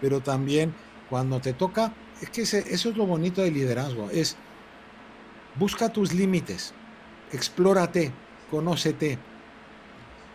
pero 0.00 0.20
también 0.20 0.74
cuando 1.08 1.40
te 1.40 1.52
toca, 1.52 1.94
es 2.20 2.30
que 2.30 2.42
eso 2.42 2.58
es 2.90 2.96
lo 2.96 3.06
bonito 3.06 3.42
del 3.42 3.54
liderazgo, 3.54 4.10
es 4.10 4.36
busca 5.56 5.90
tus 5.90 6.12
límites, 6.12 6.74
explórate, 7.32 8.12
conócete, 8.50 9.18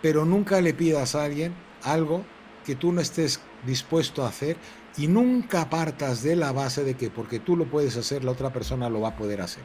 pero 0.01 0.25
nunca 0.25 0.61
le 0.61 0.73
pidas 0.73 1.15
a 1.15 1.25
alguien 1.25 1.53
algo 1.83 2.23
que 2.65 2.75
tú 2.75 2.91
no 2.91 3.01
estés 3.01 3.41
dispuesto 3.65 4.23
a 4.23 4.29
hacer 4.29 4.57
y 4.99 5.07
nunca 5.07 5.69
partas 5.69 6.23
de 6.23 6.35
la 6.35 6.51
base 6.51 6.83
de 6.83 6.95
que 6.95 7.09
porque 7.09 7.39
tú 7.39 7.55
lo 7.55 7.65
puedes 7.65 7.95
hacer, 7.95 8.25
la 8.25 8.31
otra 8.31 8.51
persona 8.51 8.89
lo 8.89 8.99
va 8.99 9.09
a 9.09 9.15
poder 9.15 9.39
hacer. 9.39 9.63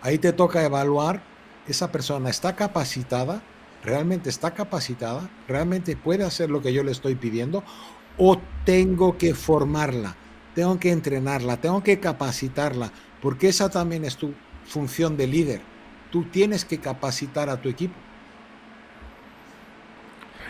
Ahí 0.00 0.16
te 0.16 0.32
toca 0.32 0.64
evaluar, 0.64 1.22
esa 1.68 1.92
persona 1.92 2.30
está 2.30 2.56
capacitada, 2.56 3.42
realmente 3.84 4.30
está 4.30 4.52
capacitada, 4.52 5.28
realmente 5.46 5.94
puede 5.94 6.24
hacer 6.24 6.48
lo 6.50 6.62
que 6.62 6.72
yo 6.72 6.82
le 6.84 6.90
estoy 6.90 7.16
pidiendo 7.16 7.62
o 8.16 8.40
tengo 8.64 9.18
que 9.18 9.34
formarla, 9.34 10.16
tengo 10.54 10.80
que 10.80 10.90
entrenarla, 10.90 11.58
tengo 11.58 11.82
que 11.82 12.00
capacitarla, 12.00 12.90
porque 13.20 13.48
esa 13.48 13.68
también 13.68 14.06
es 14.06 14.16
tu 14.16 14.32
función 14.64 15.18
de 15.18 15.26
líder. 15.26 15.60
Tú 16.10 16.24
tienes 16.24 16.64
que 16.64 16.78
capacitar 16.78 17.50
a 17.50 17.60
tu 17.60 17.68
equipo. 17.68 17.94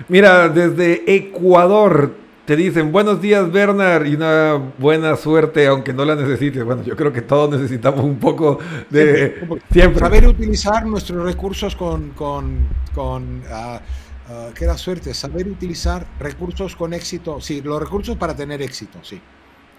Mira, 0.08 0.48
desde 0.48 1.12
Ecuador 1.12 2.21
te 2.44 2.56
dicen 2.56 2.90
buenos 2.90 3.22
días 3.22 3.50
Bernard 3.52 4.06
y 4.06 4.14
una 4.14 4.60
buena 4.78 5.16
suerte 5.16 5.66
aunque 5.66 5.92
no 5.92 6.04
la 6.04 6.16
necesites. 6.16 6.64
Bueno, 6.64 6.82
yo 6.82 6.96
creo 6.96 7.12
que 7.12 7.22
todos 7.22 7.50
necesitamos 7.50 8.04
un 8.04 8.18
poco 8.18 8.58
de 8.90 9.46
siempre. 9.70 10.00
Saber 10.00 10.26
utilizar 10.26 10.84
nuestros 10.86 11.24
recursos 11.24 11.76
con, 11.76 12.10
con, 12.10 12.66
con 12.94 13.42
uh, 13.42 14.52
¿qué 14.54 14.64
era 14.64 14.76
suerte? 14.76 15.14
Saber 15.14 15.46
utilizar 15.46 16.06
recursos 16.18 16.74
con 16.74 16.94
éxito. 16.94 17.40
Sí, 17.40 17.62
los 17.62 17.80
recursos 17.80 18.16
para 18.16 18.34
tener 18.34 18.60
éxito, 18.60 18.98
sí. 19.02 19.20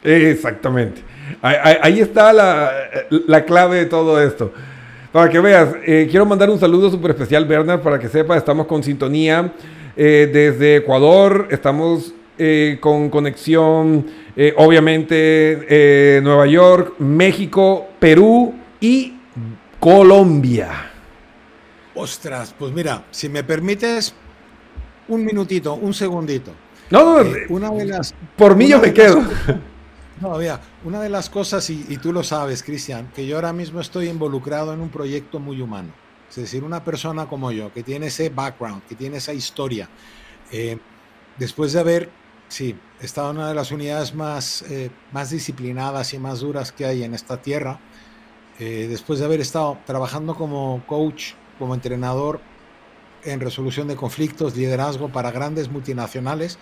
Exactamente. 0.04 1.02
Ahí, 1.42 2.02
está 2.02 2.34
la, 2.34 2.72
la, 3.10 3.46
clave 3.46 3.78
de 3.78 3.86
todo 3.86 4.22
esto. 4.22 4.52
Para 5.14 5.30
que 5.30 5.40
veas, 5.40 5.70
eh, 5.86 6.08
quiero 6.12 6.26
mandar 6.26 6.50
un 6.50 6.60
saludo 6.60 6.92
súper 6.92 7.12
especial, 7.12 7.46
Bernard, 7.46 7.80
para 7.80 7.98
que 7.98 8.10
sepa, 8.10 8.36
estamos 8.36 8.68
con 8.68 8.84
sintonía. 8.84 9.54
Eh, 9.96 10.30
desde 10.34 10.78
Ecuador, 10.78 11.48
estamos 11.52 12.14
eh, 12.38 12.78
con 12.80 13.10
conexión, 13.10 14.06
eh, 14.36 14.54
obviamente, 14.58 16.20
Nueva 16.24 16.48
York, 16.48 17.00
México, 17.00 17.88
Perú 18.00 18.54
y 18.80 19.14
Colombia. 19.80 20.92
Ostras, 21.96 22.56
pues 22.58 22.74
mira, 22.74 23.06
si 23.12 23.30
me 23.30 23.44
permites 23.44 24.14
un 25.08 25.24
minutito, 25.24 25.76
un 25.76 25.94
segundito. 25.94 26.52
No, 26.90 27.24
no, 27.24 27.30
una 27.50 27.72
de 27.72 27.86
las, 27.86 28.14
por 28.36 28.56
mí 28.56 28.68
yo 28.68 28.80
me 28.80 28.94
quedo. 28.94 29.24
no, 30.22 30.38
mira, 30.38 30.60
una 30.84 31.02
de 31.02 31.10
las 31.10 31.30
cosas, 31.30 31.70
y, 31.70 31.86
y 31.90 31.98
tú 31.98 32.12
lo 32.12 32.24
sabes, 32.24 32.64
Cristian, 32.64 33.10
que 33.16 33.26
yo 33.26 33.36
ahora 33.36 33.54
mismo 33.54 33.80
estoy 33.80 34.10
involucrado 34.10 34.74
en 34.74 34.82
un 34.82 34.90
proyecto 34.90 35.40
muy 35.40 35.62
humano. 35.62 35.94
Es 36.30 36.38
decir, 36.38 36.64
una 36.64 36.84
persona 36.84 37.28
como 37.28 37.52
yo, 37.52 37.72
que 37.72 37.84
tiene 37.84 38.08
ese 38.08 38.30
background, 38.30 38.82
que 38.90 38.96
tiene 38.96 39.18
esa 39.18 39.34
historia, 39.34 39.88
eh, 40.52 40.80
después 41.38 41.74
de 41.74 41.80
haber, 41.80 42.10
sí, 42.54 42.76
en 43.02 43.24
una 43.24 43.48
de 43.48 43.56
las 43.56 43.72
unidades 43.72 44.14
más, 44.14 44.62
eh, 44.70 44.92
más 45.12 45.32
disciplinadas 45.32 46.14
y 46.14 46.20
más 46.20 46.42
duras 46.42 46.72
que 46.72 46.86
hay 46.86 47.04
en 47.04 47.16
esta 47.16 47.42
tierra, 47.42 47.80
eh, 48.60 48.86
después 48.88 49.18
de 49.18 49.26
haber 49.26 49.42
estado 49.42 49.80
trabajando 49.88 50.36
como 50.36 50.84
coach, 50.86 51.34
como 51.58 51.74
entrenador 51.74 52.42
en 53.24 53.40
resolución 53.40 53.88
de 53.88 53.96
conflictos, 53.96 54.56
liderazgo 54.56 55.10
para 55.10 55.32
grandes 55.32 55.70
multinacionales, 55.70 56.60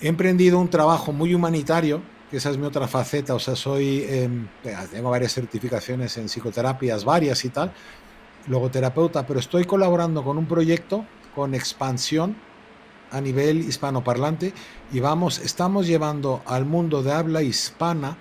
he 0.00 0.06
emprendido 0.06 0.60
un 0.60 0.70
trabajo 0.70 1.12
muy 1.12 1.34
humanitario, 1.34 2.00
esa 2.30 2.50
es 2.50 2.56
mi 2.56 2.66
otra 2.66 2.86
faceta, 2.86 3.34
o 3.34 3.40
sea, 3.40 3.56
soy, 3.56 4.04
em, 4.08 4.46
tengo 4.92 5.10
varias 5.10 5.32
certificaciones 5.32 6.16
en 6.18 6.28
psicoterapias, 6.28 7.04
varias 7.04 7.44
y 7.44 7.48
tal, 7.48 7.72
logoterapeuta, 8.46 9.26
pero 9.26 9.40
estoy 9.40 9.64
colaborando 9.64 10.22
con 10.22 10.38
un 10.38 10.46
proyecto 10.46 11.04
con 11.34 11.54
expansión 11.54 12.36
a 13.10 13.20
nivel 13.20 13.60
hispanoparlante 13.60 14.52
y 14.92 15.00
vamos, 15.00 15.38
estamos 15.38 15.86
llevando 15.86 16.42
al 16.46 16.64
mundo 16.64 17.02
de 17.02 17.12
habla 17.12 17.42
hispana 17.42 18.16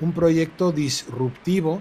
un 0.00 0.12
proyecto 0.12 0.72
disruptivo 0.72 1.80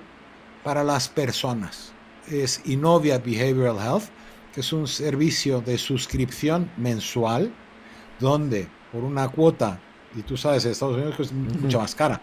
para 0.63 0.83
las 0.83 1.09
personas. 1.09 1.93
Es 2.27 2.61
Innovia 2.65 3.19
Behavioral 3.19 3.77
Health, 3.77 4.05
que 4.53 4.61
es 4.61 4.73
un 4.73 4.87
servicio 4.87 5.61
de 5.61 5.77
suscripción 5.77 6.71
mensual 6.77 7.53
donde 8.19 8.67
por 8.91 9.03
una 9.03 9.27
cuota, 9.27 9.79
y 10.15 10.21
tú 10.21 10.37
sabes, 10.37 10.65
en 10.65 10.71
Estados 10.71 10.95
Unidos 10.95 11.19
es 11.19 11.33
mucho 11.33 11.79
más 11.79 11.93
cara, 11.93 12.21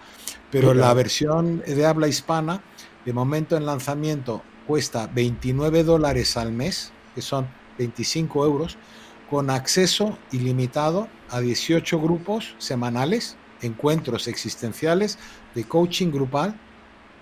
pero 0.50 0.72
la 0.72 0.94
versión 0.94 1.62
de 1.66 1.86
habla 1.86 2.08
hispana, 2.08 2.62
de 3.04 3.12
momento 3.12 3.56
en 3.56 3.66
lanzamiento 3.66 4.42
cuesta 4.66 5.06
29 5.12 5.84
dólares 5.84 6.36
al 6.36 6.52
mes, 6.52 6.92
que 7.14 7.20
son 7.20 7.46
25 7.78 8.44
euros, 8.46 8.78
con 9.32 9.48
acceso 9.48 10.18
ilimitado 10.30 11.08
a 11.30 11.40
18 11.40 11.98
grupos 11.98 12.54
semanales, 12.58 13.38
encuentros 13.62 14.28
existenciales 14.28 15.18
de 15.54 15.64
coaching 15.64 16.10
grupal 16.10 16.54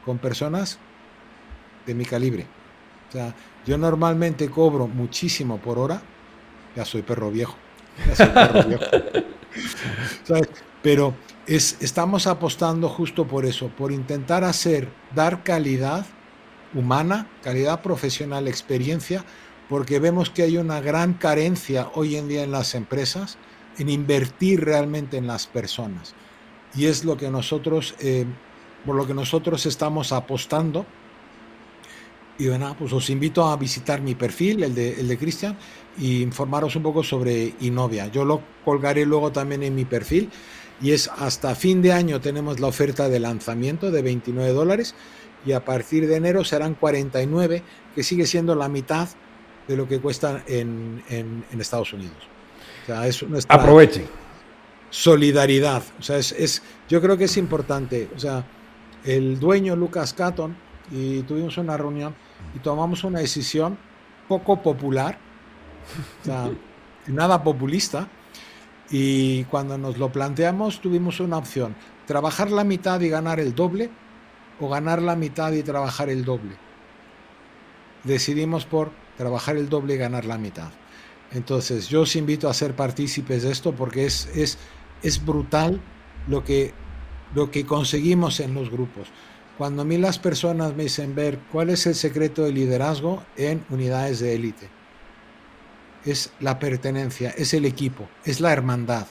con 0.05 0.19
personas 0.19 0.81
de 1.87 1.95
mi 1.95 2.05
calibre. 2.05 2.49
O 3.09 3.12
sea, 3.12 3.32
yo 3.65 3.78
normalmente 3.78 4.51
cobro 4.51 4.89
muchísimo 4.89 5.59
por 5.59 5.78
hora, 5.78 6.03
ya 6.74 6.85
soy 6.85 7.03
perro 7.03 7.31
viejo, 7.31 7.55
ya 8.05 8.16
soy 8.16 8.27
perro 8.27 8.65
viejo. 8.65 8.85
Pero 10.82 11.15
es, 11.47 11.77
estamos 11.78 12.27
apostando 12.27 12.89
justo 12.89 13.28
por 13.28 13.47
eso, 13.47 13.69
por 13.69 13.93
intentar 13.93 14.43
hacer, 14.43 14.89
dar 15.15 15.45
calidad 15.45 16.05
humana, 16.74 17.28
calidad 17.41 17.82
profesional, 17.82 18.49
experiencia, 18.49 19.24
porque 19.71 20.01
vemos 20.01 20.31
que 20.31 20.43
hay 20.43 20.59
una 20.59 20.81
gran 20.81 21.15
carencia 21.15 21.91
hoy 21.95 22.17
en 22.17 22.27
día 22.27 22.43
en 22.43 22.51
las 22.51 22.75
empresas 22.75 23.39
en 23.79 23.89
invertir 23.89 24.65
realmente 24.65 25.17
en 25.17 25.29
las 25.29 25.47
personas. 25.47 26.13
Y 26.75 26.87
es 26.87 27.05
lo 27.05 27.17
que 27.17 27.31
nosotros, 27.31 27.95
eh, 28.01 28.27
por 28.85 28.97
lo 28.97 29.07
que 29.07 29.15
nosotros 29.15 29.65
estamos 29.67 30.11
apostando. 30.11 30.85
Y 32.37 32.49
bueno, 32.49 32.75
pues 32.77 32.93
os 32.93 33.09
invito 33.11 33.45
a 33.49 33.57
visitar 33.57 34.01
mi 34.01 34.17
perfil, 34.17 34.65
el 34.65 34.75
de, 34.75 35.01
el 35.01 35.07
de 35.07 35.17
Cristian, 35.17 35.57
y 35.97 36.21
informaros 36.21 36.75
un 36.75 36.83
poco 36.83 37.05
sobre 37.05 37.55
Inovia. 37.61 38.09
Yo 38.09 38.25
lo 38.25 38.43
colgaré 38.65 39.07
luego 39.07 39.31
también 39.31 39.63
en 39.63 39.77
mi 39.77 39.85
perfil. 39.85 40.31
Y 40.83 40.91
es 40.91 41.09
hasta 41.17 41.55
fin 41.55 41.81
de 41.81 41.93
año 41.93 42.21
tenemos 42.21 42.59
la 42.59 42.67
oferta 42.67 43.09
de 43.09 43.21
lanzamiento 43.21 43.93
de 43.93 44.03
29 44.03 44.53
dólares 44.53 44.97
y 45.47 45.53
a 45.53 45.65
partir 45.65 46.09
de 46.09 46.17
enero 46.17 46.43
serán 46.43 46.75
49, 46.75 47.63
que 47.95 48.03
sigue 48.03 48.27
siendo 48.27 48.57
la 48.57 48.69
mitad 48.69 49.09
de 49.71 49.77
lo 49.77 49.87
que 49.87 50.01
cuesta 50.01 50.43
en, 50.49 51.45
Estados 51.57 51.93
Unidos. 51.93 52.17
O 52.83 52.87
sea, 52.87 53.07
es 53.07 53.25
Aprovechen. 53.49 54.05
Solidaridad. 54.91 55.85
O 56.01 56.03
sea, 56.03 56.19
es, 56.19 56.63
yo 56.89 57.01
creo 57.01 57.17
que 57.17 57.25
es 57.25 57.37
importante. 57.37 58.11
O 58.17 58.19
sea, 58.19 58.45
el 59.05 59.39
dueño 59.39 59.77
Lucas 59.77 60.13
Catton 60.13 60.57
y 60.91 61.23
tuvimos 61.23 61.57
una 61.57 61.77
reunión 61.77 62.17
y 62.57 62.59
tomamos 62.59 63.05
una 63.05 63.21
decisión 63.21 63.79
poco 64.27 64.61
popular, 64.61 65.19
o 66.23 66.25
sea, 66.25 66.51
nada 67.07 67.45
populista. 67.45 68.09
Y 68.91 69.45
cuando 69.45 69.79
nos 69.79 69.99
lo 69.99 70.11
planteamos, 70.11 70.81
tuvimos 70.81 71.21
una 71.21 71.39
opción: 71.39 71.77
trabajar 72.07 72.51
la 72.51 72.65
mitad 72.65 73.01
y 73.01 73.09
ganar 73.09 73.39
el 73.39 73.55
doble 73.55 73.89
o 74.59 74.69
ganar 74.69 75.01
la 75.01 75.15
mitad 75.15 75.53
y 75.53 75.63
trabajar 75.63 76.09
el 76.09 76.25
doble. 76.25 76.57
Decidimos 78.03 78.67
por 78.67 78.91
trabajar 79.21 79.59
el 79.59 79.69
doble 79.69 79.95
y 79.95 79.99
ganar 79.99 80.25
la 80.25 80.39
mitad. 80.39 80.71
Entonces, 81.33 81.89
yo 81.89 82.01
os 82.01 82.17
invito 82.17 82.49
a 82.49 82.55
ser 82.55 82.75
partícipes 82.75 83.43
de 83.43 83.53
esto 83.53 83.75
porque 83.75 84.07
es, 84.07 84.31
es, 84.35 84.57
es 85.03 85.23
brutal 85.23 85.79
lo 86.27 86.43
que, 86.43 86.73
lo 87.35 87.51
que 87.51 87.67
conseguimos 87.67 88.41
en 88.41 88.55
los 88.55 88.71
grupos. 88.71 89.09
Cuando 89.59 89.83
a 89.83 89.85
mí 89.85 89.99
las 89.99 90.19
personas 90.19 90.75
me 90.75 90.85
dicen 90.85 91.15
ver 91.15 91.39
cuál 91.53 91.69
es 91.69 91.87
el 91.87 91.95
secreto 91.95 92.45
del 92.45 92.55
liderazgo 92.55 93.23
en 93.37 93.63
unidades 93.69 94.21
de 94.21 94.35
élite, 94.35 94.71
es 96.07 96.33
la 96.41 96.59
pertenencia, 96.59 97.29
es 97.37 97.53
el 97.53 97.67
equipo, 97.67 98.09
es 98.25 98.41
la 98.41 98.55
hermandad, 98.55 99.07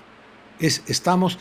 es 0.60 0.82
estamos 0.88 1.38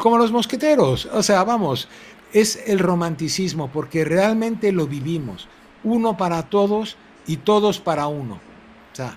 como 0.00 0.16
los 0.16 0.30
mosqueteros, 0.30 1.06
o 1.06 1.24
sea, 1.24 1.42
vamos, 1.42 1.88
es 2.32 2.62
el 2.66 2.78
romanticismo, 2.78 3.68
porque 3.72 4.04
realmente 4.04 4.70
lo 4.70 4.86
vivimos. 4.86 5.48
Uno 5.82 6.16
para 6.16 6.44
todos 6.44 6.96
y 7.26 7.38
todos 7.38 7.80
para 7.80 8.06
uno. 8.06 8.34
O 8.34 8.94
sea, 8.94 9.14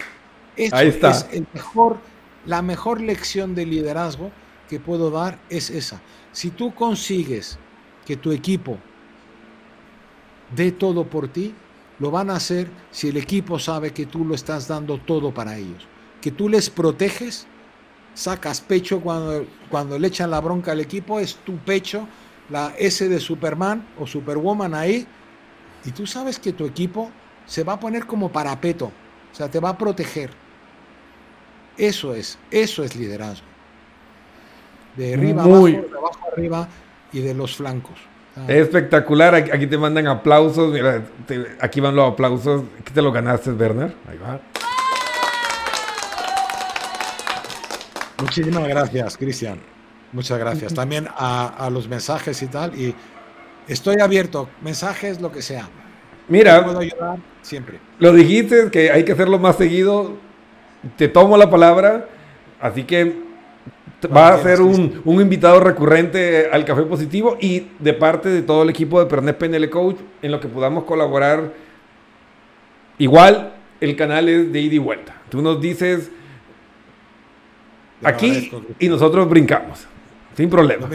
eso 0.56 0.78
es 0.78 1.28
el 1.32 1.48
mejor, 1.54 1.98
la 2.46 2.62
mejor 2.62 3.02
lección 3.02 3.56
de 3.56 3.66
liderazgo 3.66 4.32
que 4.70 4.80
puedo 4.80 5.12
dar 5.12 5.40
es 5.50 5.70
esa. 5.70 6.02
Si 6.32 6.50
tú 6.50 6.74
consigues 6.74 7.58
que 8.06 8.16
tu 8.18 8.32
equipo 8.32 8.78
dé 10.56 10.72
todo 10.72 11.06
por 11.06 11.28
ti, 11.28 11.54
lo 12.00 12.12
van 12.12 12.30
a 12.30 12.36
hacer 12.36 12.70
si 12.92 13.10
el 13.10 13.18
equipo 13.18 13.58
sabe 13.60 13.92
que 13.92 14.06
tú 14.06 14.26
lo 14.26 14.36
estás 14.36 14.68
dando 14.68 15.00
todo 15.00 15.34
para 15.34 15.58
ellos. 15.58 15.88
Que 16.22 16.32
tú 16.32 16.50
les 16.50 16.70
proteges, 16.70 17.48
sacas 18.14 18.62
pecho 18.62 19.02
cuando, 19.02 19.46
cuando 19.70 19.98
le 19.98 20.08
echan 20.08 20.32
la 20.32 20.42
bronca 20.42 20.72
al 20.72 20.80
equipo, 20.80 21.20
es 21.20 21.36
tu 21.38 21.58
pecho, 21.58 22.08
la 22.50 22.74
S 22.78 23.08
de 23.08 23.20
Superman 23.20 23.88
o 24.00 24.06
Superwoman 24.06 24.74
ahí, 24.74 25.08
y 25.84 25.92
tú 25.92 26.06
sabes 26.08 26.40
que 26.40 26.54
tu 26.54 26.66
equipo 26.66 27.12
se 27.46 27.64
va 27.64 27.74
a 27.74 27.80
poner 27.80 28.06
como 28.06 28.32
parapeto, 28.32 28.86
o 28.86 29.36
sea, 29.36 29.50
te 29.50 29.60
va 29.60 29.70
a 29.70 29.78
proteger. 29.78 30.32
Eso 31.78 32.16
es, 32.16 32.38
eso 32.52 32.84
es 32.84 32.96
liderazgo. 32.96 33.46
De 34.96 35.14
arriba 35.14 35.44
abajo, 35.44 35.68
de 35.68 35.78
abajo 35.98 36.20
arriba 36.32 36.68
y 37.12 37.20
de 37.20 37.34
los 37.34 37.56
flancos. 37.56 37.98
Espectacular, 38.48 39.36
aquí 39.36 39.66
te 39.68 39.78
mandan 39.78 40.08
aplausos, 40.08 40.72
mira, 40.72 41.04
aquí 41.62 41.80
van 41.80 41.96
los 41.96 42.12
aplausos, 42.12 42.64
¿qué 42.84 42.92
te 42.92 43.02
lo 43.02 43.12
ganaste, 43.12 43.52
Werner? 43.52 43.94
Ahí 44.10 44.18
va. 44.18 44.40
Muchísimas 48.22 48.68
gracias, 48.68 49.18
Cristian. 49.18 49.60
Muchas 50.12 50.38
gracias. 50.40 50.74
También 50.74 51.08
a, 51.18 51.70
los 51.72 51.88
mensajes 51.88 52.42
y 52.42 52.48
tal. 52.48 52.78
Y 52.80 52.96
estoy 53.68 54.00
abierto, 54.02 54.50
mensajes, 54.62 55.20
lo 55.20 55.32
que 55.32 55.42
sea. 55.42 55.68
Mira, 56.28 56.64
puedo 56.64 56.80
ayudar 56.80 57.20
siempre. 57.46 57.80
Lo 58.00 58.12
dijiste 58.12 58.70
que 58.72 58.92
hay 58.92 59.06
que 59.06 59.12
hacerlo 59.12 59.40
más 59.40 59.56
seguido. 59.58 60.14
Te 60.98 61.08
tomo 61.08 61.38
la 61.38 61.50
palabra, 61.50 62.08
así 62.60 62.84
que 62.84 63.16
va 64.16 64.34
a 64.34 64.38
ser 64.42 64.62
un, 64.62 65.02
invitado 65.06 65.60
recurrente 65.60 66.50
al 66.52 66.66
Café 66.66 66.84
Positivo 66.84 67.38
y 67.40 67.68
de 67.80 67.94
parte 67.94 68.30
de 68.30 68.42
todo 68.42 68.64
el 68.64 68.70
equipo 68.70 69.00
de 69.00 69.06
Pernet 69.06 69.38
PNL 69.38 69.70
Coach 69.70 69.98
en 70.22 70.32
lo 70.32 70.40
que 70.40 70.48
podamos 70.48 70.84
colaborar. 70.84 71.54
Igual 72.98 73.54
el 73.80 73.96
canal 73.96 74.30
es 74.30 74.52
de 74.52 74.60
ida 74.60 74.76
y 74.76 74.80
vuelta. 74.80 75.16
Tú 75.30 75.42
nos 75.42 75.62
dices 75.62 76.12
aquí 78.04 78.52
y 78.80 78.90
nosotros 78.90 79.28
brincamos, 79.30 79.88
sin 80.36 80.50
problema. 80.50 80.88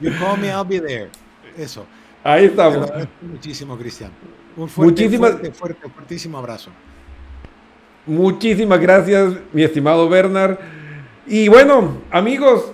You 0.00 0.10
call 0.18 0.38
me, 0.38 0.48
I'll 0.48 0.66
be 0.66 0.80
there. 0.80 1.10
Eso. 1.56 1.86
Ahí 2.24 2.46
estamos. 2.46 2.90
Muchísimo, 3.20 3.76
Cristian. 3.76 4.10
Un 4.56 4.68
fuerte, 4.68 5.08
fuerte, 5.18 5.50
fuerte, 5.52 5.88
fuertísimo 5.88 6.38
abrazo. 6.38 6.70
Muchísimas 8.06 8.80
gracias, 8.80 9.34
mi 9.52 9.62
estimado 9.62 10.08
Bernard. 10.08 10.58
Y 11.26 11.48
bueno, 11.48 11.98
amigos, 12.10 12.72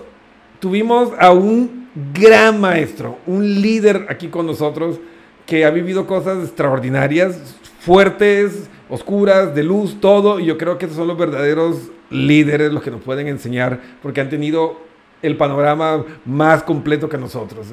tuvimos 0.59 1.11
a 1.19 1.31
un 1.31 1.87
gran 2.13 2.59
maestro, 2.59 3.19
un 3.27 3.61
líder 3.61 4.07
aquí 4.09 4.27
con 4.27 4.45
nosotros 4.47 4.99
que 5.45 5.65
ha 5.65 5.69
vivido 5.69 6.05
cosas 6.05 6.43
extraordinarias, 6.43 7.55
fuertes, 7.79 8.69
oscuras, 8.89 9.53
de 9.55 9.63
luz, 9.63 10.01
todo. 10.01 10.39
Y 10.39 10.45
yo 10.45 10.57
creo 10.57 10.77
que 10.77 10.85
esos 10.85 10.97
son 10.97 11.07
los 11.07 11.17
verdaderos 11.17 11.89
líderes 12.09 12.73
los 12.73 12.83
que 12.83 12.91
nos 12.91 13.01
pueden 13.01 13.27
enseñar, 13.27 13.79
porque 14.01 14.21
han 14.21 14.29
tenido 14.29 14.81
el 15.21 15.37
panorama 15.37 16.05
más 16.25 16.63
completo 16.63 17.07
que 17.07 17.17
nosotros. 17.17 17.67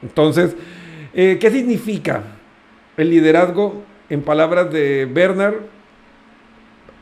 Entonces, 0.00 0.54
eh, 1.12 1.38
¿qué 1.40 1.50
significa 1.50 2.37
el 2.98 3.10
liderazgo? 3.10 3.82
En 4.10 4.22
palabras 4.22 4.70
de 4.70 5.06
Bernard, 5.06 5.54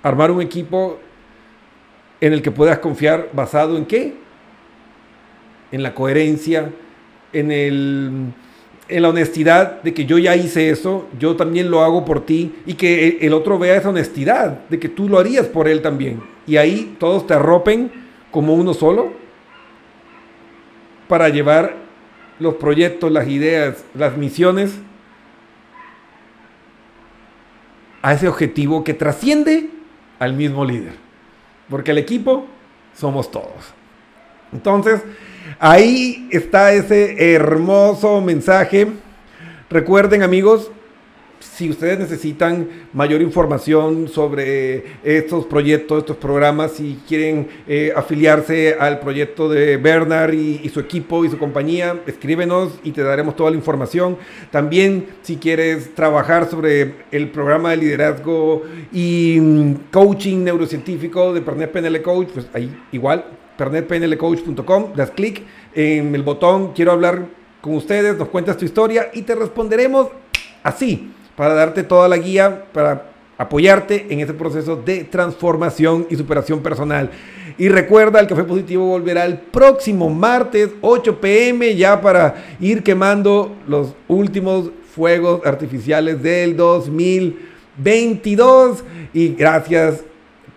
armar 0.02 0.30
un 0.30 0.40
equipo 0.40 0.98
en 2.20 2.32
el 2.32 2.42
que 2.42 2.50
puedas 2.50 2.78
confiar 2.78 3.30
basado 3.32 3.76
en 3.76 3.86
qué? 3.86 4.14
En 5.72 5.82
la 5.82 5.94
coherencia, 5.94 6.70
en, 7.32 7.50
el, 7.50 8.32
en 8.88 9.02
la 9.02 9.08
honestidad 9.08 9.82
de 9.82 9.94
que 9.94 10.04
yo 10.06 10.18
ya 10.18 10.36
hice 10.36 10.70
eso, 10.70 11.06
yo 11.18 11.36
también 11.36 11.70
lo 11.70 11.82
hago 11.82 12.04
por 12.04 12.24
ti 12.24 12.54
y 12.66 12.74
que 12.74 13.18
el 13.20 13.32
otro 13.32 13.58
vea 13.58 13.76
esa 13.76 13.88
honestidad 13.88 14.60
de 14.68 14.78
que 14.78 14.88
tú 14.88 15.08
lo 15.08 15.18
harías 15.18 15.46
por 15.46 15.68
él 15.68 15.82
también. 15.82 16.22
Y 16.46 16.56
ahí 16.56 16.96
todos 16.98 17.26
te 17.26 17.34
arropen 17.34 17.90
como 18.30 18.54
uno 18.54 18.74
solo 18.74 19.12
para 21.08 21.28
llevar 21.28 21.74
los 22.38 22.54
proyectos, 22.54 23.10
las 23.10 23.28
ideas, 23.28 23.84
las 23.94 24.16
misiones 24.16 24.78
a 28.06 28.12
ese 28.12 28.28
objetivo 28.28 28.84
que 28.84 28.94
trasciende 28.94 29.70
al 30.20 30.34
mismo 30.34 30.64
líder 30.64 31.06
porque 31.68 31.90
el 31.90 31.98
equipo 31.98 32.46
somos 32.94 33.30
todos. 33.30 33.74
Entonces, 34.52 35.02
ahí 35.58 36.28
está 36.30 36.72
ese 36.72 37.34
hermoso 37.34 38.20
mensaje. 38.20 38.88
Recuerden 39.68 40.22
amigos, 40.22 40.70
si 41.40 41.70
ustedes 41.70 41.98
necesitan 41.98 42.68
mayor 42.92 43.22
información 43.22 44.08
sobre 44.08 44.84
estos 45.02 45.46
proyectos, 45.46 46.00
estos 46.00 46.16
programas, 46.16 46.72
si 46.72 46.98
quieren 47.08 47.48
eh, 47.66 47.92
afiliarse 47.94 48.76
al 48.78 49.00
proyecto 49.00 49.48
de 49.48 49.76
Bernard 49.76 50.34
y, 50.34 50.68
su 50.68 50.80
equipo 50.80 51.24
y 51.24 51.30
su 51.30 51.38
compañía, 51.38 52.02
escríbenos 52.06 52.78
y 52.84 52.92
te 52.92 53.02
daremos 53.02 53.36
toda 53.36 53.50
la 53.50 53.56
información. 53.56 54.18
También 54.50 55.06
si 55.22 55.36
quieres 55.36 55.94
trabajar 55.94 56.50
sobre 56.50 56.94
el 57.10 57.30
programa 57.30 57.70
de 57.70 57.78
liderazgo 57.78 58.62
y 58.92 59.38
mm, 59.40 59.74
coaching 59.90 60.44
neurocientífico 60.44 61.32
de 61.32 61.40
Pernet 61.40 61.72
PNL 61.72 62.02
Coach, 62.02 62.28
pues 62.34 62.48
ahí 62.52 62.70
igual, 62.92 63.24
pernetpnlcoach.com, 63.56 64.92
das 64.94 65.10
clic 65.10 65.42
en 65.74 66.14
el 66.14 66.22
botón 66.22 66.72
quiero 66.74 66.92
hablar 66.92 67.26
con 67.60 67.74
ustedes, 67.74 68.16
nos 68.16 68.28
cuentas 68.28 68.56
tu 68.56 68.64
historia 68.64 69.10
y 69.12 69.22
te 69.22 69.34
responderemos 69.34 70.08
así 70.62 71.12
para 71.36 71.54
darte 71.54 71.82
toda 71.82 72.08
la 72.08 72.16
guía, 72.16 72.64
para 72.72 73.10
apoyarte 73.38 74.06
en 74.08 74.20
ese 74.20 74.32
proceso 74.32 74.76
de 74.76 75.04
transformación 75.04 76.06
y 76.08 76.16
superación 76.16 76.60
personal. 76.60 77.10
Y 77.58 77.68
recuerda, 77.68 78.20
el 78.20 78.26
Café 78.26 78.44
Positivo 78.44 78.86
volverá 78.86 79.24
el 79.24 79.38
próximo 79.38 80.10
martes 80.10 80.70
8 80.80 81.20
pm 81.20 81.74
ya 81.76 82.00
para 82.00 82.56
ir 82.60 82.82
quemando 82.82 83.54
los 83.66 83.94
últimos 84.08 84.70
fuegos 84.94 85.44
artificiales 85.44 86.22
del 86.22 86.56
2022. 86.56 88.84
Y 89.12 89.34
gracias 89.34 90.02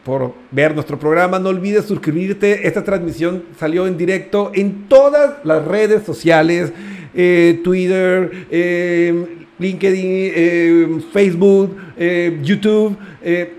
por 0.03 0.33
ver 0.51 0.73
nuestro 0.73 0.97
programa. 0.97 1.39
No 1.39 1.49
olvides 1.49 1.85
suscribirte. 1.85 2.67
Esta 2.67 2.83
transmisión 2.83 3.43
salió 3.57 3.87
en 3.87 3.97
directo 3.97 4.51
en 4.53 4.87
todas 4.87 5.33
las 5.43 5.65
redes 5.65 6.03
sociales. 6.03 6.71
Eh, 7.13 7.59
Twitter, 7.63 8.47
eh, 8.51 9.38
LinkedIn, 9.59 10.01
eh, 10.05 10.99
Facebook, 11.11 11.75
eh, 11.97 12.39
YouTube, 12.41 12.97
eh, 13.21 13.55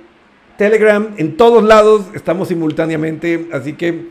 Telegram, 0.56 1.08
en 1.16 1.36
todos 1.36 1.62
lados 1.62 2.06
estamos 2.14 2.48
simultáneamente, 2.48 3.48
así 3.52 3.74
que 3.74 4.08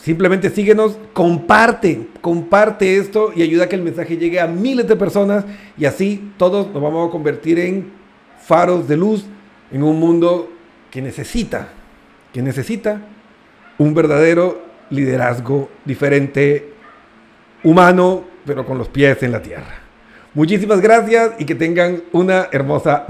simplemente 0.00 0.50
síguenos, 0.50 0.98
comparte, 1.12 2.08
comparte 2.20 2.96
esto 2.96 3.32
y 3.34 3.42
ayuda 3.42 3.64
a 3.64 3.68
que 3.68 3.76
el 3.76 3.82
mensaje 3.82 4.16
llegue 4.16 4.40
a 4.40 4.46
miles 4.46 4.88
de 4.88 4.96
personas 4.96 5.44
y 5.78 5.84
así 5.84 6.32
todos 6.36 6.72
nos 6.72 6.82
vamos 6.82 7.08
a 7.08 7.12
convertir 7.12 7.58
en 7.58 7.92
faros 8.42 8.88
de 8.88 8.96
luz 8.96 9.26
en 9.70 9.82
un 9.82 9.98
mundo 9.98 10.50
que 10.90 11.02
necesita, 11.02 11.68
que 12.32 12.42
necesita 12.42 13.00
un 13.78 13.94
verdadero 13.94 14.62
liderazgo 14.90 15.68
diferente, 15.84 16.72
humano, 17.62 18.24
pero 18.44 18.66
con 18.66 18.78
los 18.78 18.88
pies 18.88 19.22
en 19.22 19.32
la 19.32 19.42
tierra. 19.42 19.83
Muchísimas 20.34 20.80
gracias 20.80 21.30
y 21.38 21.44
que 21.44 21.54
tengan 21.54 22.02
una 22.12 22.48
hermosa 22.50 23.06